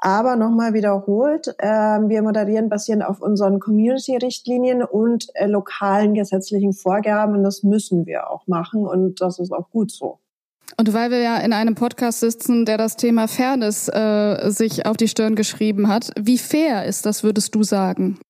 Aber 0.00 0.36
nochmal 0.36 0.74
wiederholt, 0.74 1.48
äh, 1.58 1.66
wir 1.66 2.22
moderieren 2.22 2.68
basierend 2.68 3.04
auf 3.04 3.20
unseren 3.20 3.58
Community-Richtlinien 3.58 4.84
und 4.84 5.26
äh, 5.34 5.46
lokalen 5.46 6.14
gesetzlichen 6.14 6.72
Vorgaben. 6.72 7.42
Das 7.42 7.64
müssen 7.64 8.06
wir 8.06 8.30
auch 8.30 8.46
machen 8.46 8.86
und 8.86 9.20
das 9.20 9.40
ist 9.40 9.52
auch 9.52 9.70
gut 9.70 9.90
so. 9.90 10.20
Und 10.76 10.92
weil 10.92 11.10
wir 11.10 11.18
ja 11.18 11.38
in 11.38 11.52
einem 11.52 11.74
Podcast 11.74 12.20
sitzen, 12.20 12.64
der 12.64 12.78
das 12.78 12.94
Thema 12.94 13.26
Fairness 13.26 13.88
äh, 13.88 14.50
sich 14.50 14.86
auf 14.86 14.96
die 14.96 15.08
Stirn 15.08 15.34
geschrieben 15.34 15.88
hat, 15.88 16.12
wie 16.16 16.38
fair 16.38 16.84
ist 16.84 17.04
das, 17.04 17.24
würdest 17.24 17.56
du 17.56 17.64
sagen? 17.64 18.20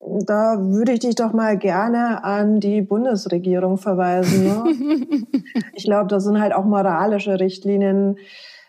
Da 0.00 0.58
würde 0.60 0.92
ich 0.92 1.00
dich 1.00 1.16
doch 1.16 1.32
mal 1.32 1.58
gerne 1.58 2.22
an 2.22 2.60
die 2.60 2.82
Bundesregierung 2.82 3.78
verweisen. 3.78 4.44
Ne? 4.44 5.26
ich 5.74 5.84
glaube, 5.84 6.08
das 6.08 6.24
sind 6.24 6.40
halt 6.40 6.52
auch 6.52 6.64
moralische 6.64 7.40
Richtlinien, 7.40 8.16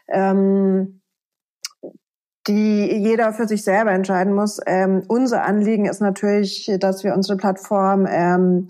ähm, 0.07 1.01
die 2.47 2.91
jeder 2.91 3.31
für 3.31 3.47
sich 3.47 3.63
selber 3.63 3.91
entscheiden 3.91 4.33
muss. 4.33 4.59
Ähm, 4.65 5.03
unser 5.07 5.43
Anliegen 5.43 5.85
ist 5.85 6.01
natürlich, 6.01 6.71
dass 6.79 7.03
wir 7.03 7.13
unsere 7.13 7.37
Plattform 7.37 8.07
ähm, 8.09 8.69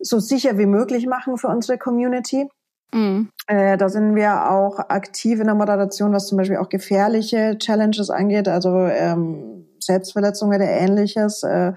so 0.00 0.18
sicher 0.18 0.58
wie 0.58 0.66
möglich 0.66 1.06
machen 1.06 1.36
für 1.38 1.48
unsere 1.48 1.78
Community. 1.78 2.48
Mhm. 2.92 3.30
Äh, 3.46 3.76
da 3.76 3.88
sind 3.88 4.14
wir 4.14 4.50
auch 4.50 4.78
aktiv 4.78 5.38
in 5.40 5.46
der 5.46 5.54
Moderation, 5.54 6.12
was 6.12 6.26
zum 6.26 6.38
Beispiel 6.38 6.56
auch 6.56 6.68
gefährliche 6.68 7.56
Challenges 7.58 8.10
angeht, 8.10 8.48
also 8.48 8.78
ähm, 8.78 9.57
Selbstverletzungen 9.80 10.60
oder 10.60 10.70
ähnliches, 10.70 11.42
äh, 11.42 11.72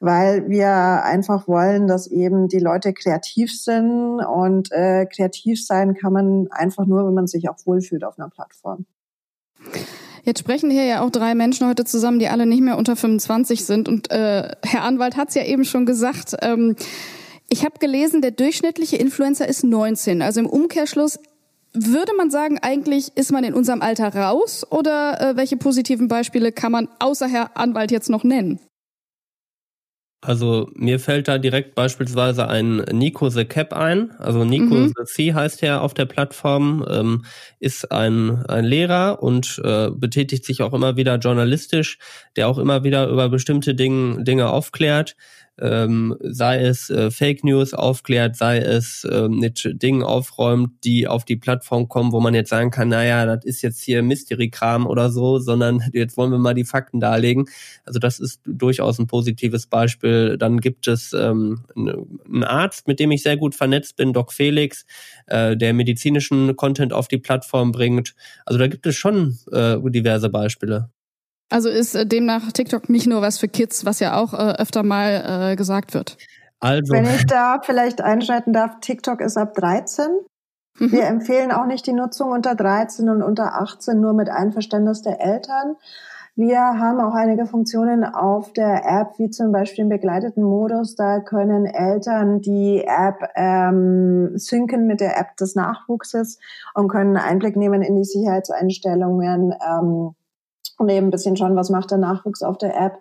weil 0.00 0.48
wir 0.48 0.70
einfach 1.04 1.48
wollen, 1.48 1.86
dass 1.86 2.06
eben 2.06 2.48
die 2.48 2.58
Leute 2.58 2.92
kreativ 2.92 3.52
sind 3.52 4.20
und 4.20 4.70
äh, 4.72 5.06
kreativ 5.06 5.64
sein 5.64 5.94
kann 5.94 6.12
man 6.12 6.48
einfach 6.50 6.86
nur, 6.86 7.06
wenn 7.06 7.14
man 7.14 7.26
sich 7.26 7.48
auch 7.48 7.56
wohlfühlt 7.64 8.04
auf 8.04 8.18
einer 8.18 8.30
Plattform. 8.30 8.86
Jetzt 10.24 10.40
sprechen 10.40 10.70
hier 10.70 10.84
ja 10.84 11.02
auch 11.02 11.10
drei 11.10 11.36
Menschen 11.36 11.68
heute 11.68 11.84
zusammen, 11.84 12.18
die 12.18 12.28
alle 12.28 12.46
nicht 12.46 12.60
mehr 12.60 12.76
unter 12.76 12.96
25 12.96 13.64
sind. 13.64 13.88
Und 13.88 14.10
äh, 14.10 14.56
Herr 14.64 14.82
Anwalt 14.82 15.16
hat 15.16 15.28
es 15.28 15.36
ja 15.36 15.44
eben 15.44 15.64
schon 15.64 15.86
gesagt. 15.86 16.34
Ähm, 16.42 16.74
ich 17.48 17.64
habe 17.64 17.78
gelesen, 17.78 18.22
der 18.22 18.32
durchschnittliche 18.32 18.96
Influencer 18.96 19.46
ist 19.46 19.62
19. 19.62 20.22
Also 20.22 20.40
im 20.40 20.46
Umkehrschluss 20.46 21.20
würde 21.76 22.12
man 22.16 22.30
sagen, 22.30 22.58
eigentlich 22.60 23.16
ist 23.16 23.32
man 23.32 23.44
in 23.44 23.54
unserem 23.54 23.82
Alter 23.82 24.14
raus 24.14 24.66
oder 24.70 25.20
äh, 25.20 25.36
welche 25.36 25.56
positiven 25.56 26.08
Beispiele 26.08 26.52
kann 26.52 26.72
man 26.72 26.88
außer 26.98 27.28
Herr 27.28 27.56
Anwalt 27.56 27.90
jetzt 27.90 28.10
noch 28.10 28.24
nennen? 28.24 28.60
Also 30.22 30.68
mir 30.74 30.98
fällt 30.98 31.28
da 31.28 31.38
direkt 31.38 31.74
beispielsweise 31.74 32.48
ein 32.48 32.78
Nico 32.90 33.28
the 33.28 33.44
Cap 33.44 33.72
ein. 33.72 34.10
Also 34.18 34.44
Nico 34.44 34.74
mhm. 34.74 34.92
the 34.96 35.04
C 35.04 35.34
heißt 35.34 35.62
er 35.62 35.82
auf 35.82 35.94
der 35.94 36.06
Plattform, 36.06 36.84
ähm, 36.90 37.24
ist 37.60 37.92
ein, 37.92 38.44
ein 38.46 38.64
Lehrer 38.64 39.22
und 39.22 39.60
äh, 39.62 39.90
betätigt 39.90 40.44
sich 40.44 40.62
auch 40.62 40.72
immer 40.72 40.96
wieder 40.96 41.16
journalistisch, 41.16 41.98
der 42.34 42.48
auch 42.48 42.58
immer 42.58 42.82
wieder 42.82 43.08
über 43.08 43.28
bestimmte 43.28 43.74
Dinge, 43.74 44.24
Dinge 44.24 44.50
aufklärt 44.50 45.16
ähm, 45.60 46.16
sei 46.20 46.60
es 46.60 46.90
äh, 46.90 47.10
Fake 47.10 47.44
News 47.44 47.72
aufklärt, 47.72 48.36
sei 48.36 48.58
es 48.58 49.04
äh, 49.04 49.28
mit 49.28 49.70
Dingen 49.82 50.02
aufräumt, 50.02 50.72
die 50.84 51.08
auf 51.08 51.24
die 51.24 51.36
Plattform 51.36 51.88
kommen, 51.88 52.12
wo 52.12 52.20
man 52.20 52.34
jetzt 52.34 52.50
sagen 52.50 52.70
kann, 52.70 52.88
naja, 52.88 53.24
das 53.24 53.44
ist 53.44 53.62
jetzt 53.62 53.82
hier 53.82 54.02
Mystery-Kram 54.02 54.86
oder 54.86 55.10
so, 55.10 55.38
sondern 55.38 55.82
jetzt 55.92 56.16
wollen 56.16 56.30
wir 56.30 56.38
mal 56.38 56.54
die 56.54 56.64
Fakten 56.64 57.00
darlegen. 57.00 57.46
Also 57.84 57.98
das 57.98 58.20
ist 58.20 58.40
durchaus 58.44 58.98
ein 58.98 59.06
positives 59.06 59.66
Beispiel. 59.66 60.36
Dann 60.38 60.60
gibt 60.60 60.88
es 60.88 61.12
ähm, 61.12 61.64
einen 61.74 62.44
Arzt, 62.44 62.86
mit 62.86 63.00
dem 63.00 63.10
ich 63.10 63.22
sehr 63.22 63.36
gut 63.36 63.54
vernetzt 63.54 63.96
bin, 63.96 64.12
Doc 64.12 64.32
Felix, 64.32 64.84
äh, 65.26 65.56
der 65.56 65.72
medizinischen 65.72 66.56
Content 66.56 66.92
auf 66.92 67.08
die 67.08 67.18
Plattform 67.18 67.72
bringt. 67.72 68.14
Also 68.44 68.58
da 68.58 68.66
gibt 68.66 68.86
es 68.86 68.96
schon 68.96 69.38
äh, 69.52 69.76
diverse 69.90 70.28
Beispiele. 70.28 70.90
Also 71.48 71.68
ist 71.68 71.94
äh, 71.94 72.06
demnach 72.06 72.52
TikTok 72.52 72.88
nicht 72.88 73.06
nur 73.06 73.22
was 73.22 73.38
für 73.38 73.48
Kids, 73.48 73.84
was 73.84 74.00
ja 74.00 74.16
auch 74.16 74.34
äh, 74.34 74.54
öfter 74.58 74.82
mal 74.82 75.52
äh, 75.52 75.56
gesagt 75.56 75.94
wird. 75.94 76.16
Also. 76.60 76.92
Wenn 76.92 77.04
ich 77.04 77.26
da 77.26 77.60
vielleicht 77.62 78.00
einschalten 78.00 78.52
darf, 78.52 78.80
TikTok 78.80 79.20
ist 79.20 79.36
ab 79.36 79.54
13. 79.54 80.06
Mhm. 80.78 80.92
Wir 80.92 81.04
empfehlen 81.04 81.52
auch 81.52 81.66
nicht 81.66 81.86
die 81.86 81.92
Nutzung 81.92 82.30
unter 82.30 82.54
13 82.54 83.08
und 83.08 83.22
unter 83.22 83.54
18 83.60 84.00
nur 84.00 84.14
mit 84.14 84.28
Einverständnis 84.28 85.02
der 85.02 85.20
Eltern. 85.20 85.76
Wir 86.38 86.58
haben 86.58 87.00
auch 87.00 87.14
einige 87.14 87.46
Funktionen 87.46 88.04
auf 88.04 88.52
der 88.52 88.84
App, 88.84 89.18
wie 89.18 89.30
zum 89.30 89.52
Beispiel 89.52 89.84
den 89.84 89.88
begleiteten 89.88 90.42
Modus. 90.42 90.94
Da 90.94 91.20
können 91.20 91.64
Eltern 91.64 92.42
die 92.42 92.84
App 92.84 93.30
ähm, 93.36 94.36
synken 94.36 94.86
mit 94.86 95.00
der 95.00 95.18
App 95.18 95.36
des 95.38 95.54
Nachwuchses 95.54 96.38
und 96.74 96.88
können 96.88 97.16
Einblick 97.16 97.56
nehmen 97.56 97.80
in 97.80 97.96
die 97.96 98.04
Sicherheitseinstellungen. 98.04 99.54
Ähm, 99.66 100.14
und 100.78 100.88
eben 100.88 101.08
ein 101.08 101.10
bisschen 101.10 101.36
schauen, 101.36 101.56
was 101.56 101.70
macht 101.70 101.90
der 101.90 101.98
Nachwuchs 101.98 102.42
auf 102.42 102.58
der 102.58 102.76
App. 102.76 102.98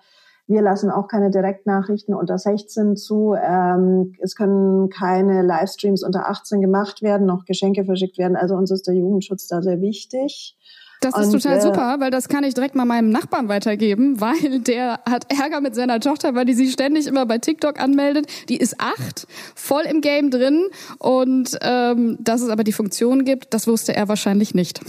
Wir 0.48 0.62
lassen 0.62 0.92
auch 0.92 1.08
keine 1.08 1.32
Direktnachrichten 1.32 2.14
unter 2.14 2.38
16 2.38 2.96
zu. 2.96 3.36
Ähm, 3.36 4.14
es 4.20 4.36
können 4.36 4.90
keine 4.90 5.42
Livestreams 5.42 6.04
unter 6.04 6.30
18 6.30 6.62
gemacht 6.62 7.02
werden, 7.02 7.26
noch 7.26 7.46
Geschenke 7.46 7.84
verschickt 7.84 8.20
werden. 8.20 8.38
Also 8.38 8.56
uns 8.56 8.70
ist 8.70 8.86
der 8.88 8.94
Jugendschutz 8.94 9.48
da 9.48 9.64
sehr 9.64 9.82
wichtig. 9.82 10.56
Das 11.02 11.18
ist 11.18 11.34
und, 11.34 11.42
total 11.42 11.58
äh, 11.58 11.62
super, 11.62 11.96
weil 12.00 12.12
das 12.12 12.30
kann 12.30 12.44
ich 12.44 12.54
direkt 12.54 12.76
mal 12.76 12.86
meinem 12.86 13.10
Nachbarn 13.10 13.50
weitergeben, 13.50 14.20
weil 14.22 14.60
der 14.60 15.00
hat 15.10 15.32
Ärger 15.32 15.62
mit 15.62 15.76
seiner 15.76 16.00
Tochter, 16.00 16.36
weil 16.36 16.46
die 16.46 16.54
sich 16.54 16.72
ständig 16.72 17.08
immer 17.08 17.26
bei 17.26 17.38
TikTok 17.38 17.80
anmeldet. 17.80 18.28
Die 18.50 18.58
ist 18.58 18.80
acht, 18.80 19.28
voll 19.56 19.84
im 19.84 20.02
Game 20.02 20.32
drin 20.32 20.68
und 21.00 21.58
ähm, 21.62 22.18
dass 22.20 22.42
es 22.42 22.50
aber 22.50 22.64
die 22.64 22.74
Funktion 22.74 23.26
gibt, 23.26 23.54
das 23.54 23.68
wusste 23.68 23.96
er 23.96 24.08
wahrscheinlich 24.08 24.54
nicht. 24.54 24.82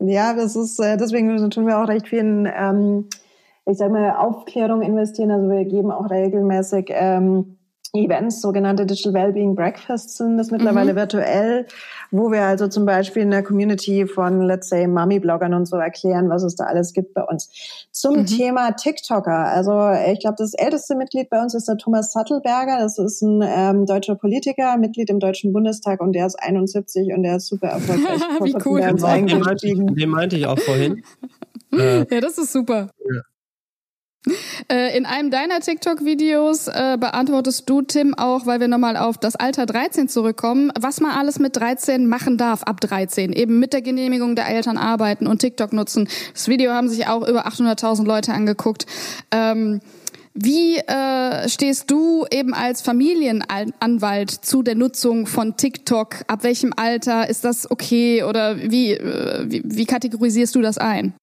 Ja, 0.00 0.34
das 0.34 0.56
ist, 0.56 0.78
äh, 0.78 0.96
deswegen 0.96 1.50
tun 1.50 1.66
wir 1.66 1.82
auch 1.82 1.88
recht 1.88 2.08
viel 2.08 2.20
in, 2.20 2.48
ähm, 2.52 3.08
ich 3.66 3.78
sag 3.78 3.90
mal, 3.90 4.16
Aufklärung 4.16 4.82
investieren. 4.82 5.30
Also 5.30 5.50
wir 5.50 5.64
geben 5.64 5.90
auch 5.90 6.10
regelmäßig 6.10 6.86
ähm, 6.90 7.57
Events, 7.94 8.40
sogenannte 8.42 8.84
Digital 8.84 9.14
Wellbeing 9.14 9.54
Breakfasts 9.54 10.18
sind 10.18 10.36
das 10.36 10.50
mittlerweile 10.50 10.92
mhm. 10.92 10.96
virtuell, 10.96 11.66
wo 12.10 12.30
wir 12.30 12.42
also 12.42 12.68
zum 12.68 12.84
Beispiel 12.84 13.22
in 13.22 13.30
der 13.30 13.42
Community 13.42 14.06
von, 14.06 14.42
let's 14.42 14.68
say, 14.68 14.86
Mami-Bloggern 14.86 15.54
und 15.54 15.66
so 15.66 15.76
erklären, 15.76 16.28
was 16.28 16.42
es 16.42 16.54
da 16.54 16.64
alles 16.64 16.92
gibt 16.92 17.14
bei 17.14 17.22
uns. 17.22 17.50
Zum 17.90 18.18
mhm. 18.20 18.26
Thema 18.26 18.72
TikToker. 18.72 19.46
Also 19.46 19.90
ich 20.12 20.20
glaube, 20.20 20.36
das 20.38 20.52
älteste 20.54 20.96
Mitglied 20.96 21.30
bei 21.30 21.40
uns 21.40 21.54
ist 21.54 21.66
der 21.66 21.78
Thomas 21.78 22.12
Sattelberger. 22.12 22.78
Das 22.80 22.98
ist 22.98 23.22
ein 23.22 23.42
ähm, 23.42 23.86
deutscher 23.86 24.16
Politiker, 24.16 24.76
Mitglied 24.76 25.08
im 25.08 25.18
Deutschen 25.18 25.52
Bundestag 25.52 26.00
und 26.00 26.12
der 26.12 26.26
ist 26.26 26.36
71 26.36 27.12
und 27.14 27.22
der 27.22 27.36
ist 27.36 27.46
super 27.46 27.68
erfolgreich. 27.68 28.20
Wie 28.42 28.56
cool. 28.66 28.80
Den 28.80 28.96
meinte, 28.96 29.40
den 29.64 30.10
meinte 30.10 30.36
ich 30.36 30.46
auch 30.46 30.58
vorhin. 30.58 31.02
ja, 31.72 32.04
das 32.04 32.38
ist 32.38 32.52
super. 32.52 32.90
Ja. 32.98 33.22
Äh, 34.70 34.96
in 34.96 35.06
einem 35.06 35.30
deiner 35.30 35.60
TikTok-Videos 35.60 36.68
äh, 36.68 36.98
beantwortest 37.00 37.70
du, 37.70 37.80
Tim, 37.80 38.14
auch, 38.14 38.44
weil 38.44 38.60
wir 38.60 38.68
nochmal 38.68 38.96
auf 38.96 39.16
das 39.16 39.34
Alter 39.34 39.64
13 39.64 40.08
zurückkommen, 40.08 40.70
was 40.78 41.00
man 41.00 41.12
alles 41.12 41.38
mit 41.38 41.56
13 41.56 42.06
machen 42.06 42.36
darf 42.36 42.64
ab 42.64 42.80
13. 42.80 43.32
Eben 43.32 43.58
mit 43.58 43.72
der 43.72 43.80
Genehmigung 43.82 44.36
der 44.36 44.48
Eltern 44.48 44.76
arbeiten 44.76 45.26
und 45.26 45.38
TikTok 45.38 45.72
nutzen. 45.72 46.08
Das 46.34 46.48
Video 46.48 46.72
haben 46.72 46.88
sich 46.88 47.06
auch 47.06 47.26
über 47.26 47.46
800.000 47.46 48.04
Leute 48.04 48.34
angeguckt. 48.34 48.84
Ähm, 49.30 49.80
wie 50.34 50.76
äh, 50.76 51.48
stehst 51.48 51.90
du 51.90 52.26
eben 52.30 52.54
als 52.54 52.80
Familienanwalt 52.82 54.30
zu 54.30 54.62
der 54.62 54.74
Nutzung 54.76 55.26
von 55.26 55.56
TikTok? 55.56 56.24
Ab 56.28 56.44
welchem 56.44 56.72
Alter 56.76 57.28
ist 57.28 57.44
das 57.44 57.68
okay 57.70 58.22
oder 58.22 58.56
wie, 58.70 58.92
äh, 58.92 59.44
wie, 59.48 59.62
wie 59.64 59.86
kategorisierst 59.86 60.54
du 60.54 60.60
das 60.60 60.78
ein? 60.78 61.14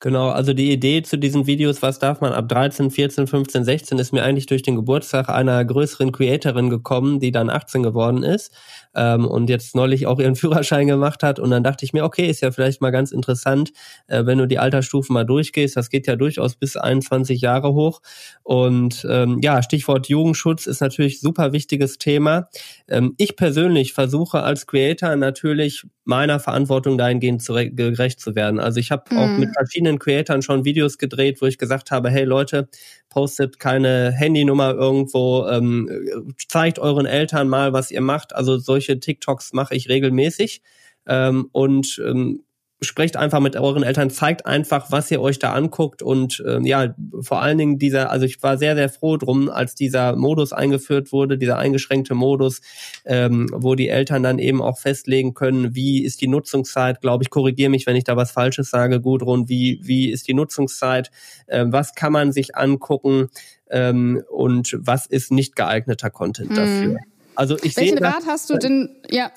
Genau, 0.00 0.28
also 0.28 0.52
die 0.52 0.70
Idee 0.70 1.02
zu 1.02 1.16
diesen 1.16 1.46
Videos, 1.46 1.80
was 1.80 1.98
darf 1.98 2.20
man 2.20 2.32
ab 2.32 2.48
13, 2.48 2.90
14, 2.90 3.26
15, 3.26 3.64
16, 3.64 3.98
ist 3.98 4.12
mir 4.12 4.22
eigentlich 4.22 4.44
durch 4.44 4.62
den 4.62 4.76
Geburtstag 4.76 5.30
einer 5.30 5.64
größeren 5.64 6.12
Creatorin 6.12 6.68
gekommen, 6.68 7.20
die 7.20 7.32
dann 7.32 7.48
18 7.48 7.82
geworden 7.82 8.22
ist 8.22 8.52
ähm, 8.94 9.26
und 9.26 9.48
jetzt 9.48 9.74
neulich 9.74 10.06
auch 10.06 10.18
ihren 10.20 10.36
Führerschein 10.36 10.86
gemacht 10.88 11.22
hat. 11.22 11.38
Und 11.38 11.50
dann 11.50 11.62
dachte 11.64 11.86
ich 11.86 11.94
mir, 11.94 12.04
okay, 12.04 12.28
ist 12.28 12.42
ja 12.42 12.50
vielleicht 12.50 12.82
mal 12.82 12.90
ganz 12.90 13.12
interessant, 13.12 13.72
äh, 14.06 14.26
wenn 14.26 14.36
du 14.36 14.46
die 14.46 14.58
Altersstufen 14.58 15.14
mal 15.14 15.24
durchgehst. 15.24 15.76
Das 15.76 15.88
geht 15.88 16.06
ja 16.06 16.16
durchaus 16.16 16.56
bis 16.56 16.76
21 16.76 17.40
Jahre 17.40 17.72
hoch. 17.72 18.02
Und 18.42 19.06
ähm, 19.08 19.38
ja, 19.42 19.62
Stichwort 19.62 20.08
Jugendschutz 20.08 20.66
ist 20.66 20.80
natürlich 20.80 21.20
super 21.20 21.52
wichtiges 21.52 21.96
Thema. 21.96 22.48
Ähm, 22.88 23.14
ich 23.16 23.36
persönlich 23.36 23.94
versuche 23.94 24.42
als 24.42 24.66
Creator 24.66 25.16
natürlich 25.16 25.86
meiner 26.04 26.38
Verantwortung 26.38 26.98
dahingehend 26.98 27.44
gerecht 27.46 28.20
zu 28.20 28.34
werden. 28.34 28.60
Also 28.60 28.78
ich 28.78 28.90
habe 28.90 29.04
auch 29.16 29.38
mit 29.38 29.50
verschiedenen 29.54 29.93
Creatoren 29.98 30.42
schon 30.42 30.64
Videos 30.64 30.98
gedreht, 30.98 31.42
wo 31.42 31.46
ich 31.46 31.58
gesagt 31.58 31.90
habe, 31.90 32.10
hey 32.10 32.24
Leute, 32.24 32.68
postet 33.08 33.58
keine 33.58 34.12
Handynummer 34.12 34.72
irgendwo, 34.74 35.46
ähm, 35.48 36.34
zeigt 36.48 36.78
euren 36.78 37.06
Eltern 37.06 37.48
mal, 37.48 37.72
was 37.72 37.90
ihr 37.90 38.00
macht. 38.00 38.34
Also 38.34 38.58
solche 38.58 39.00
TikToks 39.00 39.52
mache 39.52 39.74
ich 39.74 39.88
regelmäßig. 39.88 40.62
Ähm, 41.06 41.48
und 41.52 42.00
ähm, 42.04 42.43
sprecht 42.84 43.16
einfach 43.16 43.40
mit 43.40 43.56
euren 43.56 43.82
Eltern, 43.82 44.10
zeigt 44.10 44.46
einfach, 44.46 44.90
was 44.90 45.10
ihr 45.10 45.20
euch 45.20 45.38
da 45.38 45.52
anguckt 45.52 46.02
und 46.02 46.42
äh, 46.46 46.60
ja, 46.62 46.94
vor 47.20 47.42
allen 47.42 47.58
Dingen 47.58 47.78
dieser, 47.78 48.10
also 48.10 48.26
ich 48.26 48.42
war 48.42 48.58
sehr, 48.58 48.76
sehr 48.76 48.88
froh 48.88 49.16
drum, 49.16 49.48
als 49.48 49.74
dieser 49.74 50.16
Modus 50.16 50.52
eingeführt 50.52 51.12
wurde, 51.12 51.38
dieser 51.38 51.58
eingeschränkte 51.58 52.14
Modus, 52.14 52.60
ähm, 53.04 53.48
wo 53.52 53.74
die 53.74 53.88
Eltern 53.88 54.22
dann 54.22 54.38
eben 54.38 54.62
auch 54.62 54.78
festlegen 54.78 55.34
können, 55.34 55.74
wie 55.74 56.04
ist 56.04 56.20
die 56.20 56.28
Nutzungszeit, 56.28 57.00
glaube 57.00 57.24
ich, 57.24 57.30
korrigiere 57.30 57.70
mich, 57.70 57.86
wenn 57.86 57.96
ich 57.96 58.04
da 58.04 58.16
was 58.16 58.30
Falsches 58.30 58.70
sage, 58.70 59.00
Gudrun, 59.00 59.48
wie, 59.48 59.80
wie 59.82 60.10
ist 60.10 60.28
die 60.28 60.34
Nutzungszeit, 60.34 61.10
äh, 61.46 61.64
was 61.68 61.94
kann 61.94 62.12
man 62.12 62.32
sich 62.32 62.56
angucken? 62.56 63.28
Ähm, 63.70 64.22
und 64.30 64.76
was 64.78 65.06
ist 65.06 65.32
nicht 65.32 65.56
geeigneter 65.56 66.10
Content 66.10 66.50
hm. 66.50 66.56
dafür. 66.56 66.98
Also 67.34 67.56
ich 67.62 67.76
Welchen 67.76 67.98
sehe, 67.98 68.06
Rat 68.06 68.24
hast 68.26 68.50
du 68.50 68.58
denn, 68.58 68.96
ja, 69.10 69.30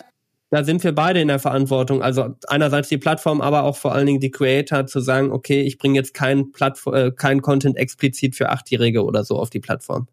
da 0.50 0.64
sind 0.64 0.84
wir 0.84 0.94
beide 0.94 1.20
in 1.20 1.28
der 1.28 1.40
Verantwortung. 1.40 2.02
Also 2.02 2.36
einerseits 2.48 2.90
die 2.90 2.98
Plattform, 2.98 3.42
aber 3.42 3.64
auch 3.64 3.76
vor 3.78 3.94
allen 3.94 4.06
Dingen 4.06 4.20
die 4.20 4.32
Creator 4.32 4.86
zu 4.86 5.00
sagen, 5.00 5.32
okay, 5.32 5.62
ich 5.62 5.78
bringe 5.78 5.96
jetzt 5.96 6.14
kein 6.14 6.52
Plattform, 6.52 6.94
äh, 6.96 7.12
kein 7.12 7.42
Content 7.42 7.78
explizit 7.78 8.36
für 8.36 8.50
Achtjährige 8.50 9.04
oder 9.04 9.24
so 9.24 9.38
auf 9.38 9.50
die 9.50 9.60
Plattform. 9.60 10.08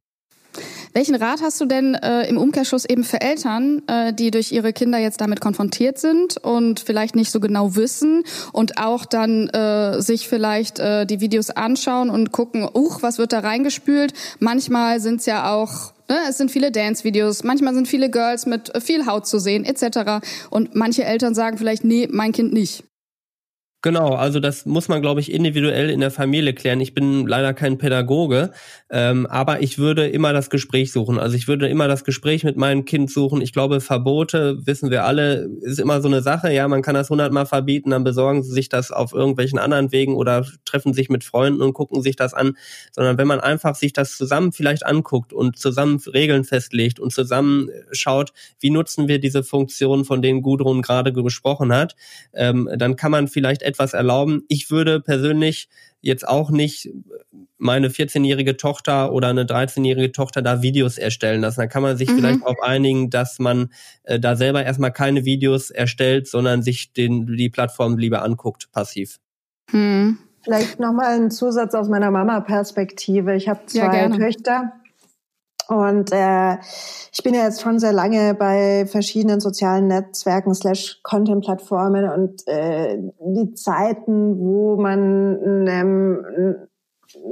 Welchen 0.92 1.16
Rat 1.16 1.40
hast 1.42 1.60
du 1.60 1.66
denn 1.66 1.94
äh, 1.94 2.28
im 2.28 2.38
Umkehrschluss 2.38 2.84
eben 2.84 3.02
für 3.02 3.20
Eltern, 3.20 3.82
äh, 3.88 4.12
die 4.12 4.30
durch 4.30 4.52
ihre 4.52 4.72
Kinder 4.72 4.98
jetzt 4.98 5.20
damit 5.20 5.40
konfrontiert 5.40 5.98
sind 5.98 6.36
und 6.36 6.78
vielleicht 6.78 7.16
nicht 7.16 7.32
so 7.32 7.40
genau 7.40 7.74
wissen 7.74 8.22
und 8.52 8.78
auch 8.78 9.04
dann 9.04 9.48
äh, 9.48 10.00
sich 10.00 10.28
vielleicht 10.28 10.78
äh, 10.78 11.04
die 11.06 11.20
Videos 11.20 11.50
anschauen 11.50 12.10
und 12.10 12.30
gucken, 12.30 12.68
uch, 12.72 13.02
was 13.02 13.18
wird 13.18 13.32
da 13.32 13.40
reingespült? 13.40 14.12
Manchmal 14.38 15.00
sind 15.00 15.18
es 15.18 15.26
ja 15.26 15.52
auch 15.52 15.93
Ne, 16.08 16.18
es 16.28 16.36
sind 16.36 16.50
viele 16.50 16.70
Dance-Videos, 16.70 17.44
manchmal 17.44 17.74
sind 17.74 17.88
viele 17.88 18.10
Girls 18.10 18.44
mit 18.44 18.70
viel 18.82 19.06
Haut 19.06 19.26
zu 19.26 19.38
sehen, 19.38 19.64
etc. 19.64 20.24
Und 20.50 20.74
manche 20.74 21.04
Eltern 21.04 21.34
sagen 21.34 21.56
vielleicht, 21.56 21.82
nee, 21.82 22.08
mein 22.10 22.32
Kind 22.32 22.52
nicht. 22.52 22.83
Genau, 23.84 24.14
also 24.14 24.40
das 24.40 24.64
muss 24.64 24.88
man, 24.88 25.02
glaube 25.02 25.20
ich, 25.20 25.30
individuell 25.30 25.90
in 25.90 26.00
der 26.00 26.10
Familie 26.10 26.54
klären. 26.54 26.80
Ich 26.80 26.94
bin 26.94 27.26
leider 27.26 27.52
kein 27.52 27.76
Pädagoge, 27.76 28.50
ähm, 28.88 29.26
aber 29.26 29.60
ich 29.60 29.76
würde 29.76 30.08
immer 30.08 30.32
das 30.32 30.48
Gespräch 30.48 30.90
suchen. 30.90 31.18
Also 31.18 31.36
ich 31.36 31.48
würde 31.48 31.68
immer 31.68 31.86
das 31.86 32.02
Gespräch 32.02 32.44
mit 32.44 32.56
meinem 32.56 32.86
Kind 32.86 33.10
suchen. 33.10 33.42
Ich 33.42 33.52
glaube, 33.52 33.82
Verbote, 33.82 34.56
wissen 34.66 34.90
wir 34.90 35.04
alle, 35.04 35.50
ist 35.60 35.80
immer 35.80 36.00
so 36.00 36.08
eine 36.08 36.22
Sache. 36.22 36.50
Ja, 36.50 36.66
man 36.66 36.80
kann 36.80 36.94
das 36.94 37.10
hundertmal 37.10 37.44
verbieten, 37.44 37.90
dann 37.90 38.04
besorgen 38.04 38.42
sie 38.42 38.52
sich 38.52 38.70
das 38.70 38.90
auf 38.90 39.12
irgendwelchen 39.12 39.58
anderen 39.58 39.92
Wegen 39.92 40.16
oder 40.16 40.46
treffen 40.64 40.94
sich 40.94 41.10
mit 41.10 41.22
Freunden 41.22 41.60
und 41.60 41.74
gucken 41.74 42.00
sich 42.00 42.16
das 42.16 42.32
an. 42.32 42.56
Sondern 42.90 43.18
wenn 43.18 43.28
man 43.28 43.40
einfach 43.40 43.74
sich 43.74 43.92
das 43.92 44.16
zusammen 44.16 44.52
vielleicht 44.52 44.86
anguckt 44.86 45.34
und 45.34 45.58
zusammen 45.58 46.00
Regeln 46.06 46.44
festlegt 46.44 47.00
und 47.00 47.12
zusammen 47.12 47.68
schaut, 47.92 48.32
wie 48.60 48.70
nutzen 48.70 49.08
wir 49.08 49.18
diese 49.18 49.42
Funktionen, 49.44 50.06
von 50.06 50.22
denen 50.22 50.40
Gudrun 50.40 50.80
gerade 50.80 51.12
gesprochen 51.12 51.70
hat, 51.70 51.96
ähm, 52.32 52.70
dann 52.78 52.96
kann 52.96 53.10
man 53.10 53.28
vielleicht 53.28 53.60
etwas 53.60 53.73
erlauben. 53.78 54.44
Ich 54.48 54.70
würde 54.70 55.00
persönlich 55.00 55.68
jetzt 56.00 56.26
auch 56.28 56.50
nicht 56.50 56.90
meine 57.56 57.88
14-jährige 57.88 58.56
Tochter 58.56 59.12
oder 59.12 59.28
eine 59.28 59.44
13-jährige 59.44 60.12
Tochter 60.12 60.42
da 60.42 60.60
Videos 60.62 60.98
erstellen 60.98 61.40
lassen. 61.40 61.60
Da 61.60 61.66
kann 61.66 61.82
man 61.82 61.96
sich 61.96 62.10
mhm. 62.10 62.16
vielleicht 62.16 62.42
darauf 62.42 62.60
einigen, 62.62 63.10
dass 63.10 63.38
man 63.38 63.72
äh, 64.02 64.20
da 64.20 64.36
selber 64.36 64.64
erstmal 64.64 64.92
keine 64.92 65.24
Videos 65.24 65.70
erstellt, 65.70 66.28
sondern 66.28 66.62
sich 66.62 66.92
den, 66.92 67.26
die 67.26 67.48
Plattform 67.48 67.96
lieber 67.96 68.22
anguckt, 68.22 68.70
passiv. 68.72 69.18
Hm. 69.70 70.18
Vielleicht 70.42 70.78
nochmal 70.78 71.14
ein 71.14 71.30
Zusatz 71.30 71.74
aus 71.74 71.88
meiner 71.88 72.10
Mama-Perspektive. 72.10 73.34
Ich 73.34 73.48
habe 73.48 73.64
zwei 73.64 73.96
ja, 73.96 74.08
Töchter 74.10 74.72
und 75.68 76.12
äh, 76.12 76.56
ich 77.12 77.22
bin 77.22 77.34
ja 77.34 77.44
jetzt 77.44 77.62
schon 77.62 77.78
sehr 77.78 77.92
lange 77.92 78.34
bei 78.34 78.86
verschiedenen 78.86 79.40
sozialen 79.40 79.86
Netzwerken 79.86 80.54
slash 80.54 81.00
Content-Plattformen 81.02 82.08
und 82.08 82.46
äh, 82.46 82.98
die 83.20 83.54
Zeiten, 83.54 84.38
wo 84.38 84.76
man 84.76 85.66
einem 85.66 86.68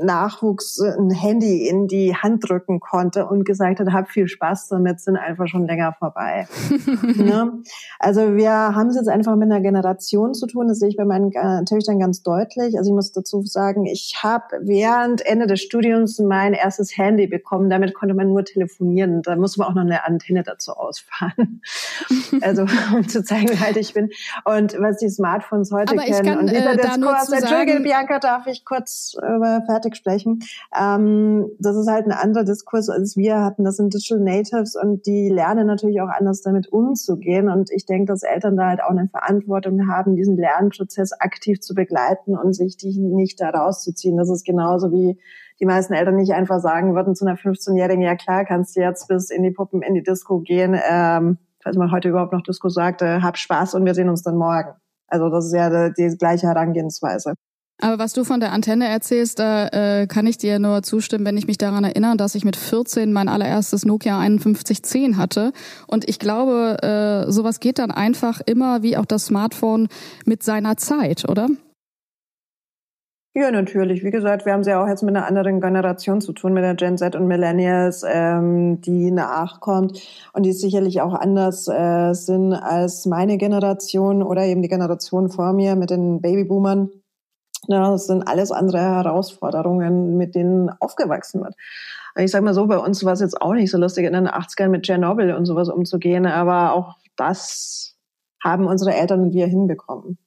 Nachwuchs 0.03 0.81
ein 0.81 1.11
Handy 1.11 1.69
in 1.69 1.87
die 1.87 2.15
Hand 2.15 2.49
drücken 2.49 2.81
konnte 2.81 3.27
und 3.27 3.45
gesagt 3.45 3.81
hat, 3.81 3.93
hab 3.93 4.11
viel 4.11 4.29
Spaß 4.29 4.69
damit, 4.69 5.01
sind 5.01 5.17
einfach 5.17 5.49
schon 5.49 5.67
länger 5.67 5.95
vorbei. 5.99 6.47
ne? 7.17 7.63
Also 7.99 8.37
wir 8.37 8.51
haben 8.51 8.89
es 8.89 8.97
jetzt 8.97 9.09
einfach 9.09 9.37
mit 9.37 9.51
einer 9.51 9.61
Generation 9.61 10.35
zu 10.35 10.47
tun, 10.47 10.69
das 10.69 10.79
sehe 10.79 10.89
ich 10.89 10.97
bei 10.97 11.05
meinen 11.05 11.33
äh, 11.33 11.65
Töchtern 11.65 11.99
ganz 11.99 12.23
deutlich. 12.23 12.77
Also 12.79 12.91
ich 12.91 12.95
muss 12.95 13.13
dazu 13.13 13.43
sagen, 13.43 13.87
ich 13.87 14.21
habe 14.23 14.45
während 14.61 15.25
Ende 15.25 15.47
des 15.47 15.61
Studiums 15.61 16.19
mein 16.19 16.53
erstes 16.53 16.97
Handy 16.97 17.27
bekommen. 17.27 17.71
Damit 17.71 17.95
konnte 17.95 18.15
man 18.15 18.29
nur 18.29 18.45
telefonieren. 18.45 19.23
Da 19.23 19.37
musste 19.37 19.61
man 19.61 19.69
auch 19.69 19.75
noch 19.75 19.83
eine 19.83 20.05
Antenne 20.05 20.43
dazu 20.43 20.73
ausfahren. 20.73 21.61
also 22.41 22.67
um 22.95 23.09
zu 23.09 23.25
zeigen, 23.25 23.51
wie 23.51 23.65
alt 23.65 23.77
ich 23.77 23.95
bin. 23.95 24.11
Und 24.45 24.79
was 24.79 24.99
die 24.99 25.09
Smartphones 25.09 25.73
heute 25.73 25.93
Aber 25.93 26.03
kennen. 26.03 26.27
Kann, 26.27 26.39
und 26.39 26.49
äh, 26.49 26.77
Diskurs, 26.77 27.31
Entschuldige, 27.31 27.81
Bianca, 27.81 28.19
darf 28.19 28.47
ich 28.47 28.65
kurz 28.65 29.15
über 29.17 29.63
fertig 29.73 29.97
sprechen. 29.97 30.41
Ähm, 30.79 31.51
das 31.59 31.77
ist 31.77 31.89
halt 31.89 32.07
ein 32.07 32.13
anderer 32.13 32.45
Diskurs, 32.45 32.91
als 32.91 33.17
wir 33.17 33.41
hatten. 33.41 33.65
Das 33.65 33.77
sind 33.77 33.95
Digital 33.95 34.21
Natives 34.21 34.77
und 34.77 35.07
die 35.07 35.31
lernen 35.31 35.67
natürlich 35.67 36.01
auch 36.03 36.09
anders 36.09 36.43
damit 36.43 36.71
umzugehen. 36.71 37.49
Und 37.49 37.71
ich 37.71 37.87
denke, 37.87 38.13
dass 38.13 38.23
Eltern 38.23 38.57
da 38.57 38.69
halt 38.69 38.83
auch 38.83 38.91
eine 38.91 39.09
Verantwortung 39.09 39.89
haben, 39.89 40.17
diesen 40.17 40.37
Lernprozess 40.37 41.13
aktiv 41.13 41.61
zu 41.61 41.75
begleiten 41.75 42.37
und 42.37 42.53
sich 42.53 42.77
die 42.77 42.99
nicht 42.99 43.41
da 43.41 43.51
rauszuziehen. 43.51 44.17
Das 44.17 44.29
ist 44.29 44.45
genauso 44.45 44.93
wie 44.93 45.19
die 45.61 45.67
meisten 45.67 45.95
Eltern 45.95 46.17
nicht 46.17 46.33
einfach 46.33 46.61
sagen 46.61 46.95
würden 46.95 47.15
zu 47.15 47.25
einer 47.25 47.37
15-Jährigen, 47.37 48.03
ja 48.03 48.17
klar, 48.17 48.45
kannst 48.45 48.77
du 48.77 48.81
jetzt 48.81 49.09
bis 49.09 49.31
in 49.31 49.43
die 49.43 49.53
Puppen 49.53 49.81
in 49.83 49.95
die 49.95 50.03
Disco 50.03 50.41
gehen, 50.41 50.79
ähm, 50.91 51.39
falls 51.63 51.77
man 51.77 51.93
heute 51.93 52.09
überhaupt 52.09 52.33
noch 52.33 52.43
Disco 52.43 52.69
sagt, 52.69 53.03
hab 53.03 53.39
Spaß 53.39 53.75
und 53.75 53.85
wir 53.85 53.95
sehen 53.95 54.09
uns 54.09 54.23
dann 54.23 54.37
morgen. 54.37 54.73
Also 55.07 55.29
das 55.29 55.47
ist 55.47 55.55
ja 55.55 55.91
die, 55.91 56.09
die 56.09 56.17
gleiche 56.17 56.49
Herangehensweise. 56.49 57.35
Aber 57.83 57.99
was 57.99 58.13
du 58.13 58.23
von 58.23 58.39
der 58.39 58.53
Antenne 58.53 58.87
erzählst, 58.87 59.41
da 59.41 59.67
äh, 59.67 60.07
kann 60.07 60.25
ich 60.29 60.39
dir 60.39 60.61
nur 60.61 60.85
zustimmen, 60.85 61.27
wenn 61.27 61.37
ich 61.37 61.49
mich 61.49 61.59
daran 61.59 61.83
erinnere, 61.83 62.17
dass 62.17 62.37
ich 62.37 62.45
mit 62.45 62.55
14 62.55 63.13
mein 63.13 63.29
allererstes 63.29 63.85
Nokia 63.85 64.21
5110 64.21 65.17
hatte. 65.19 65.53
Und 65.89 66.09
ich 66.09 66.21
glaube, 66.21 66.77
äh, 66.81 67.31
sowas 67.33 67.59
geht 67.59 67.81
dann 67.81 67.91
einfach 67.91 68.41
immer 68.47 68.85
wie 68.85 68.97
auch 68.97 69.05
das 69.05 69.27
Smartphone 69.27 69.89
mit 70.25 70.45
seiner 70.45 70.77
Zeit, 70.77 71.29
oder? 71.29 71.49
Ja, 73.35 73.51
natürlich. 73.51 74.05
Wie 74.05 74.13
gesagt, 74.13 74.47
wir 74.47 74.53
haben 74.53 74.61
es 74.61 74.69
ja 74.69 74.81
auch 74.81 74.87
jetzt 74.87 75.03
mit 75.03 75.17
einer 75.17 75.27
anderen 75.27 75.61
Generation 75.61 76.21
zu 76.21 76.33
tun, 76.35 76.53
mit 76.53 76.63
der 76.63 76.77
Gen 76.77 76.97
Z 76.99 77.17
und 77.17 77.27
Millennials, 77.27 78.05
ähm, 78.07 78.81
die 78.83 79.11
nachkommt 79.11 80.01
und 80.35 80.45
die 80.45 80.53
sicherlich 80.53 81.01
auch 81.01 81.15
anders 81.15 81.67
äh, 81.67 82.13
sind 82.13 82.53
als 82.53 83.07
meine 83.07 83.39
Generation 83.39 84.23
oder 84.23 84.45
eben 84.45 84.63
die 84.63 84.69
Generation 84.69 85.31
vor 85.31 85.53
mir 85.53 85.75
mit 85.75 85.91
den 85.91 86.21
Babyboomern. 86.21 86.91
Ja, 87.69 87.91
das 87.91 88.07
sind 88.07 88.27
alles 88.27 88.51
andere 88.51 88.81
Herausforderungen, 88.81 90.17
mit 90.17 90.35
denen 90.35 90.71
aufgewachsen 90.81 91.43
wird. 91.43 91.55
Ich 92.17 92.31
sag 92.31 92.43
mal 92.43 92.55
so, 92.55 92.67
bei 92.67 92.77
uns 92.79 93.05
war 93.05 93.13
es 93.13 93.21
jetzt 93.21 93.41
auch 93.41 93.55
nicht 93.55 93.71
so 93.71 93.79
lustig, 93.79 94.05
in 94.05 94.13
den 94.13 94.29
80ern 94.29 94.69
mit 94.69 94.83
Tschernobyl 94.83 95.35
und 95.35 95.47
sowas 95.47 95.69
umzugehen, 95.69 96.27
aber 96.27 96.73
auch 96.73 96.97
das 97.17 97.97
haben 98.43 98.67
unsere 98.67 98.95
Eltern 98.95 99.21
und 99.23 99.33
wir 99.33 99.47
hinbekommen. 99.47 100.19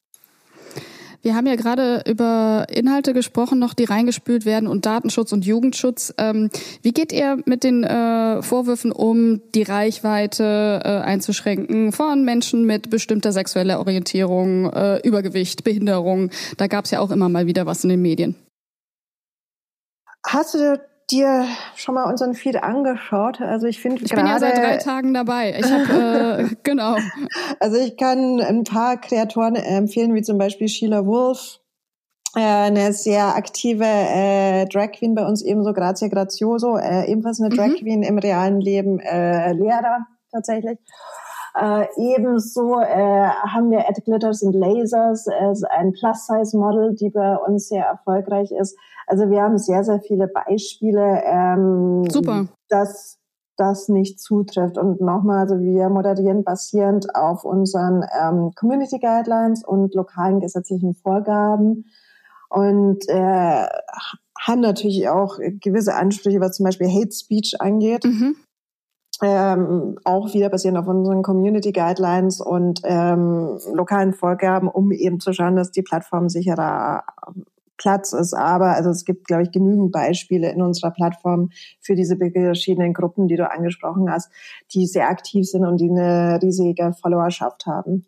Wir 1.26 1.34
haben 1.34 1.48
ja 1.48 1.56
gerade 1.56 2.04
über 2.06 2.68
Inhalte 2.70 3.12
gesprochen, 3.12 3.58
noch 3.58 3.74
die 3.74 3.86
reingespült 3.86 4.46
werden 4.46 4.68
und 4.68 4.86
Datenschutz 4.86 5.32
und 5.32 5.44
Jugendschutz. 5.44 6.14
Ähm, 6.20 6.52
wie 6.84 6.94
geht 6.94 7.12
ihr 7.12 7.40
mit 7.46 7.64
den 7.64 7.84
äh, 7.84 8.44
Vorwürfen 8.44 8.92
um, 8.92 9.42
die 9.56 9.64
Reichweite 9.64 10.82
äh, 10.86 10.88
einzuschränken 10.88 11.92
von 11.94 12.26
Menschen 12.26 12.68
mit 12.68 12.92
bestimmter 12.92 13.32
sexueller 13.32 13.80
Orientierung, 13.80 14.72
äh, 14.72 15.00
Übergewicht, 15.00 15.64
Behinderung? 15.64 16.30
Da 16.58 16.68
gab 16.68 16.86
es 16.86 16.92
ja 16.92 17.00
auch 17.00 17.10
immer 17.10 17.28
mal 17.28 17.48
wieder 17.48 17.66
was 17.66 17.84
in 17.84 17.90
den 17.90 18.04
Medien. 18.04 18.36
Hast 20.24 20.54
du 20.54 20.80
dir 21.12 21.46
schon 21.76 21.96
mal 21.96 22.06
unseren 22.06 22.34
Feed 22.34 22.64
angeschaut? 22.64 23.42
Also 23.42 23.68
ich 23.68 23.80
finde 23.80 24.04
Ich 24.04 24.14
bin 24.14 24.26
ja 24.26 24.40
seit 24.40 24.58
drei 24.58 24.78
Tagen 24.78 25.14
dabei. 25.14 25.58
Ich 25.60 25.72
habe 25.72 26.50
äh, 26.50 26.56
genau. 26.64 26.98
Also 27.60 27.78
ich 27.78 27.98
kann 27.98 28.40
ein 28.40 28.64
paar 28.64 28.98
Kreatoren 28.98 29.56
empfehlen, 29.56 30.14
wie 30.16 30.22
zum 30.22 30.38
Beispiel 30.38 30.68
Sheila 30.68 31.06
Wolf, 31.06 31.60
äh, 32.36 32.42
eine 32.42 32.94
sehr 32.94 33.36
aktive 33.36 33.86
äh, 33.86 34.66
Drag 34.66 34.92
Queen 34.92 35.16
bei 35.16 35.26
uns 35.26 35.42
ebenso 35.44 35.74
Grazia 35.74 36.08
Grazioso, 36.08 36.78
äh, 36.78 37.10
ebenfalls 37.10 37.40
eine 37.40 37.50
Drag 37.50 37.68
mhm. 37.68 37.76
Queen 37.76 38.04
im 38.04 38.18
realen 38.18 38.60
Leben, 38.60 39.00
äh, 39.00 39.54
Lehrer 39.54 40.06
tatsächlich. 40.32 40.80
Äh, 41.58 41.88
ebenso 41.96 42.82
äh, 42.82 43.30
haben 43.30 43.72
wir 43.72 43.88
at 43.88 44.04
Glitters 44.04 44.44
and 44.44 44.54
Lasers, 44.56 45.26
äh, 45.28 45.54
ein 45.70 45.94
Plus-Size-Model, 45.94 46.96
die 46.96 47.10
bei 47.10 47.38
uns 47.38 47.70
sehr 47.70 47.86
erfolgreich 47.86 48.52
ist. 48.52 48.78
Also 49.08 49.30
wir 49.30 49.42
haben 49.42 49.58
sehr, 49.58 49.84
sehr 49.84 50.00
viele 50.00 50.28
Beispiele, 50.28 51.22
ähm, 51.26 52.10
Super. 52.10 52.48
dass 52.70 53.20
das 53.58 53.88
nicht 53.88 54.20
zutrifft. 54.20 54.78
Und 54.78 55.02
nochmal, 55.02 55.40
also 55.40 55.60
wir 55.60 55.90
moderieren 55.90 56.44
basierend 56.44 57.16
auf 57.16 57.46
unseren 57.46 58.04
ähm, 58.20 58.52
Community 58.56 59.00
Guidelines 59.00 59.64
und 59.64 59.94
lokalen 59.96 60.40
gesetzlichen 60.40 60.96
Vorgaben 60.96 61.86
und 62.50 63.08
äh, 63.08 63.66
haben 64.40 64.60
natürlich 64.62 65.08
auch 65.10 65.38
gewisse 65.62 65.96
Ansprüche, 65.96 66.42
was 66.42 66.58
zum 66.58 66.66
Beispiel 66.66 66.88
Hate 66.88 67.12
Speech 67.12 67.56
angeht. 67.60 68.04
Mhm 68.04 68.36
ähm, 69.22 69.98
auch 70.04 70.34
wieder 70.34 70.50
basierend 70.50 70.78
auf 70.78 70.88
unseren 70.88 71.24
Community 71.24 71.72
Guidelines 71.72 72.42
und 72.42 72.82
ähm, 72.84 73.60
lokalen 73.74 74.14
Vorgaben, 74.14 74.68
um 74.68 74.92
eben 74.92 75.20
zu 75.20 75.34
schauen, 75.34 75.56
dass 75.56 75.72
die 75.72 75.84
Plattform 75.84 76.30
sicherer 76.30 77.04
Platz 77.78 78.14
ist. 78.14 78.34
Aber 78.34 78.76
also 78.76 78.90
es 78.90 79.06
gibt, 79.06 79.28
glaube 79.28 79.44
ich, 79.44 79.52
genügend 79.52 79.92
Beispiele 79.92 80.52
in 80.52 80.62
unserer 80.62 80.92
Plattform 80.92 81.50
für 81.82 81.96
diese 81.96 82.18
verschiedenen 82.18 82.94
Gruppen, 82.94 83.28
die 83.28 83.36
du 83.36 83.50
angesprochen 83.50 84.10
hast, 84.10 84.30
die 84.74 84.88
sehr 84.88 85.10
aktiv 85.10 85.46
sind 85.46 85.66
und 85.66 85.78
die 85.78 85.90
eine 85.90 86.40
riesige 86.42 86.94
Followerschaft 87.02 87.66
haben. 87.66 88.06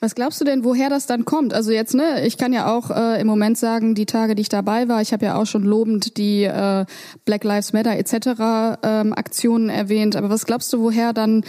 Was 0.00 0.14
glaubst 0.14 0.40
du 0.40 0.44
denn, 0.44 0.64
woher 0.64 0.90
das 0.90 1.06
dann 1.06 1.24
kommt? 1.24 1.52
Also 1.52 1.72
jetzt, 1.72 1.94
ne, 1.94 2.24
ich 2.24 2.38
kann 2.38 2.52
ja 2.52 2.72
auch 2.72 2.90
äh, 2.90 3.20
im 3.20 3.26
Moment 3.26 3.58
sagen, 3.58 3.94
die 3.94 4.06
Tage, 4.06 4.34
die 4.34 4.42
ich 4.42 4.48
dabei 4.48 4.88
war, 4.88 5.00
ich 5.00 5.12
habe 5.12 5.24
ja 5.24 5.36
auch 5.36 5.46
schon 5.46 5.64
lobend 5.64 6.16
die 6.18 6.44
äh, 6.44 6.84
Black 7.24 7.42
Lives 7.42 7.72
Matter 7.72 7.96
etc. 7.96 8.78
Ähm, 8.84 9.12
Aktionen 9.12 9.70
erwähnt. 9.70 10.14
Aber 10.14 10.30
was 10.30 10.46
glaubst 10.46 10.72
du, 10.72 10.80
woher 10.80 11.12
dann 11.12 11.44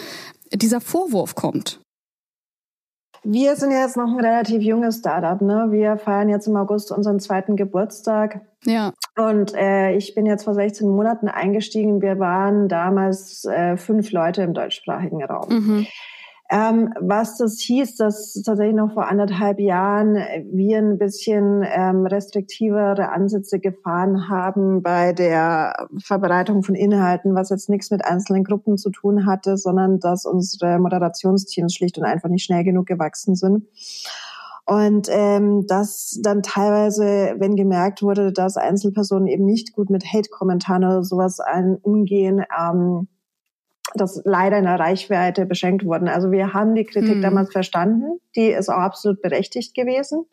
dieser 0.51 0.81
Vorwurf 0.81 1.35
kommt? 1.35 1.79
Wir 3.23 3.55
sind 3.55 3.71
jetzt 3.71 3.97
noch 3.97 4.07
ein 4.07 4.19
relativ 4.19 4.61
junges 4.61 4.97
Startup. 4.97 5.41
Ne? 5.41 5.67
Wir 5.69 5.97
feiern 5.97 6.29
jetzt 6.29 6.47
im 6.47 6.55
August 6.55 6.91
unseren 6.91 7.19
zweiten 7.19 7.55
Geburtstag. 7.55 8.41
Ja. 8.65 8.93
Und 9.17 9.53
äh, 9.55 9.93
ich 9.93 10.15
bin 10.15 10.25
jetzt 10.25 10.43
vor 10.43 10.53
16 10.53 10.87
Monaten 10.87 11.27
eingestiegen. 11.27 12.01
Wir 12.01 12.19
waren 12.19 12.67
damals 12.67 13.45
äh, 13.45 13.77
fünf 13.77 14.11
Leute 14.11 14.43
im 14.43 14.53
deutschsprachigen 14.53 15.23
Raum. 15.23 15.49
Mhm. 15.49 15.87
Ähm, 16.51 16.93
was 16.99 17.37
das 17.37 17.59
hieß, 17.59 17.95
dass 17.97 18.33
tatsächlich 18.43 18.75
noch 18.75 18.93
vor 18.93 19.07
anderthalb 19.07 19.59
Jahren 19.59 20.15
wir 20.51 20.79
ein 20.79 20.97
bisschen 20.97 21.63
ähm, 21.63 22.07
restriktivere 22.07 23.11
Ansätze 23.11 23.59
gefahren 23.59 24.29
haben 24.29 24.81
bei 24.81 25.13
der 25.13 25.87
Verbreitung 26.03 26.63
von 26.63 26.73
Inhalten, 26.73 27.35
was 27.35 27.51
jetzt 27.51 27.69
nichts 27.69 27.91
mit 27.91 28.03
einzelnen 28.03 28.43
Gruppen 28.43 28.79
zu 28.79 28.89
tun 28.89 29.27
hatte, 29.27 29.57
sondern 29.57 29.99
dass 29.99 30.25
unsere 30.25 30.79
Moderationsteams 30.79 31.75
schlicht 31.75 31.99
und 31.99 32.05
einfach 32.05 32.29
nicht 32.29 32.45
schnell 32.45 32.63
genug 32.63 32.87
gewachsen 32.87 33.35
sind. 33.35 33.67
Und 34.65 35.07
ähm, 35.11 35.67
dass 35.67 36.19
dann 36.23 36.41
teilweise, 36.41 37.35
wenn 37.37 37.55
gemerkt 37.55 38.01
wurde, 38.01 38.31
dass 38.33 38.57
Einzelpersonen 38.57 39.27
eben 39.27 39.45
nicht 39.45 39.73
gut 39.73 39.91
mit 39.91 40.03
Hate-Kommentaren 40.03 40.83
oder 40.83 41.03
sowas 41.03 41.39
umgehen, 41.83 42.43
ähm, 42.59 43.07
das 43.95 44.21
leider 44.25 44.57
in 44.57 44.65
der 44.65 44.79
Reichweite 44.79 45.45
beschränkt 45.45 45.85
wurden. 45.85 46.07
Also 46.07 46.31
wir 46.31 46.53
haben 46.53 46.75
die 46.75 46.85
Kritik 46.85 47.17
mhm. 47.17 47.21
damals 47.21 47.51
verstanden, 47.51 48.19
die 48.35 48.49
ist 48.49 48.69
auch 48.69 48.77
absolut 48.77 49.21
berechtigt 49.21 49.73
gewesen. 49.73 50.25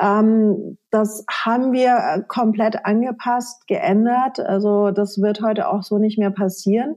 Ähm, 0.00 0.78
das 0.90 1.24
haben 1.30 1.72
wir 1.72 2.24
komplett 2.28 2.84
angepasst, 2.84 3.66
geändert. 3.66 4.40
Also 4.40 4.90
das 4.90 5.20
wird 5.20 5.42
heute 5.42 5.68
auch 5.68 5.82
so 5.82 5.98
nicht 5.98 6.18
mehr 6.18 6.30
passieren. 6.30 6.96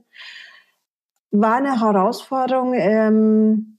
War 1.30 1.56
eine 1.56 1.80
Herausforderung, 1.80 2.74
ähm, 2.74 3.78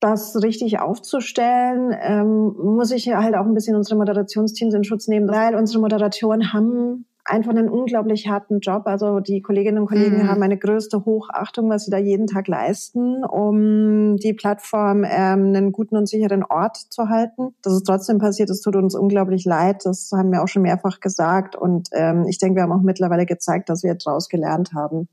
das 0.00 0.42
richtig 0.42 0.80
aufzustellen, 0.80 1.96
ähm, 1.98 2.54
muss 2.58 2.90
ich 2.90 3.08
halt 3.08 3.34
auch 3.36 3.46
ein 3.46 3.54
bisschen 3.54 3.74
unsere 3.74 3.96
Moderationsteams 3.96 4.74
in 4.74 4.84
Schutz 4.84 5.08
nehmen, 5.08 5.28
weil 5.28 5.54
unsere 5.54 5.80
Moderatoren 5.80 6.52
haben 6.52 7.06
einfach 7.24 7.50
einen 7.50 7.68
unglaublich 7.68 8.28
harten 8.28 8.60
Job. 8.60 8.82
Also 8.86 9.20
die 9.20 9.40
Kolleginnen 9.40 9.78
und 9.78 9.86
Kollegen 9.86 10.18
mhm. 10.18 10.28
haben 10.28 10.42
eine 10.42 10.58
größte 10.58 11.04
Hochachtung, 11.04 11.70
was 11.70 11.84
sie 11.84 11.90
da 11.90 11.98
jeden 11.98 12.26
Tag 12.26 12.48
leisten, 12.48 13.24
um 13.24 14.16
die 14.16 14.34
Plattform 14.34 15.04
ähm, 15.04 15.46
einen 15.46 15.72
guten 15.72 15.96
und 15.96 16.08
sicheren 16.08 16.44
Ort 16.44 16.76
zu 16.76 17.08
halten. 17.08 17.54
Dass 17.62 17.72
es 17.72 17.82
trotzdem 17.82 18.18
passiert, 18.18 18.50
es 18.50 18.60
tut 18.60 18.76
uns 18.76 18.94
unglaublich 18.94 19.44
leid. 19.44 19.84
Das 19.84 20.10
haben 20.12 20.30
wir 20.30 20.42
auch 20.42 20.48
schon 20.48 20.62
mehrfach 20.62 21.00
gesagt. 21.00 21.56
Und 21.56 21.88
ähm, 21.92 22.26
ich 22.28 22.38
denke, 22.38 22.56
wir 22.56 22.62
haben 22.62 22.72
auch 22.72 22.82
mittlerweile 22.82 23.26
gezeigt, 23.26 23.68
dass 23.68 23.82
wir 23.82 23.94
daraus 23.94 24.28
gelernt 24.28 24.72
haben. 24.74 25.08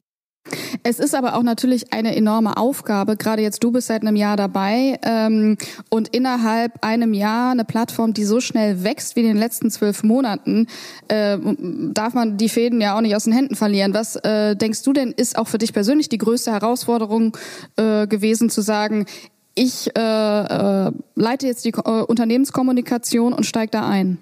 Es 0.84 1.00
ist 1.00 1.14
aber 1.14 1.36
auch 1.36 1.44
natürlich 1.44 1.94
eine 1.94 2.16
enorme 2.16 2.58
Aufgabe. 2.58 3.16
Gerade 3.16 3.42
jetzt 3.42 3.64
du 3.64 3.72
bist 3.72 3.88
seit 3.88 4.02
einem 4.02 4.16
Jahr 4.16 4.38
dabei 4.38 5.00
ähm, 5.04 5.58
und 5.90 6.10
innerhalb 6.10 6.84
einem 6.84 7.14
Jahr 7.14 7.52
eine 7.52 7.66
Plattform, 7.66 8.14
die 8.14 8.26
so 8.26 8.42
schnell 8.42 8.84
wächst 8.84 9.16
wie 9.16 9.22
in 9.22 9.28
den 9.28 9.38
letzten 9.38 9.70
zwölf 9.70 10.04
Monaten, 10.04 10.68
äh, 11.08 11.38
darf 11.94 12.14
man 12.14 12.38
die 12.38 12.50
Fäden 12.50 12.82
ja 12.82 12.98
auch 12.98 13.02
nicht 13.02 13.16
aus 13.16 13.26
den 13.26 13.34
Händen 13.34 13.56
verlieren. 13.56 13.94
Was 13.94 14.16
äh, 14.16 14.56
denkst 14.56 14.84
du 14.84 14.94
denn 14.94 15.12
ist 15.12 15.38
auch 15.38 15.48
für 15.48 15.58
dich 15.58 15.74
persönlich 15.74 16.10
die 16.10 16.18
größte 16.18 16.52
Herausforderung 16.52 17.38
äh, 17.76 18.08
gewesen, 18.08 18.50
zu 18.50 18.62
sagen, 18.62 19.06
ich 19.54 19.96
äh, 19.96 20.00
äh, 20.00 20.92
leite 21.16 21.46
jetzt 21.46 21.66
die 21.66 21.74
äh, 21.74 22.02
Unternehmenskommunikation 22.02 23.34
und 23.34 23.46
steige 23.46 23.72
da 23.72 23.88
ein? 23.88 24.20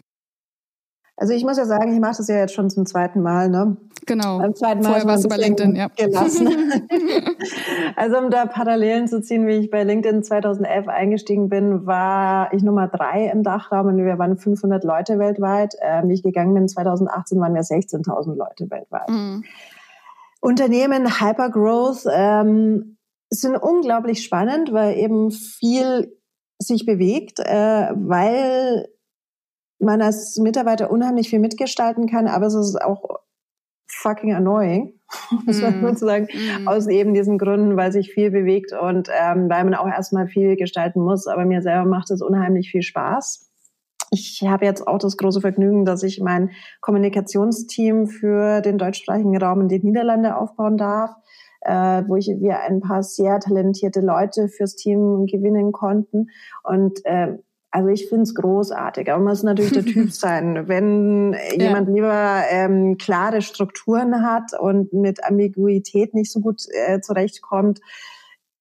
Also 1.20 1.34
ich 1.34 1.44
muss 1.44 1.58
ja 1.58 1.66
sagen, 1.66 1.94
ich 1.94 2.00
mache 2.00 2.16
das 2.16 2.30
ja 2.30 2.38
jetzt 2.38 2.54
schon 2.54 2.70
zum 2.70 2.86
zweiten 2.86 3.22
Mal. 3.22 3.50
Ne? 3.50 3.76
Genau. 4.06 4.38
Beim 4.38 4.56
zweiten 4.56 4.82
Mal 4.82 4.88
Vorher 4.88 5.06
warst 5.06 5.26
du 5.26 5.28
bei 5.28 5.36
LinkedIn, 5.36 5.76
ja. 5.76 5.90
Gelassen. 5.90 6.48
also 7.98 8.18
um 8.20 8.30
da 8.30 8.46
Parallelen 8.46 9.06
zu 9.10 9.22
ziehen, 9.22 9.46
wie 9.46 9.58
ich 9.58 9.70
bei 9.70 9.84
LinkedIn 9.84 10.24
2011 10.24 10.88
eingestiegen 10.88 11.50
bin, 11.50 11.86
war 11.86 12.54
ich 12.54 12.64
Nummer 12.64 12.88
drei 12.88 13.26
im 13.26 13.44
Dachraum 13.44 13.88
und 13.88 13.98
wir 13.98 14.18
waren 14.18 14.38
500 14.38 14.86
Leute 14.86 15.20
weltweit. 15.20 15.76
Ähm, 15.82 16.08
wie 16.08 16.14
ich 16.14 16.24
gegangen 16.24 16.54
bin 16.54 16.70
2018 16.70 17.38
waren 17.42 17.54
wir 17.54 17.64
16.000 17.64 18.36
Leute 18.36 18.72
weltweit. 18.72 19.10
Mhm. 19.10 19.44
Unternehmen 20.40 21.20
Hypergrowth 21.20 22.06
ähm, 22.10 22.96
sind 23.30 23.58
unglaublich 23.58 24.24
spannend, 24.24 24.72
weil 24.72 24.96
eben 24.96 25.32
viel 25.32 26.18
sich 26.60 26.86
bewegt, 26.86 27.40
äh, 27.40 27.90
weil 27.94 28.88
man 29.80 30.02
als 30.02 30.38
Mitarbeiter 30.38 30.92
unheimlich 30.92 31.30
viel 31.30 31.40
mitgestalten 31.40 32.08
kann, 32.08 32.28
aber 32.28 32.48
es 32.48 32.56
ist 32.56 32.82
auch 32.82 33.22
fucking 33.88 34.34
annoying, 34.34 34.94
muss 35.46 35.62
man 35.62 35.82
mm. 35.82 35.96
sagen, 35.96 36.28
mm. 36.32 36.68
aus 36.68 36.88
eben 36.88 37.14
diesen 37.14 37.38
Gründen, 37.38 37.76
weil 37.76 37.92
sich 37.92 38.14
viel 38.14 38.32
bewegt 38.32 38.72
und 38.74 39.10
ähm, 39.12 39.50
weil 39.50 39.64
man 39.64 39.74
auch 39.74 39.88
erstmal 39.88 40.28
viel 40.28 40.56
gestalten 40.56 41.02
muss. 41.02 41.28
Aber 41.28 41.46
mir 41.46 41.62
selber 41.62 41.86
macht 41.86 42.12
es 42.12 42.22
unheimlich 42.22 42.70
viel 42.70 42.84
Spaß. 42.84 43.50
Ich 44.12 44.44
habe 44.48 44.66
jetzt 44.66 44.88
auch 44.88 44.98
das 44.98 45.18
große 45.18 45.42
Vergnügen, 45.42 45.86
dass 45.86 46.04
ich 46.04 46.20
mein 46.20 46.52
Kommunikationsteam 46.82 48.08
für 48.08 48.62
den 48.62 48.78
deutschsprachigen 48.78 49.38
Raum 49.38 49.62
in 49.62 49.68
den 49.68 49.84
Niederlande 49.84 50.36
aufbauen 50.36 50.78
darf, 50.78 51.12
äh, 51.62 52.04
wo 52.08 52.16
ich, 52.16 52.28
wir 52.40 52.60
ein 52.62 52.82
paar 52.82 53.04
sehr 53.04 53.40
talentierte 53.40 54.02
Leute 54.02 54.48
fürs 54.48 54.76
Team 54.76 55.26
gewinnen 55.28 55.72
konnten. 55.72 56.28
Und 56.64 57.06
äh, 57.06 57.38
also 57.72 57.90
ich 57.90 58.10
finde 58.10 58.24
es 58.24 58.36
großartig, 58.36 59.10
aber 59.10 59.20
man 59.20 59.34
muss 59.34 59.44
natürlich 59.44 59.74
der 59.74 59.86
Typ 59.86 60.12
sein. 60.12 60.68
Wenn 60.68 61.34
ja. 61.34 61.66
jemand 61.66 61.90
lieber 61.90 62.44
ähm, 62.50 62.98
klare 62.98 63.42
Strukturen 63.42 64.24
hat 64.24 64.60
und 64.60 64.92
mit 64.94 65.24
Ambiguität 65.24 66.14
nicht 66.14 66.32
so 66.32 66.40
gut 66.40 66.64
äh, 66.72 67.00
zurechtkommt, 67.02 67.80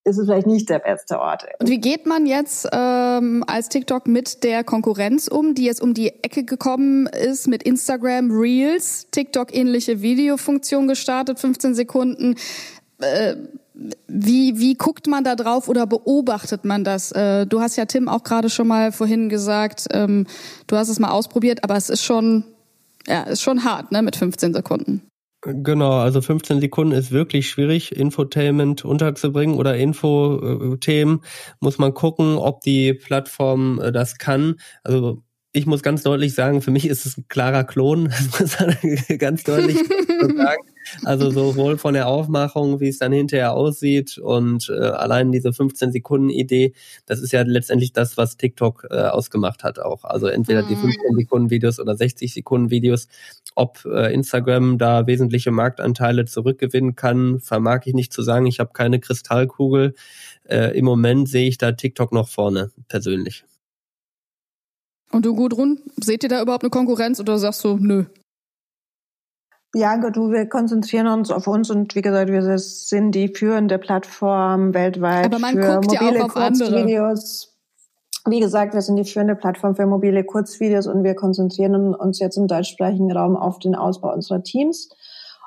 ist 0.05 0.18
es 0.18 0.27
vielleicht 0.27 0.47
nicht 0.47 0.68
der 0.71 0.79
beste 0.79 1.21
Ort. 1.21 1.44
Und 1.61 1.68
wie 1.68 1.81
geht 1.81 2.07
man 2.07 2.27
jetzt 2.27 2.68
ähm, 2.73 3.44
als 3.47 3.68
TikTok 3.68 4.07
mit 4.07 4.42
der 4.42 4.64
Konkurrenz 4.64 5.29
um, 5.29 5.55
die 5.55 5.64
jetzt 5.64 5.83
um 5.83 5.94
die 5.94 6.09
Ecke 6.23 6.44
gekommen 6.44 7.07
ist 7.07 7.47
mit 7.47 7.62
Instagram 7.62 8.31
Reels, 8.31 9.09
TikTok-ähnliche 9.11 10.01
Videofunktion 10.01 10.88
gestartet, 10.88 11.38
15 11.38 11.75
Sekunden. 11.75 12.37
Äh, 13.01 13.37
wie, 14.09 14.59
wie 14.59 14.75
guckt 14.75 15.07
man 15.07 15.25
da 15.25 15.37
drauf 15.37 15.69
oder 15.69 15.87
beobachtet 15.87 16.64
man 16.64 16.85
das? 16.85 17.12
Äh, 17.12 17.47
du 17.47 17.61
hast 17.61 17.77
ja 17.77 17.85
Tim 17.85 18.09
auch 18.09 18.25
gerade 18.25 18.51
schon 18.51 18.67
mal 18.67 18.91
vorhin 18.93 19.29
gesagt, 19.29 19.87
ähm, 19.93 20.27
du 20.67 20.77
hast 20.77 20.88
es 20.88 20.99
mal 20.99 21.11
ausprobiert, 21.11 21.62
aber 21.62 21.77
es 21.77 21.88
ist 21.88 22.03
schon, 22.03 22.45
ja, 23.07 23.23
ist 23.23 23.43
schon 23.43 23.64
hart, 23.64 23.93
ne, 23.93 24.03
mit 24.03 24.17
15 24.17 24.53
Sekunden. 24.53 25.03
Genau, 25.43 25.93
also 25.93 26.21
15 26.21 26.61
Sekunden 26.61 26.93
ist 26.93 27.12
wirklich 27.12 27.49
schwierig, 27.49 27.95
Infotainment 27.95 28.85
unterzubringen 28.85 29.57
oder 29.57 29.77
Infothemen. 29.77 31.21
Muss 31.61 31.79
man 31.79 31.95
gucken, 31.95 32.37
ob 32.37 32.61
die 32.62 32.93
Plattform 32.93 33.81
äh, 33.81 33.93
das 33.93 34.19
kann. 34.19 34.57
Also 34.83 35.23
ich 35.53 35.67
muss 35.67 35.83
ganz 35.83 36.03
deutlich 36.03 36.35
sagen, 36.35 36.61
für 36.61 36.73
mich 36.73 36.87
ist 36.88 37.07
es 37.07 37.17
ein 37.17 37.27
klarer 37.29 37.64
Klon. 37.64 38.12
Das 38.31 38.41
muss 38.41 38.59
man 38.59 38.77
ganz 39.19 39.45
deutlich 39.45 39.77
sagen. 40.21 40.62
Also 41.05 41.31
sowohl 41.31 41.79
von 41.79 41.94
der 41.94 42.09
Aufmachung, 42.09 42.81
wie 42.81 42.88
es 42.88 42.98
dann 42.98 43.12
hinterher 43.12 43.53
aussieht 43.53 44.18
und 44.18 44.68
äh, 44.68 44.79
allein 44.79 45.33
diese 45.33 45.53
15 45.53 45.92
Sekunden 45.92 46.31
Idee, 46.31 46.72
das 47.07 47.20
ist 47.20 47.33
ja 47.33 47.42
letztendlich 47.42 47.92
das, 47.92 48.16
was 48.16 48.37
TikTok 48.37 48.87
äh, 48.90 49.03
ausgemacht 49.03 49.64
hat 49.64 49.79
auch. 49.79 50.05
Also 50.05 50.27
entweder 50.27 50.62
die 50.62 50.77
15 50.77 50.92
mhm. 51.11 51.16
Sekunden 51.18 51.51
Videos 51.51 51.81
oder 51.81 51.96
60 51.96 52.33
Sekunden 52.33 52.70
Videos. 52.70 53.09
Ob 53.55 53.85
äh, 53.85 54.12
Instagram 54.12 54.79
da 54.79 55.07
wesentliche 55.07 55.51
Marktanteile 55.51 56.24
zurückgewinnen 56.24 56.96
kann, 56.96 57.40
vermag 57.40 57.83
ich 57.87 57.94
nicht 57.94 58.12
zu 58.12 58.22
sagen. 58.22 58.46
Ich 58.46 58.61
habe 58.61 58.70
keine 58.72 59.01
Kristallkugel. 59.01 59.94
Äh, 60.44 60.79
Im 60.79 60.85
Moment 60.85 61.29
sehe 61.29 61.48
ich 61.48 61.59
da 61.59 61.72
TikTok 61.72 62.12
noch 62.12 62.29
vorne, 62.29 62.70
persönlich. 62.88 63.44
Und 65.11 65.24
du, 65.24 65.35
Gudrun, 65.35 65.79
seht 65.96 66.22
ihr 66.22 66.29
da 66.29 66.42
überhaupt 66.42 66.64
eine 66.64 66.70
Konkurrenz 66.70 67.18
oder 67.18 67.38
sagst 67.38 67.64
du, 67.64 67.79
nö? 67.79 68.05
Bianca, 69.72 70.11
du, 70.11 70.31
wir 70.31 70.48
konzentrieren 70.48 71.09
uns 71.09 71.31
auf 71.31 71.46
uns 71.46 71.70
und 71.70 71.94
wie 71.94 72.02
gesagt, 72.02 72.31
wir 72.31 72.59
sind 72.59 73.12
die 73.12 73.28
führende 73.28 73.78
Plattform 73.78 74.72
weltweit 74.72 75.26
Aber 75.26 75.38
man 75.38 75.54
für 75.54 75.74
guckt 75.74 75.92
mobile 75.92 76.18
ja 76.18 76.24
auch 76.24 76.26
auf 76.26 76.35
Kurzvideos. 76.35 77.54
Wie 78.26 78.40
gesagt, 78.40 78.74
wir 78.74 78.83
sind 78.83 78.96
die 78.96 79.04
führende 79.04 79.37
Plattform 79.37 79.74
für 79.76 79.87
mobile 79.87 80.24
Kurzvideos 80.24 80.87
und 80.87 81.04
wir 81.04 81.14
konzentrieren 81.14 81.94
uns 81.94 82.18
jetzt 82.18 82.37
im 82.37 82.46
deutschsprachigen 82.46 83.12
Raum 83.12 83.37
auf 83.37 83.59
den 83.59 83.74
Ausbau 83.74 84.12
unserer 84.12 84.42
Teams 84.42 84.88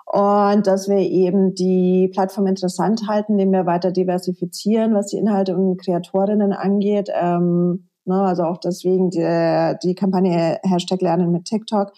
und 0.06 0.68
dass 0.68 0.88
wir 0.88 0.98
eben 0.98 1.56
die 1.56 2.10
Plattform 2.14 2.48
interessant 2.48 3.08
halten, 3.08 3.34
indem 3.34 3.52
wir 3.52 3.66
weiter 3.66 3.92
diversifizieren, 3.92 4.94
was 4.94 5.08
die 5.08 5.18
Inhalte 5.18 5.56
und 5.56 5.78
Kreatorinnen 5.82 6.54
angeht. 6.54 7.10
Ähm, 7.14 7.88
Ne? 8.06 8.22
Also 8.22 8.44
auch 8.44 8.58
deswegen 8.58 9.10
die, 9.10 9.76
die 9.84 9.96
Kampagne 9.96 10.60
Hashtag 10.64 11.02
Lernen 11.02 11.32
mit 11.32 11.46
TikTok. 11.46 11.92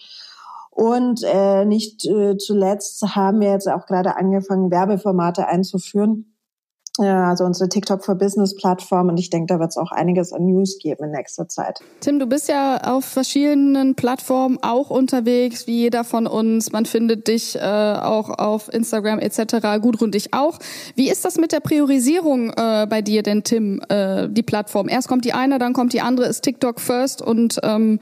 Und 0.74 1.22
äh, 1.22 1.64
nicht 1.64 2.04
äh, 2.04 2.36
zuletzt 2.36 3.00
haben 3.14 3.40
wir 3.40 3.50
jetzt 3.52 3.68
auch 3.68 3.86
gerade 3.86 4.16
angefangen, 4.16 4.72
Werbeformate 4.72 5.46
einzuführen, 5.46 6.34
Ja, 6.98 7.28
also 7.28 7.44
unsere 7.44 7.68
TikTok 7.68 8.04
for 8.04 8.16
Business 8.16 8.56
Plattform 8.56 9.08
und 9.08 9.16
ich 9.16 9.30
denke, 9.30 9.54
da 9.54 9.60
wird 9.60 9.70
es 9.70 9.76
auch 9.76 9.92
einiges 9.92 10.32
an 10.32 10.46
News 10.46 10.78
geben 10.80 11.04
in 11.04 11.10
nächster 11.12 11.48
Zeit. 11.48 11.78
Tim, 12.00 12.18
du 12.18 12.26
bist 12.26 12.48
ja 12.48 12.78
auf 12.82 13.04
verschiedenen 13.04 13.94
Plattformen 13.94 14.58
auch 14.62 14.90
unterwegs, 14.90 15.68
wie 15.68 15.82
jeder 15.82 16.02
von 16.02 16.26
uns. 16.26 16.72
Man 16.72 16.86
findet 16.86 17.28
dich 17.28 17.54
äh, 17.54 17.60
auch 17.60 18.30
auf 18.30 18.72
Instagram 18.72 19.20
etc. 19.20 19.80
Gudrun 19.80 20.10
dich 20.10 20.34
auch. 20.34 20.58
Wie 20.96 21.08
ist 21.08 21.24
das 21.24 21.36
mit 21.36 21.52
der 21.52 21.60
Priorisierung 21.60 22.50
äh, 22.50 22.88
bei 22.90 23.00
dir 23.00 23.22
denn, 23.22 23.44
Tim, 23.44 23.80
äh, 23.88 24.28
die 24.28 24.42
Plattform? 24.42 24.88
Erst 24.88 25.06
kommt 25.06 25.24
die 25.24 25.34
eine, 25.34 25.60
dann 25.60 25.72
kommt 25.72 25.92
die 25.92 26.00
andere, 26.00 26.26
ist 26.26 26.42
TikTok 26.42 26.80
first 26.80 27.22
und 27.22 27.60
ähm, 27.62 28.00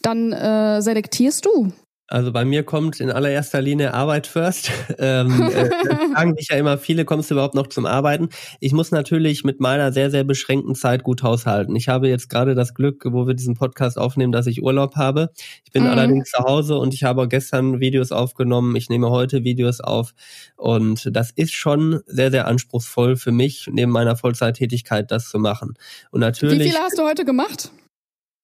dann 0.00 0.32
äh, 0.32 0.80
selektierst 0.80 1.44
du? 1.44 1.72
Also 2.08 2.30
bei 2.30 2.44
mir 2.44 2.62
kommt 2.62 3.00
in 3.00 3.10
allererster 3.10 3.60
Linie 3.60 3.92
Arbeit 3.92 4.28
first. 4.28 4.70
ähm, 4.98 5.42
äh, 5.42 5.70
fragen 6.14 6.32
mich 6.36 6.48
ja 6.48 6.56
immer 6.56 6.78
viele, 6.78 7.04
kommst 7.04 7.30
du 7.30 7.34
überhaupt 7.34 7.56
noch 7.56 7.66
zum 7.66 7.84
Arbeiten? 7.84 8.28
Ich 8.60 8.72
muss 8.72 8.92
natürlich 8.92 9.42
mit 9.42 9.58
meiner 9.58 9.92
sehr, 9.92 10.10
sehr 10.12 10.22
beschränkten 10.22 10.76
Zeit 10.76 11.02
gut 11.02 11.24
haushalten. 11.24 11.74
Ich 11.74 11.88
habe 11.88 12.08
jetzt 12.08 12.28
gerade 12.28 12.54
das 12.54 12.74
Glück, 12.74 13.04
wo 13.06 13.26
wir 13.26 13.34
diesen 13.34 13.54
Podcast 13.54 13.98
aufnehmen, 13.98 14.30
dass 14.30 14.46
ich 14.46 14.62
Urlaub 14.62 14.94
habe. 14.94 15.30
Ich 15.64 15.72
bin 15.72 15.82
mhm. 15.82 15.90
allerdings 15.90 16.30
zu 16.30 16.44
Hause 16.44 16.78
und 16.78 16.94
ich 16.94 17.02
habe 17.02 17.26
gestern 17.26 17.80
Videos 17.80 18.12
aufgenommen. 18.12 18.76
Ich 18.76 18.88
nehme 18.88 19.10
heute 19.10 19.42
Videos 19.42 19.80
auf. 19.80 20.14
Und 20.56 21.08
das 21.10 21.32
ist 21.32 21.54
schon 21.54 22.00
sehr, 22.06 22.30
sehr 22.30 22.46
anspruchsvoll 22.46 23.16
für 23.16 23.32
mich, 23.32 23.68
neben 23.72 23.90
meiner 23.90 24.16
Vollzeittätigkeit 24.16 25.10
das 25.10 25.28
zu 25.28 25.40
machen. 25.40 25.74
Und 26.12 26.20
natürlich. 26.20 26.60
Wie 26.60 26.70
viele 26.70 26.78
hast 26.78 26.98
du 26.98 27.02
heute 27.02 27.24
gemacht? 27.24 27.72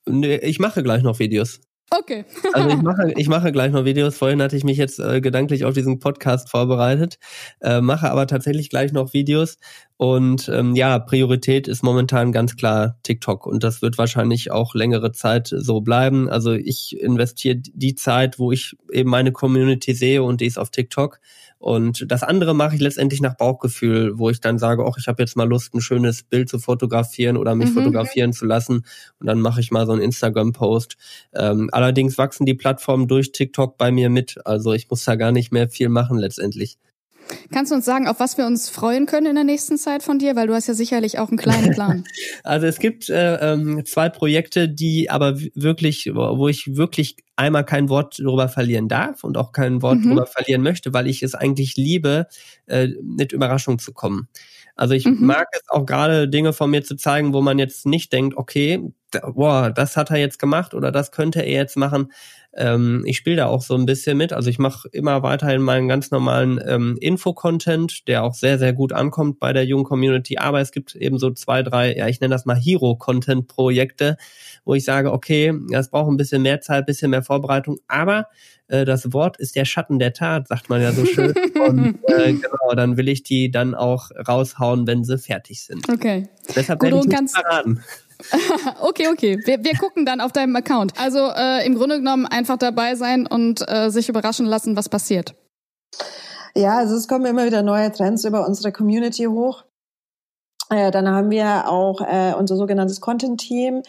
Ich 0.04 0.58
mache 0.58 0.82
gleich 0.82 1.04
noch 1.04 1.20
Videos. 1.20 1.60
Okay. 1.98 2.24
also 2.54 2.68
ich 2.70 2.82
mache, 2.82 3.12
ich 3.16 3.28
mache 3.28 3.52
gleich 3.52 3.70
noch 3.70 3.84
Videos. 3.84 4.16
Vorhin 4.16 4.40
hatte 4.40 4.56
ich 4.56 4.64
mich 4.64 4.78
jetzt 4.78 4.98
äh, 4.98 5.20
gedanklich 5.20 5.64
auf 5.64 5.74
diesen 5.74 5.98
Podcast 5.98 6.48
vorbereitet, 6.48 7.18
äh, 7.60 7.80
mache 7.80 8.10
aber 8.10 8.26
tatsächlich 8.26 8.70
gleich 8.70 8.92
noch 8.92 9.12
Videos. 9.12 9.58
Und 9.98 10.48
ähm, 10.48 10.74
ja, 10.74 10.98
Priorität 10.98 11.68
ist 11.68 11.82
momentan 11.82 12.32
ganz 12.32 12.56
klar 12.56 12.98
TikTok 13.02 13.46
und 13.46 13.62
das 13.62 13.82
wird 13.82 13.98
wahrscheinlich 13.98 14.50
auch 14.50 14.74
längere 14.74 15.12
Zeit 15.12 15.52
so 15.54 15.80
bleiben. 15.80 16.28
Also 16.28 16.52
ich 16.52 16.98
investiere 16.98 17.56
die 17.56 17.94
Zeit, 17.94 18.38
wo 18.38 18.52
ich 18.52 18.74
eben 18.90 19.10
meine 19.10 19.30
Community 19.30 19.94
sehe 19.94 20.22
und 20.22 20.40
die 20.40 20.46
ist 20.46 20.58
auf 20.58 20.70
TikTok. 20.70 21.20
Und 21.62 22.10
das 22.10 22.24
andere 22.24 22.54
mache 22.56 22.74
ich 22.74 22.80
letztendlich 22.80 23.20
nach 23.20 23.36
Bauchgefühl, 23.36 24.18
wo 24.18 24.28
ich 24.30 24.40
dann 24.40 24.58
sage, 24.58 24.84
ach, 24.84 24.98
ich 24.98 25.06
habe 25.06 25.22
jetzt 25.22 25.36
mal 25.36 25.48
Lust, 25.48 25.72
ein 25.74 25.80
schönes 25.80 26.24
Bild 26.24 26.48
zu 26.48 26.58
fotografieren 26.58 27.36
oder 27.36 27.54
mich 27.54 27.70
mhm. 27.70 27.74
fotografieren 27.74 28.32
zu 28.32 28.46
lassen. 28.46 28.84
Und 29.20 29.26
dann 29.28 29.40
mache 29.40 29.60
ich 29.60 29.70
mal 29.70 29.86
so 29.86 29.92
einen 29.92 30.02
Instagram-Post. 30.02 30.96
Ähm, 31.34 31.70
allerdings 31.70 32.18
wachsen 32.18 32.46
die 32.46 32.54
Plattformen 32.54 33.06
durch 33.06 33.30
TikTok 33.30 33.78
bei 33.78 33.92
mir 33.92 34.10
mit. 34.10 34.44
Also 34.44 34.72
ich 34.72 34.90
muss 34.90 35.04
da 35.04 35.14
gar 35.14 35.30
nicht 35.30 35.52
mehr 35.52 35.68
viel 35.68 35.88
machen 35.88 36.18
letztendlich. 36.18 36.78
Kannst 37.52 37.70
du 37.70 37.76
uns 37.76 37.84
sagen, 37.84 38.08
auf 38.08 38.18
was 38.20 38.36
wir 38.38 38.46
uns 38.46 38.68
freuen 38.68 39.06
können 39.06 39.26
in 39.26 39.34
der 39.34 39.44
nächsten 39.44 39.78
Zeit 39.78 40.02
von 40.02 40.18
dir? 40.18 40.36
Weil 40.36 40.48
du 40.48 40.54
hast 40.54 40.66
ja 40.66 40.74
sicherlich 40.74 41.20
auch 41.20 41.28
einen 41.28 41.38
kleinen 41.38 41.70
Plan. 41.72 42.04
also 42.42 42.66
es 42.66 42.78
gibt 42.78 43.08
äh, 43.08 43.52
ähm, 43.52 43.84
zwei 43.84 44.08
Projekte, 44.08 44.68
die 44.68 45.10
aber 45.10 45.38
wirklich, 45.54 46.10
wo 46.12 46.48
ich 46.48 46.76
wirklich 46.76 47.16
einmal 47.42 47.64
kein 47.64 47.88
Wort 47.88 48.18
darüber 48.18 48.48
verlieren 48.48 48.88
darf 48.88 49.24
und 49.24 49.36
auch 49.36 49.52
kein 49.52 49.82
Wort 49.82 49.98
mhm. 49.98 50.04
darüber 50.04 50.26
verlieren 50.26 50.62
möchte, 50.62 50.92
weil 50.92 51.06
ich 51.06 51.22
es 51.22 51.34
eigentlich 51.34 51.76
liebe, 51.76 52.26
äh, 52.66 52.88
mit 53.02 53.32
Überraschung 53.32 53.78
zu 53.78 53.92
kommen. 53.92 54.28
Also 54.76 54.94
ich 54.94 55.04
mhm. 55.04 55.18
mag 55.26 55.46
es 55.52 55.68
auch 55.68 55.84
gerade 55.84 56.28
Dinge 56.28 56.52
von 56.52 56.70
mir 56.70 56.82
zu 56.82 56.96
zeigen, 56.96 57.32
wo 57.32 57.40
man 57.40 57.58
jetzt 57.58 57.86
nicht 57.86 58.12
denkt, 58.12 58.36
okay, 58.36 58.92
boah, 59.34 59.70
das 59.70 59.96
hat 59.96 60.10
er 60.10 60.16
jetzt 60.16 60.38
gemacht 60.38 60.74
oder 60.74 60.92
das 60.92 61.12
könnte 61.12 61.40
er 61.40 61.50
jetzt 61.50 61.76
machen. 61.76 62.12
Ähm, 62.54 63.02
ich 63.06 63.16
spiele 63.16 63.36
da 63.36 63.46
auch 63.46 63.62
so 63.62 63.74
ein 63.74 63.86
bisschen 63.86 64.18
mit. 64.18 64.32
Also 64.32 64.50
ich 64.50 64.58
mache 64.58 64.88
immer 64.92 65.22
weiterhin 65.22 65.62
meinen 65.62 65.88
ganz 65.88 66.10
normalen 66.10 66.60
ähm, 66.66 66.98
Info-Content, 67.00 68.06
der 68.08 68.24
auch 68.24 68.34
sehr, 68.34 68.58
sehr 68.58 68.74
gut 68.74 68.92
ankommt 68.92 69.38
bei 69.38 69.52
der 69.52 69.64
jungen 69.64 69.84
Community. 69.84 70.36
Aber 70.36 70.60
es 70.60 70.70
gibt 70.70 70.94
eben 70.94 71.18
so 71.18 71.30
zwei, 71.30 71.62
drei, 71.62 71.96
ja, 71.96 72.08
ich 72.08 72.20
nenne 72.20 72.34
das 72.34 72.44
mal 72.44 72.56
Hero-Content-Projekte, 72.56 74.18
wo 74.64 74.74
ich 74.74 74.84
sage, 74.84 75.12
okay, 75.12 75.54
das 75.70 75.90
braucht 75.90 76.10
ein 76.10 76.18
bisschen 76.18 76.42
mehr 76.42 76.60
Zeit, 76.60 76.86
bisschen 76.86 77.10
mehr 77.10 77.22
Vorbereitung, 77.22 77.78
aber 77.88 78.28
äh, 78.68 78.84
das 78.84 79.12
Wort 79.12 79.38
ist 79.38 79.56
der 79.56 79.64
Schatten 79.64 79.98
der 79.98 80.12
Tat, 80.12 80.48
sagt 80.48 80.68
man 80.68 80.82
ja 80.82 80.92
so 80.92 81.04
schön. 81.06 81.32
Und 81.66 81.98
äh, 82.06 82.32
genau, 82.32 82.74
dann 82.76 82.96
will 82.96 83.08
ich 83.08 83.22
die 83.22 83.50
dann 83.50 83.74
auch 83.74 84.10
raushauen, 84.28 84.86
wenn 84.86 85.04
sie 85.04 85.18
fertig 85.18 85.62
sind. 85.62 85.88
Okay. 85.88 86.28
Deshalb 86.54 86.80
Gut, 86.80 86.92
werde 86.92 87.06
ich 87.06 87.20
nicht 87.20 87.34
verraten. 87.34 87.82
okay, 88.80 89.08
okay. 89.08 89.38
Wir, 89.44 89.62
wir 89.64 89.76
gucken 89.76 90.06
dann 90.06 90.20
auf 90.20 90.32
deinem 90.32 90.54
Account. 90.56 90.92
Also 90.98 91.30
äh, 91.34 91.64
im 91.66 91.74
Grunde 91.74 91.98
genommen 91.98 92.26
einfach 92.26 92.56
dabei 92.56 92.94
sein 92.94 93.26
und 93.26 93.64
äh, 93.68 93.90
sich 93.90 94.08
überraschen 94.08 94.46
lassen, 94.46 94.76
was 94.76 94.88
passiert. 94.88 95.34
Ja, 96.54 96.78
also 96.78 96.96
es 96.96 97.08
kommen 97.08 97.24
immer 97.26 97.46
wieder 97.46 97.62
neue 97.62 97.90
Trends 97.92 98.24
über 98.24 98.46
unsere 98.46 98.72
Community 98.72 99.24
hoch. 99.24 99.64
Äh, 100.70 100.90
dann 100.90 101.08
haben 101.08 101.30
wir 101.30 101.68
auch 101.68 102.00
äh, 102.00 102.34
unser 102.34 102.56
sogenanntes 102.56 103.00
Content-Team, 103.00 103.82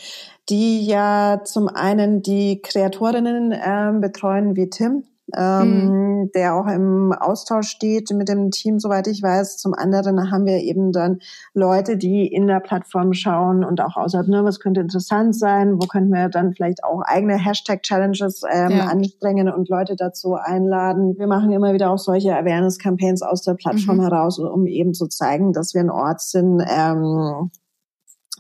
die 0.50 0.86
ja 0.86 1.42
zum 1.46 1.70
einen 1.70 2.22
die 2.22 2.62
Kreatorinnen 2.62 3.52
äh, 3.52 3.94
betreuen 4.00 4.56
wie 4.56 4.70
Tim, 4.70 5.06
ähm, 5.36 6.22
mhm. 6.22 6.32
der 6.34 6.56
auch 6.56 6.68
im 6.68 7.12
Austausch 7.14 7.68
steht 7.68 8.12
mit 8.12 8.30
dem 8.30 8.52
Team, 8.52 8.80
soweit 8.80 9.08
ich 9.08 9.22
weiß. 9.22 9.58
Zum 9.58 9.74
anderen 9.74 10.32
haben 10.32 10.46
wir 10.46 10.58
eben 10.58 10.92
dann 10.92 11.20
Leute, 11.54 11.98
die 11.98 12.28
in 12.28 12.48
der 12.48 12.60
Plattform 12.60 13.14
schauen 13.14 13.64
und 13.64 13.82
auch 13.82 13.96
außerhalb, 13.96 14.28
ne, 14.28 14.44
was 14.44 14.60
könnte 14.60 14.82
interessant 14.82 15.36
sein, 15.36 15.76
wo 15.82 15.88
könnten 15.88 16.12
wir 16.12 16.30
dann 16.30 16.54
vielleicht 16.54 16.84
auch 16.84 17.02
eigene 17.02 17.38
Hashtag-Challenges 17.38 18.44
ähm, 18.52 18.72
ja. 18.72 18.86
anstrengen 18.86 19.50
und 19.50 19.70
Leute 19.70 19.96
dazu 19.96 20.36
einladen. 20.36 21.18
Wir 21.18 21.28
machen 21.28 21.52
immer 21.52 21.74
wieder 21.74 21.92
auch 21.92 21.98
solche 21.98 22.36
Awareness-Campaigns 22.36 23.22
aus 23.22 23.42
der 23.42 23.56
Plattform 23.56 23.98
mhm. 23.98 24.04
heraus, 24.04 24.40
um 24.40 24.68
eben 24.68 24.94
zu 24.94 25.08
zeigen, 25.08 25.54
dass 25.54 25.74
wir 25.74 25.82
ein 25.82 25.90
Ort 25.90 26.22
sind, 26.22 26.62
ähm, 26.68 27.52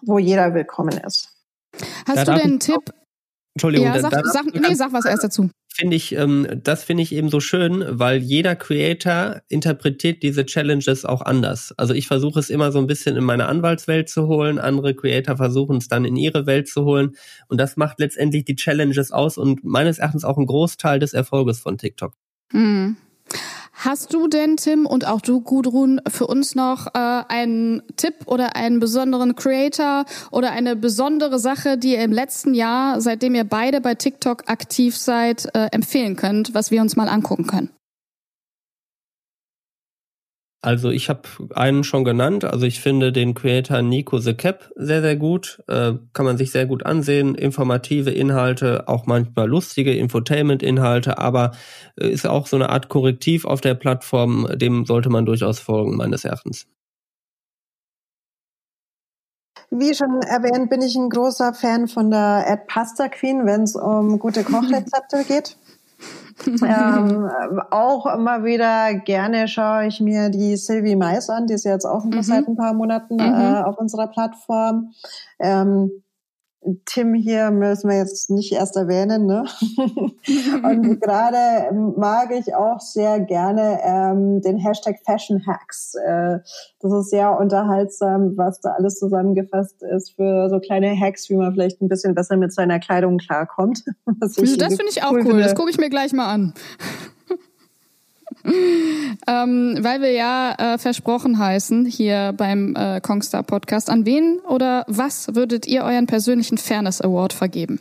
wo 0.05 0.19
jeder 0.19 0.53
willkommen 0.53 0.97
ist. 1.05 1.29
Hast 2.07 2.17
ja, 2.17 2.25
du 2.25 2.31
denn 2.33 2.41
einen 2.41 2.59
Tipp? 2.59 2.93
Entschuldigung, 3.55 3.87
ja, 3.87 3.99
sag, 3.99 4.13
sag, 4.25 4.45
nee, 4.53 4.73
sag 4.73 4.93
was 4.93 5.05
erst 5.05 5.23
dazu 5.23 5.49
finde 5.73 5.95
ich, 5.95 6.13
ähm, 6.15 6.47
das 6.63 6.83
finde 6.83 7.03
ich 7.03 7.13
eben 7.13 7.29
so 7.29 7.39
schön, 7.39 7.83
weil 7.87 8.21
jeder 8.21 8.55
Creator 8.55 9.41
interpretiert 9.49 10.21
diese 10.21 10.45
Challenges 10.45 11.03
auch 11.03 11.21
anders. 11.21 11.73
Also 11.77 11.93
ich 11.93 12.07
versuche 12.07 12.39
es 12.39 12.49
immer 12.49 12.71
so 12.71 12.79
ein 12.79 12.87
bisschen 12.87 13.17
in 13.17 13.23
meine 13.23 13.47
Anwaltswelt 13.47 14.07
zu 14.07 14.27
holen, 14.27 14.59
andere 14.59 14.93
Creator 14.93 15.35
versuchen 15.35 15.77
es 15.77 15.87
dann 15.87 16.05
in 16.05 16.15
ihre 16.15 16.45
Welt 16.45 16.67
zu 16.67 16.85
holen 16.85 17.15
und 17.47 17.59
das 17.59 17.75
macht 17.75 17.99
letztendlich 17.99 18.45
die 18.45 18.55
Challenges 18.55 19.11
aus 19.11 19.37
und 19.37 19.63
meines 19.63 19.97
Erachtens 19.97 20.23
auch 20.23 20.37
ein 20.37 20.45
Großteil 20.45 20.99
des 20.99 21.13
Erfolges 21.13 21.59
von 21.59 21.77
TikTok. 21.77 22.13
Mhm. 22.51 22.97
Hast 23.73 24.13
du 24.13 24.27
denn, 24.27 24.57
Tim, 24.57 24.85
und 24.85 25.07
auch 25.07 25.19
du, 25.19 25.41
Gudrun, 25.41 25.99
für 26.07 26.27
uns 26.27 26.53
noch 26.53 26.87
äh, 26.93 27.23
einen 27.27 27.81
Tipp 27.97 28.13
oder 28.27 28.55
einen 28.55 28.79
besonderen 28.79 29.35
Creator 29.35 30.05
oder 30.31 30.51
eine 30.51 30.75
besondere 30.75 31.39
Sache, 31.39 31.77
die 31.77 31.93
ihr 31.93 32.03
im 32.03 32.11
letzten 32.11 32.53
Jahr, 32.53 33.01
seitdem 33.01 33.33
ihr 33.33 33.43
beide 33.43 33.81
bei 33.81 33.95
TikTok 33.95 34.43
aktiv 34.47 34.95
seid, 34.95 35.49
äh, 35.55 35.67
empfehlen 35.71 36.15
könnt, 36.15 36.53
was 36.53 36.69
wir 36.69 36.81
uns 36.81 36.95
mal 36.95 37.09
angucken 37.09 37.47
können? 37.47 37.69
Also 40.63 40.91
ich 40.91 41.09
habe 41.09 41.23
einen 41.55 41.83
schon 41.83 42.05
genannt. 42.05 42.45
Also 42.45 42.65
ich 42.65 42.79
finde 42.79 43.11
den 43.11 43.33
Creator 43.33 43.81
Nico 43.81 44.19
the 44.19 44.33
Cap 44.33 44.71
sehr, 44.77 45.01
sehr 45.01 45.17
gut. 45.17 45.61
Äh, 45.67 45.95
kann 46.13 46.25
man 46.25 46.37
sich 46.37 46.51
sehr 46.51 46.65
gut 46.65 46.85
ansehen. 46.85 47.35
Informative 47.35 48.11
Inhalte, 48.11 48.87
auch 48.87 49.05
manchmal 49.05 49.49
lustige 49.49 49.93
Infotainment-Inhalte, 49.93 51.17
aber 51.17 51.51
äh, 51.99 52.07
ist 52.07 52.25
auch 52.25 52.47
so 52.47 52.55
eine 52.55 52.69
Art 52.69 52.87
Korrektiv 52.87 53.43
auf 53.43 53.59
der 53.59 53.73
Plattform. 53.73 54.47
Dem 54.55 54.85
sollte 54.85 55.09
man 55.09 55.25
durchaus 55.25 55.59
folgen, 55.59 55.97
meines 55.97 56.23
Erachtens. 56.23 56.65
Wie 59.69 59.93
schon 59.93 60.21
erwähnt, 60.21 60.69
bin 60.69 60.81
ich 60.81 60.95
ein 60.95 61.09
großer 61.09 61.53
Fan 61.53 61.89
von 61.89 62.09
der 62.09 62.45
Ad 62.47 62.63
Pasta 62.67 63.09
Queen, 63.09 63.45
wenn 63.45 63.63
es 63.63 63.75
um 63.75 64.17
gute 64.17 64.45
Kochrezepte 64.45 65.25
geht 65.27 65.57
ähm, 66.47 67.29
auch 67.71 68.05
immer 68.05 68.43
wieder 68.43 68.93
gerne 68.99 69.47
schaue 69.47 69.87
ich 69.87 69.99
mir 69.99 70.29
die 70.29 70.55
Sylvie 70.57 70.95
Mais 70.95 71.29
an, 71.29 71.47
die 71.47 71.53
ist 71.53 71.65
jetzt 71.65 71.85
auch 71.85 72.03
mhm. 72.03 72.21
seit 72.21 72.47
ein 72.47 72.55
paar 72.55 72.73
Monaten 72.73 73.15
mhm. 73.15 73.21
äh, 73.21 73.61
auf 73.63 73.77
unserer 73.77 74.07
Plattform. 74.07 74.91
Ähm, 75.39 76.02
Tim 76.85 77.13
hier 77.13 77.51
müssen 77.51 77.89
wir 77.89 77.97
jetzt 77.97 78.29
nicht 78.29 78.53
erst 78.53 78.75
erwähnen. 78.75 79.25
Ne? 79.25 79.45
und 80.63 81.01
gerade 81.01 81.73
mag 81.97 82.31
ich 82.31 82.55
auch 82.55 82.79
sehr 82.79 83.19
gerne 83.19 83.79
ähm, 83.83 84.41
den 84.41 84.57
Hashtag 84.57 84.97
Fashion 85.05 85.45
Hacks. 85.45 85.95
Äh, 85.95 86.39
das 86.79 86.93
ist 86.93 87.09
sehr 87.09 87.37
unterhaltsam, 87.37 88.33
was 88.37 88.61
da 88.61 88.71
alles 88.71 88.99
zusammengefasst 88.99 89.81
ist 89.83 90.15
für 90.15 90.49
so 90.49 90.59
kleine 90.59 90.99
Hacks, 90.99 91.29
wie 91.29 91.35
man 91.35 91.53
vielleicht 91.53 91.81
ein 91.81 91.89
bisschen 91.89 92.15
besser 92.15 92.37
mit 92.37 92.53
seiner 92.53 92.79
Kleidung 92.79 93.17
klarkommt. 93.17 93.83
das 94.19 94.35
finde 94.35 94.51
ich 94.89 95.03
auch 95.03 95.11
cool. 95.11 95.23
Finde. 95.23 95.43
Das 95.43 95.55
gucke 95.55 95.69
ich 95.69 95.77
mir 95.77 95.89
gleich 95.89 96.13
mal 96.13 96.31
an 96.31 96.53
ähm, 98.45 99.77
weil 99.79 100.01
wir 100.01 100.11
ja 100.11 100.55
äh, 100.57 100.77
versprochen 100.77 101.37
heißen 101.37 101.85
hier 101.85 102.33
beim 102.35 102.75
äh, 102.75 102.99
Kongstar 103.01 103.43
Podcast. 103.43 103.89
An 103.89 104.05
wen 104.05 104.39
oder 104.47 104.85
was 104.87 105.33
würdet 105.35 105.65
ihr 105.67 105.83
euren 105.83 106.07
persönlichen 106.07 106.57
Fairness 106.57 107.01
Award 107.01 107.33
vergeben? 107.33 107.79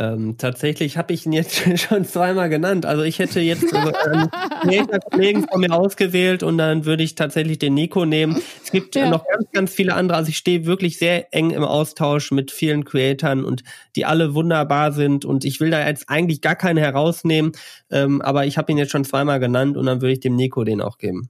Ähm, 0.00 0.36
tatsächlich 0.38 0.96
habe 0.96 1.12
ich 1.12 1.26
ihn 1.26 1.32
jetzt 1.32 1.56
schon 1.80 2.04
zweimal 2.04 2.48
genannt. 2.48 2.86
Also 2.86 3.02
ich 3.02 3.18
hätte 3.18 3.40
jetzt 3.40 3.74
also, 3.74 3.92
ähm, 4.06 4.88
Kollegen 5.10 5.48
von 5.48 5.60
mir 5.60 5.72
ausgewählt 5.72 6.44
und 6.44 6.56
dann 6.56 6.84
würde 6.84 7.02
ich 7.02 7.16
tatsächlich 7.16 7.58
den 7.58 7.74
Nico 7.74 8.04
nehmen. 8.04 8.40
Es 8.62 8.70
gibt 8.70 8.94
ja. 8.94 9.10
noch 9.10 9.26
ganz, 9.26 9.50
ganz 9.52 9.74
viele 9.74 9.94
andere. 9.94 10.16
Also 10.16 10.28
ich 10.28 10.36
stehe 10.36 10.66
wirklich 10.66 10.98
sehr 10.98 11.34
eng 11.34 11.50
im 11.50 11.64
Austausch 11.64 12.30
mit 12.30 12.52
vielen 12.52 12.84
Creatoren 12.84 13.44
und 13.44 13.64
die 13.96 14.04
alle 14.04 14.34
wunderbar 14.34 14.92
sind. 14.92 15.24
Und 15.24 15.44
ich 15.44 15.58
will 15.58 15.70
da 15.70 15.84
jetzt 15.84 16.08
eigentlich 16.08 16.42
gar 16.42 16.54
keine 16.54 16.80
herausnehmen. 16.80 17.50
Ähm, 17.90 18.22
aber 18.22 18.46
ich 18.46 18.56
habe 18.56 18.70
ihn 18.70 18.78
jetzt 18.78 18.92
schon 18.92 19.04
zweimal 19.04 19.40
genannt 19.40 19.76
und 19.76 19.86
dann 19.86 20.00
würde 20.00 20.12
ich 20.12 20.20
dem 20.20 20.36
Nico 20.36 20.62
den 20.62 20.80
auch 20.80 20.98
geben. 20.98 21.28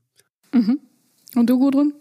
Mhm. 0.52 0.78
Und 1.34 1.48
du, 1.48 1.58
Gudrun? 1.58 1.94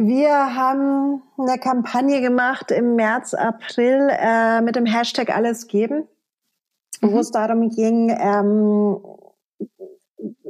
Wir 0.00 0.54
haben 0.54 1.22
eine 1.36 1.58
Kampagne 1.58 2.20
gemacht 2.20 2.70
im 2.70 2.94
März, 2.94 3.34
April 3.34 4.08
äh, 4.10 4.60
mit 4.60 4.76
dem 4.76 4.86
Hashtag 4.86 5.34
Alles 5.34 5.66
geben, 5.66 6.06
mhm. 7.00 7.12
wo 7.12 7.18
es 7.18 7.32
darum 7.32 7.68
ging, 7.68 8.08
ähm, 8.10 9.00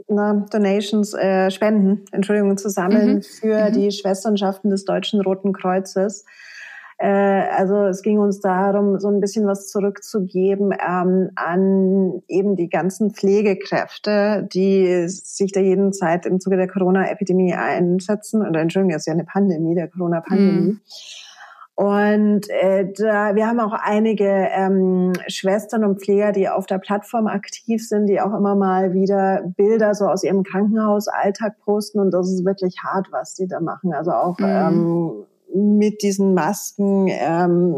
na, 0.07 0.47
Donations, 0.51 1.15
äh, 1.15 1.51
Spenden, 1.51 2.05
Entschuldigung, 2.13 2.59
zu 2.59 2.69
sammeln 2.69 3.17
mhm. 3.17 3.23
für 3.23 3.71
mhm. 3.71 3.73
die 3.73 3.91
Schwesternschaften 3.91 4.71
des 4.71 4.85
Deutschen 4.85 5.23
Roten 5.23 5.55
Kreuzes. 5.55 6.27
Äh, 6.99 7.09
also 7.57 7.85
es 7.85 8.03
ging 8.03 8.19
uns 8.19 8.41
darum, 8.41 8.99
so 8.99 9.09
ein 9.09 9.21
bisschen 9.21 9.47
was 9.47 9.69
zurückzugeben 9.69 10.73
ähm, 10.73 11.31
an 11.37 12.23
eben 12.27 12.57
die 12.57 12.69
ganzen 12.69 13.13
Pflegekräfte, 13.13 14.49
die 14.53 15.09
sich 15.09 15.53
da 15.53 15.61
jeden 15.61 15.93
Zeit 15.93 16.27
im 16.27 16.41
Zuge 16.41 16.57
der 16.57 16.67
Corona-Epidemie 16.67 17.55
einsetzen. 17.55 18.47
Oder 18.47 18.61
Entschuldigung, 18.61 18.97
es 18.97 19.03
ist 19.03 19.07
ja 19.07 19.13
eine 19.13 19.25
Pandemie, 19.25 19.77
der 19.77 19.89
Corona-Pandemie. 19.89 20.73
Mhm. 20.73 20.81
Und 21.77 22.51
äh, 22.51 22.93
da, 22.93 23.37
wir 23.37 23.47
haben 23.47 23.61
auch 23.61 23.73
einige 23.73 24.25
ähm, 24.27 25.13
Schwestern 25.29 25.85
und 25.85 26.01
Pfleger, 26.01 26.33
die 26.33 26.49
auf 26.49 26.67
der 26.67 26.79
Plattform 26.79 27.29
aktiv 27.29 27.87
sind, 27.87 28.07
die 28.07 28.21
auch 28.21 28.35
immer 28.35 28.57
mal 28.57 28.93
wieder 28.93 29.43
Bilder 29.57 29.95
so 29.95 30.07
aus 30.07 30.25
ihrem 30.25 30.43
Krankenhausalltag 30.43 31.61
posten. 31.61 32.01
Und 32.01 32.11
das 32.11 32.29
ist 32.29 32.45
wirklich 32.45 32.75
hart, 32.83 33.07
was 33.13 33.35
die 33.35 33.47
da 33.47 33.61
machen. 33.61 33.95
Also 33.95 34.11
auch 34.11 34.41
mhm. 34.41 34.47
ähm, 34.49 35.27
mit 35.55 36.03
diesen 36.03 36.35
Masken 36.35 37.07
ähm, 37.09 37.75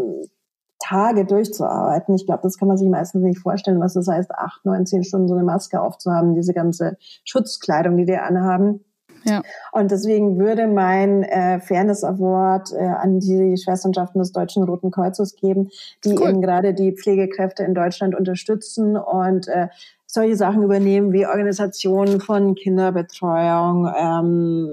Tage 0.82 1.24
durchzuarbeiten. 1.24 2.14
Ich 2.14 2.26
glaube, 2.26 2.40
das 2.42 2.56
kann 2.56 2.68
man 2.68 2.78
sich 2.78 2.88
meistens 2.88 3.22
nicht 3.22 3.38
vorstellen, 3.38 3.80
was 3.80 3.94
das 3.94 4.08
heißt, 4.08 4.30
acht, 4.32 4.64
neun, 4.64 4.86
zehn 4.86 5.04
Stunden 5.04 5.28
so 5.28 5.34
eine 5.34 5.44
Maske 5.44 5.80
aufzuhaben, 5.80 6.34
diese 6.34 6.54
ganze 6.54 6.96
Schutzkleidung, 7.24 7.96
die 7.96 8.06
die 8.06 8.16
anhaben. 8.16 8.84
Ja. 9.24 9.42
Und 9.72 9.90
deswegen 9.90 10.38
würde 10.38 10.66
mein 10.66 11.22
äh, 11.22 11.60
Fairness 11.60 12.04
Award 12.04 12.72
äh, 12.72 12.82
an 12.82 13.20
die 13.20 13.56
Schwesternschaften 13.58 14.18
des 14.18 14.32
Deutschen 14.32 14.62
Roten 14.62 14.90
Kreuzes 14.90 15.36
geben, 15.36 15.68
die 16.04 16.16
cool. 16.18 16.30
eben 16.30 16.40
gerade 16.40 16.72
die 16.72 16.92
Pflegekräfte 16.92 17.62
in 17.62 17.74
Deutschland 17.74 18.14
unterstützen 18.14 18.96
und 18.96 19.48
äh, 19.48 19.68
solche 20.06 20.36
Sachen 20.36 20.62
übernehmen 20.62 21.12
wie 21.12 21.26
Organisationen 21.26 22.20
von 22.20 22.54
Kinderbetreuung, 22.54 23.88
ähm, 23.96 24.70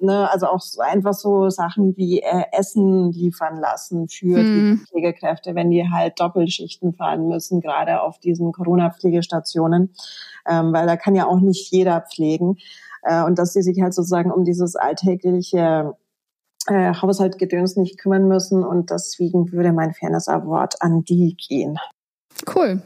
ne, 0.00 0.30
also 0.30 0.46
auch 0.46 0.60
einfach 0.78 1.14
so 1.14 1.50
Sachen 1.50 1.96
wie 1.96 2.20
äh, 2.20 2.44
Essen 2.52 3.12
liefern 3.12 3.60
lassen 3.60 4.08
für 4.08 4.38
hm. 4.38 4.80
die 4.80 4.86
Pflegekräfte, 4.86 5.54
wenn 5.54 5.70
die 5.70 5.88
halt 5.90 6.20
Doppelschichten 6.20 6.94
fahren 6.94 7.28
müssen, 7.28 7.60
gerade 7.60 8.02
auf 8.02 8.18
diesen 8.18 8.52
Corona-Pflegestationen, 8.52 9.94
ähm, 10.46 10.72
weil 10.72 10.86
da 10.86 10.96
kann 10.96 11.14
ja 11.14 11.26
auch 11.26 11.40
nicht 11.40 11.70
jeder 11.70 12.00
pflegen. 12.00 12.58
Äh, 13.02 13.22
und 13.22 13.38
dass 13.38 13.52
sie 13.52 13.62
sich 13.62 13.80
halt 13.80 13.94
sozusagen 13.94 14.30
um 14.30 14.44
dieses 14.44 14.76
alltägliche 14.76 15.94
äh, 16.66 16.94
Haushaltgedöns 16.94 17.76
nicht 17.76 17.98
kümmern 17.98 18.26
müssen. 18.26 18.64
Und 18.64 18.90
deswegen 18.90 19.52
würde 19.52 19.72
mein 19.72 19.94
Fairness 19.94 20.28
Award 20.28 20.82
an 20.82 21.04
die 21.04 21.36
gehen. 21.36 21.78
Cool. 22.54 22.82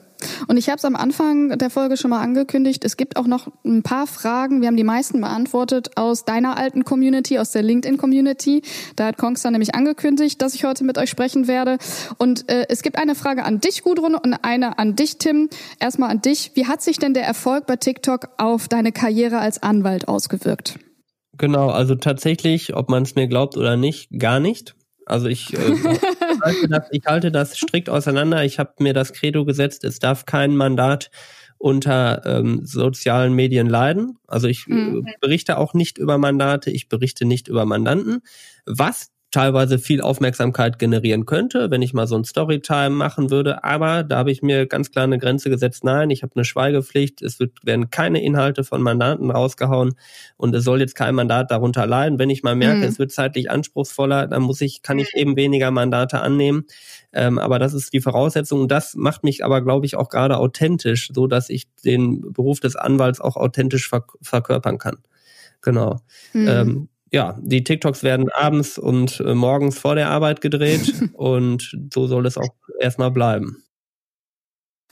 Und 0.49 0.57
ich 0.57 0.69
habe 0.69 0.79
es 0.79 0.85
am 0.85 0.97
Anfang 0.97 1.59
der 1.59 1.71
Folge 1.71 1.97
schon 1.97 2.11
mal 2.11 2.21
angekündigt. 2.21 2.85
Es 2.85 2.97
gibt 2.97 3.17
auch 3.17 3.27
noch 3.27 3.49
ein 3.65 3.83
paar 3.83 4.07
Fragen. 4.07 4.61
Wir 4.61 4.69
haben 4.69 4.77
die 4.77 4.85
meisten 4.85 5.21
beantwortet 5.21 5.97
aus 5.97 6.25
deiner 6.25 6.57
alten 6.57 6.85
Community, 6.85 7.39
aus 7.39 7.51
der 7.51 7.63
LinkedIn-Community. 7.63 8.63
Da 8.97 9.07
hat 9.07 9.19
Kongster 9.19 9.51
nämlich 9.51 9.75
angekündigt, 9.75 10.41
dass 10.43 10.55
ich 10.55 10.65
heute 10.65 10.85
mit 10.85 10.99
euch 10.99 11.11
sprechen 11.11 11.47
werde. 11.47 11.79
Und 12.19 12.49
äh, 12.49 12.67
es 12.69 12.83
gibt 12.83 12.99
eine 12.99 13.15
Frage 13.15 13.45
an 13.45 13.61
dich, 13.61 13.83
Gudrun, 13.83 14.15
und 14.15 14.35
eine 14.43 14.79
an 14.79 14.97
dich, 14.97 15.19
Tim. 15.19 15.49
Erstmal 15.79 16.11
an 16.11 16.23
dich. 16.23 16.53
Wie 16.55 16.67
hat 16.67 16.83
sich 16.83 16.99
denn 16.99 17.15
der 17.15 17.25
Erfolg 17.25 17.67
bei 17.67 17.77
TikTok 17.77 18.29
auf 18.39 18.69
deine 18.69 18.93
Karriere 18.93 19.39
als 19.39 19.63
Anwalt 19.63 20.09
ausgewirkt? 20.09 20.79
Genau, 21.39 21.71
also 21.71 21.95
tatsächlich, 21.95 22.77
ob 22.77 22.91
man 22.91 23.03
es 23.03 23.15
mir 23.15 23.27
glaubt 23.27 23.57
oder 23.57 23.77
nicht, 23.77 24.11
gar 24.19 24.41
nicht. 24.41 24.75
Also 25.07 25.27
ich, 25.29 25.55
äh, 25.55 25.59
halte 26.41 26.69
das, 26.69 26.89
ich 26.91 27.03
halte 27.07 27.33
das 27.33 27.57
strikt 27.57 27.89
auseinander. 27.89 28.45
Ich 28.45 28.59
habe 28.59 28.75
mir 28.79 28.95
das 28.95 29.13
Credo 29.13 29.45
gesetzt, 29.45 29.85
es 29.85 29.99
darf 29.99 30.27
kein 30.27 30.57
Mandat 30.57 31.11
unter 31.59 32.25
ähm, 32.25 32.65
sozialen 32.65 33.35
Medien 33.35 33.69
leiden. 33.69 34.17
Also 34.27 34.49
ich 34.49 34.67
mhm. 34.67 35.07
berichte 35.21 35.59
auch 35.59 35.75
nicht 35.75 35.99
über 35.99 36.17
Mandate, 36.17 36.71
ich 36.71 36.89
berichte 36.89 37.27
nicht 37.27 37.49
über 37.49 37.67
Mandanten. 37.67 38.23
Was 38.65 39.11
teilweise 39.31 39.79
viel 39.79 40.01
Aufmerksamkeit 40.01 40.79
generieren 40.79 41.25
könnte, 41.25 41.71
wenn 41.71 41.83
ich 41.83 41.95
mal 41.95 42.09
so 42.09 42.17
ein 42.17 42.25
Storytime 42.25 42.91
machen 42.91 43.31
würde. 43.31 43.63
Aber 43.63 44.03
da 44.03 44.19
habe 44.19 44.33
ich 44.33 44.43
mir 44.43 44.67
ganz 44.67 44.91
klar 44.91 45.05
eine 45.05 45.19
Grenze 45.19 45.51
gesetzt. 45.51 45.85
Nein, 45.85 46.11
ich 46.11 46.23
habe 46.23 46.35
eine 46.35 46.45
Schweigepflicht. 46.45 47.23
Es 47.23 47.39
wird, 47.39 47.53
werden 47.65 47.91
keine 47.91 48.23
Inhalte 48.23 48.65
von 48.65 48.83
Mandanten 48.83 49.31
rausgehauen 49.31 49.95
und 50.37 50.55
es 50.55 50.65
soll 50.65 50.81
jetzt 50.81 50.97
kein 50.97 51.15
Mandat 51.15 51.51
darunter 51.51 51.87
leiden. 51.87 52.19
Wenn 52.19 52.31
ich 52.31 52.43
mal 52.43 52.57
merke, 52.57 52.79
mhm. 52.79 52.85
es 52.85 52.99
wird 52.99 53.13
zeitlich 53.13 53.51
anspruchsvoller, 53.51 54.27
dann 54.27 54.43
muss 54.43 54.61
ich, 54.61 54.83
kann 54.83 54.99
ich 54.99 55.15
eben 55.15 55.37
weniger 55.37 55.71
Mandate 55.71 56.21
annehmen. 56.21 56.65
Ähm, 57.13 57.39
aber 57.39 57.59
das 57.59 57.73
ist 57.73 57.93
die 57.93 58.01
Voraussetzung. 58.01 58.63
Und 58.63 58.73
das 58.73 58.97
macht 58.97 59.23
mich 59.23 59.45
aber, 59.45 59.63
glaube 59.63 59.87
ich, 59.87 59.95
auch 59.95 60.09
gerade 60.09 60.39
authentisch, 60.39 61.11
so 61.13 61.29
dass 61.29 61.51
ich 61.51 61.69
den 61.85 62.33
Beruf 62.33 62.59
des 62.59 62.75
Anwalts 62.75 63.21
auch 63.21 63.37
authentisch 63.37 63.89
verk 63.89 64.13
verkörpern 64.23 64.79
kann. 64.79 64.99
Genau. 65.63 66.01
Mhm. 66.33 66.49
Ähm, 66.49 66.89
ja, 67.11 67.39
die 67.41 67.65
TikToks 67.65 68.03
werden 68.03 68.31
abends 68.31 68.79
und 68.79 69.21
äh, 69.21 69.35
morgens 69.35 69.79
vor 69.79 69.95
der 69.95 70.11
Arbeit 70.11 70.41
gedreht 70.41 70.95
und 71.13 71.77
so 71.93 72.07
soll 72.07 72.27
es 72.27 72.39
auch 72.39 72.55
erstmal 72.79 73.11
bleiben. 73.11 73.63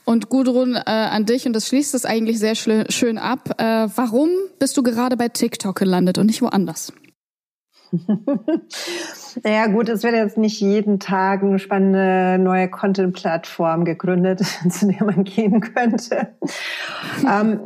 Und 0.05 0.29
Gudrun, 0.29 0.75
äh, 0.75 0.81
an 0.85 1.25
dich, 1.25 1.45
und 1.45 1.53
das 1.53 1.67
schließt 1.67 1.93
es 1.93 2.03
eigentlich 2.03 2.39
sehr 2.39 2.55
schön 2.55 3.17
ab. 3.19 3.51
Äh, 3.59 3.87
warum 3.95 4.29
bist 4.57 4.75
du 4.75 4.81
gerade 4.81 5.15
bei 5.17 5.27
TikTok 5.27 5.75
gelandet 5.75 6.17
und 6.17 6.25
nicht 6.25 6.41
woanders? 6.41 6.91
naja, 9.43 9.67
gut, 9.67 9.89
es 9.89 10.03
wird 10.03 10.15
jetzt 10.15 10.37
nicht 10.37 10.59
jeden 10.61 10.99
Tag 10.99 11.43
eine 11.43 11.59
spannende 11.59 12.37
neue 12.39 12.69
Content-Plattform 12.69 13.85
gegründet, 13.85 14.39
zu 14.69 14.87
der 14.87 15.03
man 15.05 15.23
gehen 15.23 15.59
könnte. 15.59 16.35
ähm, 17.27 17.59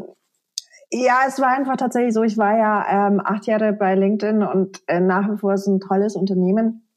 ja, 0.94 1.22
es 1.28 1.40
war 1.40 1.50
einfach 1.50 1.78
tatsächlich 1.78 2.14
so. 2.14 2.24
Ich 2.24 2.38
war 2.38 2.56
ja 2.56 3.08
ähm, 3.08 3.22
acht 3.24 3.48
Jahre 3.48 3.74
bei 3.74 3.96
LinkedIn 3.96 4.44
und 4.44 4.82
äh, 4.88 5.00
nach 5.00 5.30
wie 5.30 5.38
vor 5.38 5.54
ist 5.54 5.68
ein 5.68 5.80
tolles 5.80 6.16
Unternehmen 6.16 6.88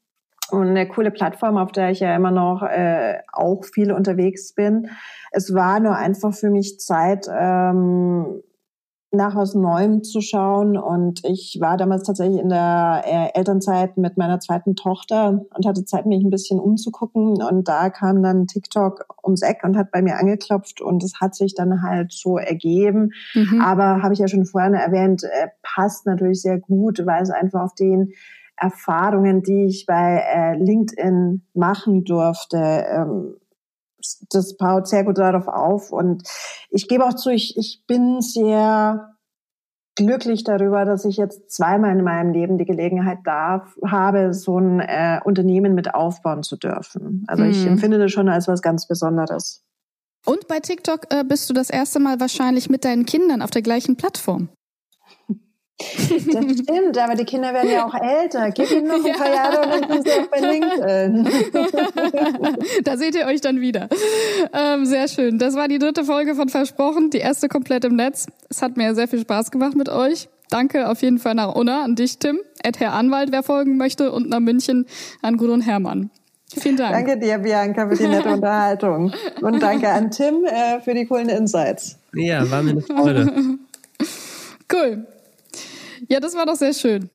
und 0.51 0.67
eine 0.67 0.87
coole 0.87 1.11
Plattform, 1.11 1.57
auf 1.57 1.71
der 1.71 1.89
ich 1.89 1.99
ja 1.99 2.15
immer 2.15 2.31
noch 2.31 2.61
äh, 2.61 3.19
auch 3.33 3.65
viel 3.65 3.91
unterwegs 3.91 4.53
bin. 4.53 4.89
Es 5.31 5.53
war 5.53 5.79
nur 5.79 5.95
einfach 5.95 6.33
für 6.33 6.49
mich 6.51 6.79
Zeit, 6.79 7.27
ähm, 7.29 8.41
nach 9.11 9.35
was 9.35 9.55
Neuem 9.55 10.03
zu 10.03 10.21
schauen. 10.21 10.77
Und 10.77 11.23
ich 11.23 11.57
war 11.61 11.77
damals 11.77 12.03
tatsächlich 12.03 12.39
in 12.39 12.49
der 12.49 13.03
äh, 13.05 13.37
Elternzeit 13.37 13.97
mit 13.97 14.17
meiner 14.17 14.39
zweiten 14.39 14.75
Tochter 14.75 15.45
und 15.55 15.65
hatte 15.65 15.85
Zeit, 15.85 16.05
mich 16.05 16.23
ein 16.23 16.29
bisschen 16.29 16.59
umzugucken. 16.59 17.41
Und 17.41 17.67
da 17.67 17.89
kam 17.89 18.21
dann 18.21 18.47
TikTok 18.47 19.05
ums 19.23 19.41
Eck 19.41 19.61
und 19.63 19.77
hat 19.77 19.91
bei 19.91 20.01
mir 20.01 20.17
angeklopft 20.17 20.81
und 20.81 21.03
es 21.03 21.19
hat 21.21 21.35
sich 21.35 21.55
dann 21.55 21.81
halt 21.81 22.11
so 22.11 22.37
ergeben. 22.37 23.11
Mhm. 23.33 23.61
Aber 23.61 24.01
habe 24.03 24.13
ich 24.13 24.19
ja 24.19 24.27
schon 24.27 24.45
vorhin 24.45 24.73
erwähnt, 24.73 25.23
äh, 25.23 25.47
passt 25.63 26.05
natürlich 26.05 26.41
sehr 26.41 26.59
gut, 26.59 27.05
weil 27.05 27.23
es 27.23 27.29
einfach 27.29 27.61
auf 27.61 27.75
den 27.75 28.13
Erfahrungen, 28.57 29.43
die 29.43 29.65
ich 29.65 29.85
bei 29.85 30.23
äh, 30.33 30.57
LinkedIn 30.57 31.43
machen 31.53 32.03
durfte, 32.03 32.57
ähm, 32.57 33.35
das 34.29 34.57
baut 34.57 34.87
sehr 34.87 35.03
gut 35.03 35.17
darauf 35.17 35.47
auf. 35.47 35.91
Und 35.91 36.23
ich 36.69 36.87
gebe 36.87 37.05
auch 37.05 37.13
zu, 37.13 37.29
ich, 37.29 37.57
ich 37.57 37.83
bin 37.87 38.21
sehr 38.21 39.17
glücklich 39.95 40.43
darüber, 40.43 40.85
dass 40.85 41.05
ich 41.05 41.17
jetzt 41.17 41.51
zweimal 41.51 41.97
in 41.97 42.03
meinem 42.03 42.31
Leben 42.31 42.57
die 42.57 42.65
Gelegenheit 42.65 43.19
darf, 43.25 43.75
habe, 43.83 44.33
so 44.33 44.59
ein 44.59 44.79
äh, 44.79 45.19
Unternehmen 45.23 45.73
mit 45.73 45.93
aufbauen 45.93 46.43
zu 46.43 46.55
dürfen. 46.55 47.25
Also 47.27 47.43
mhm. 47.43 47.49
ich 47.49 47.65
empfinde 47.65 47.97
das 47.97 48.11
schon 48.11 48.29
als 48.29 48.47
was 48.47 48.61
ganz 48.61 48.87
Besonderes. 48.87 49.63
Und 50.25 50.47
bei 50.47 50.59
TikTok 50.59 51.07
äh, 51.09 51.23
bist 51.23 51.49
du 51.49 51.53
das 51.53 51.69
erste 51.69 51.99
Mal 51.99 52.19
wahrscheinlich 52.19 52.69
mit 52.69 52.85
deinen 52.85 53.05
Kindern 53.05 53.41
auf 53.41 53.49
der 53.49 53.61
gleichen 53.61 53.95
Plattform. 53.95 54.49
Das 55.77 55.87
stimmt, 56.59 56.97
aber 56.97 57.13
die 57.13 57.25
Kinder 57.25 57.53
werden 57.53 57.69
ja 57.69 57.85
auch 57.85 57.93
älter. 57.93 58.49
Gib 58.51 58.71
ihnen 58.71 58.87
noch 58.87 59.05
ein 59.05 59.13
paar 59.17 59.31
Jahre 59.31 59.61
und 59.61 59.71
dann 59.71 59.91
sind 59.91 60.07
sie 60.07 60.13
auch 60.19 60.27
bei 60.27 60.39
LinkedIn. 60.39 61.27
da 62.83 62.97
seht 62.97 63.15
ihr 63.15 63.25
euch 63.27 63.41
dann 63.41 63.61
wieder. 63.61 63.87
Ähm, 64.53 64.85
sehr 64.85 65.07
schön. 65.07 65.37
Das 65.37 65.55
war 65.55 65.67
die 65.67 65.77
dritte 65.77 66.03
Folge 66.03 66.33
von 66.33 66.49
Versprochen, 66.49 67.11
die 67.11 67.19
erste 67.19 67.47
komplett 67.47 67.85
im 67.85 67.95
Netz. 67.95 68.25
Es 68.49 68.63
hat 68.63 68.75
mir 68.75 68.95
sehr 68.95 69.07
viel 69.07 69.19
Spaß 69.19 69.51
gemacht 69.51 69.75
mit 69.75 69.89
euch. 69.89 70.29
Danke 70.49 70.89
auf 70.89 71.01
jeden 71.01 71.19
Fall 71.19 71.35
nach 71.35 71.53
Unna, 71.53 71.83
an 71.83 71.95
dich, 71.95 72.17
Tim, 72.19 72.39
Ed 72.63 72.79
Herr 72.79 72.93
Anwalt, 72.93 73.31
wer 73.31 73.43
folgen 73.43 73.77
möchte, 73.77 74.13
und 74.13 74.29
nach 74.29 74.39
München 74.39 74.87
an 75.21 75.37
Gudrun 75.37 75.61
Herrmann. 75.61 76.09
Vielen 76.57 76.77
Dank. 76.77 76.93
Danke 76.93 77.19
dir, 77.19 77.37
Bianca, 77.37 77.87
für 77.89 77.97
die 77.97 78.07
nette 78.07 78.29
Unterhaltung. 78.29 79.11
Und 79.41 79.61
danke 79.61 79.89
an 79.89 80.09
Tim 80.09 80.45
äh, 80.45 80.79
für 80.79 80.93
die 80.93 81.05
coolen 81.05 81.27
Insights. 81.27 81.97
Ja, 82.15 82.49
war 82.49 82.63
mir 82.63 82.71
eine 82.71 82.81
Freude. 82.81 83.57
cool. 84.73 85.05
Ja, 86.09 86.19
das 86.19 86.35
war 86.35 86.45
doch 86.45 86.55
sehr 86.55 86.73
schön. 86.73 87.05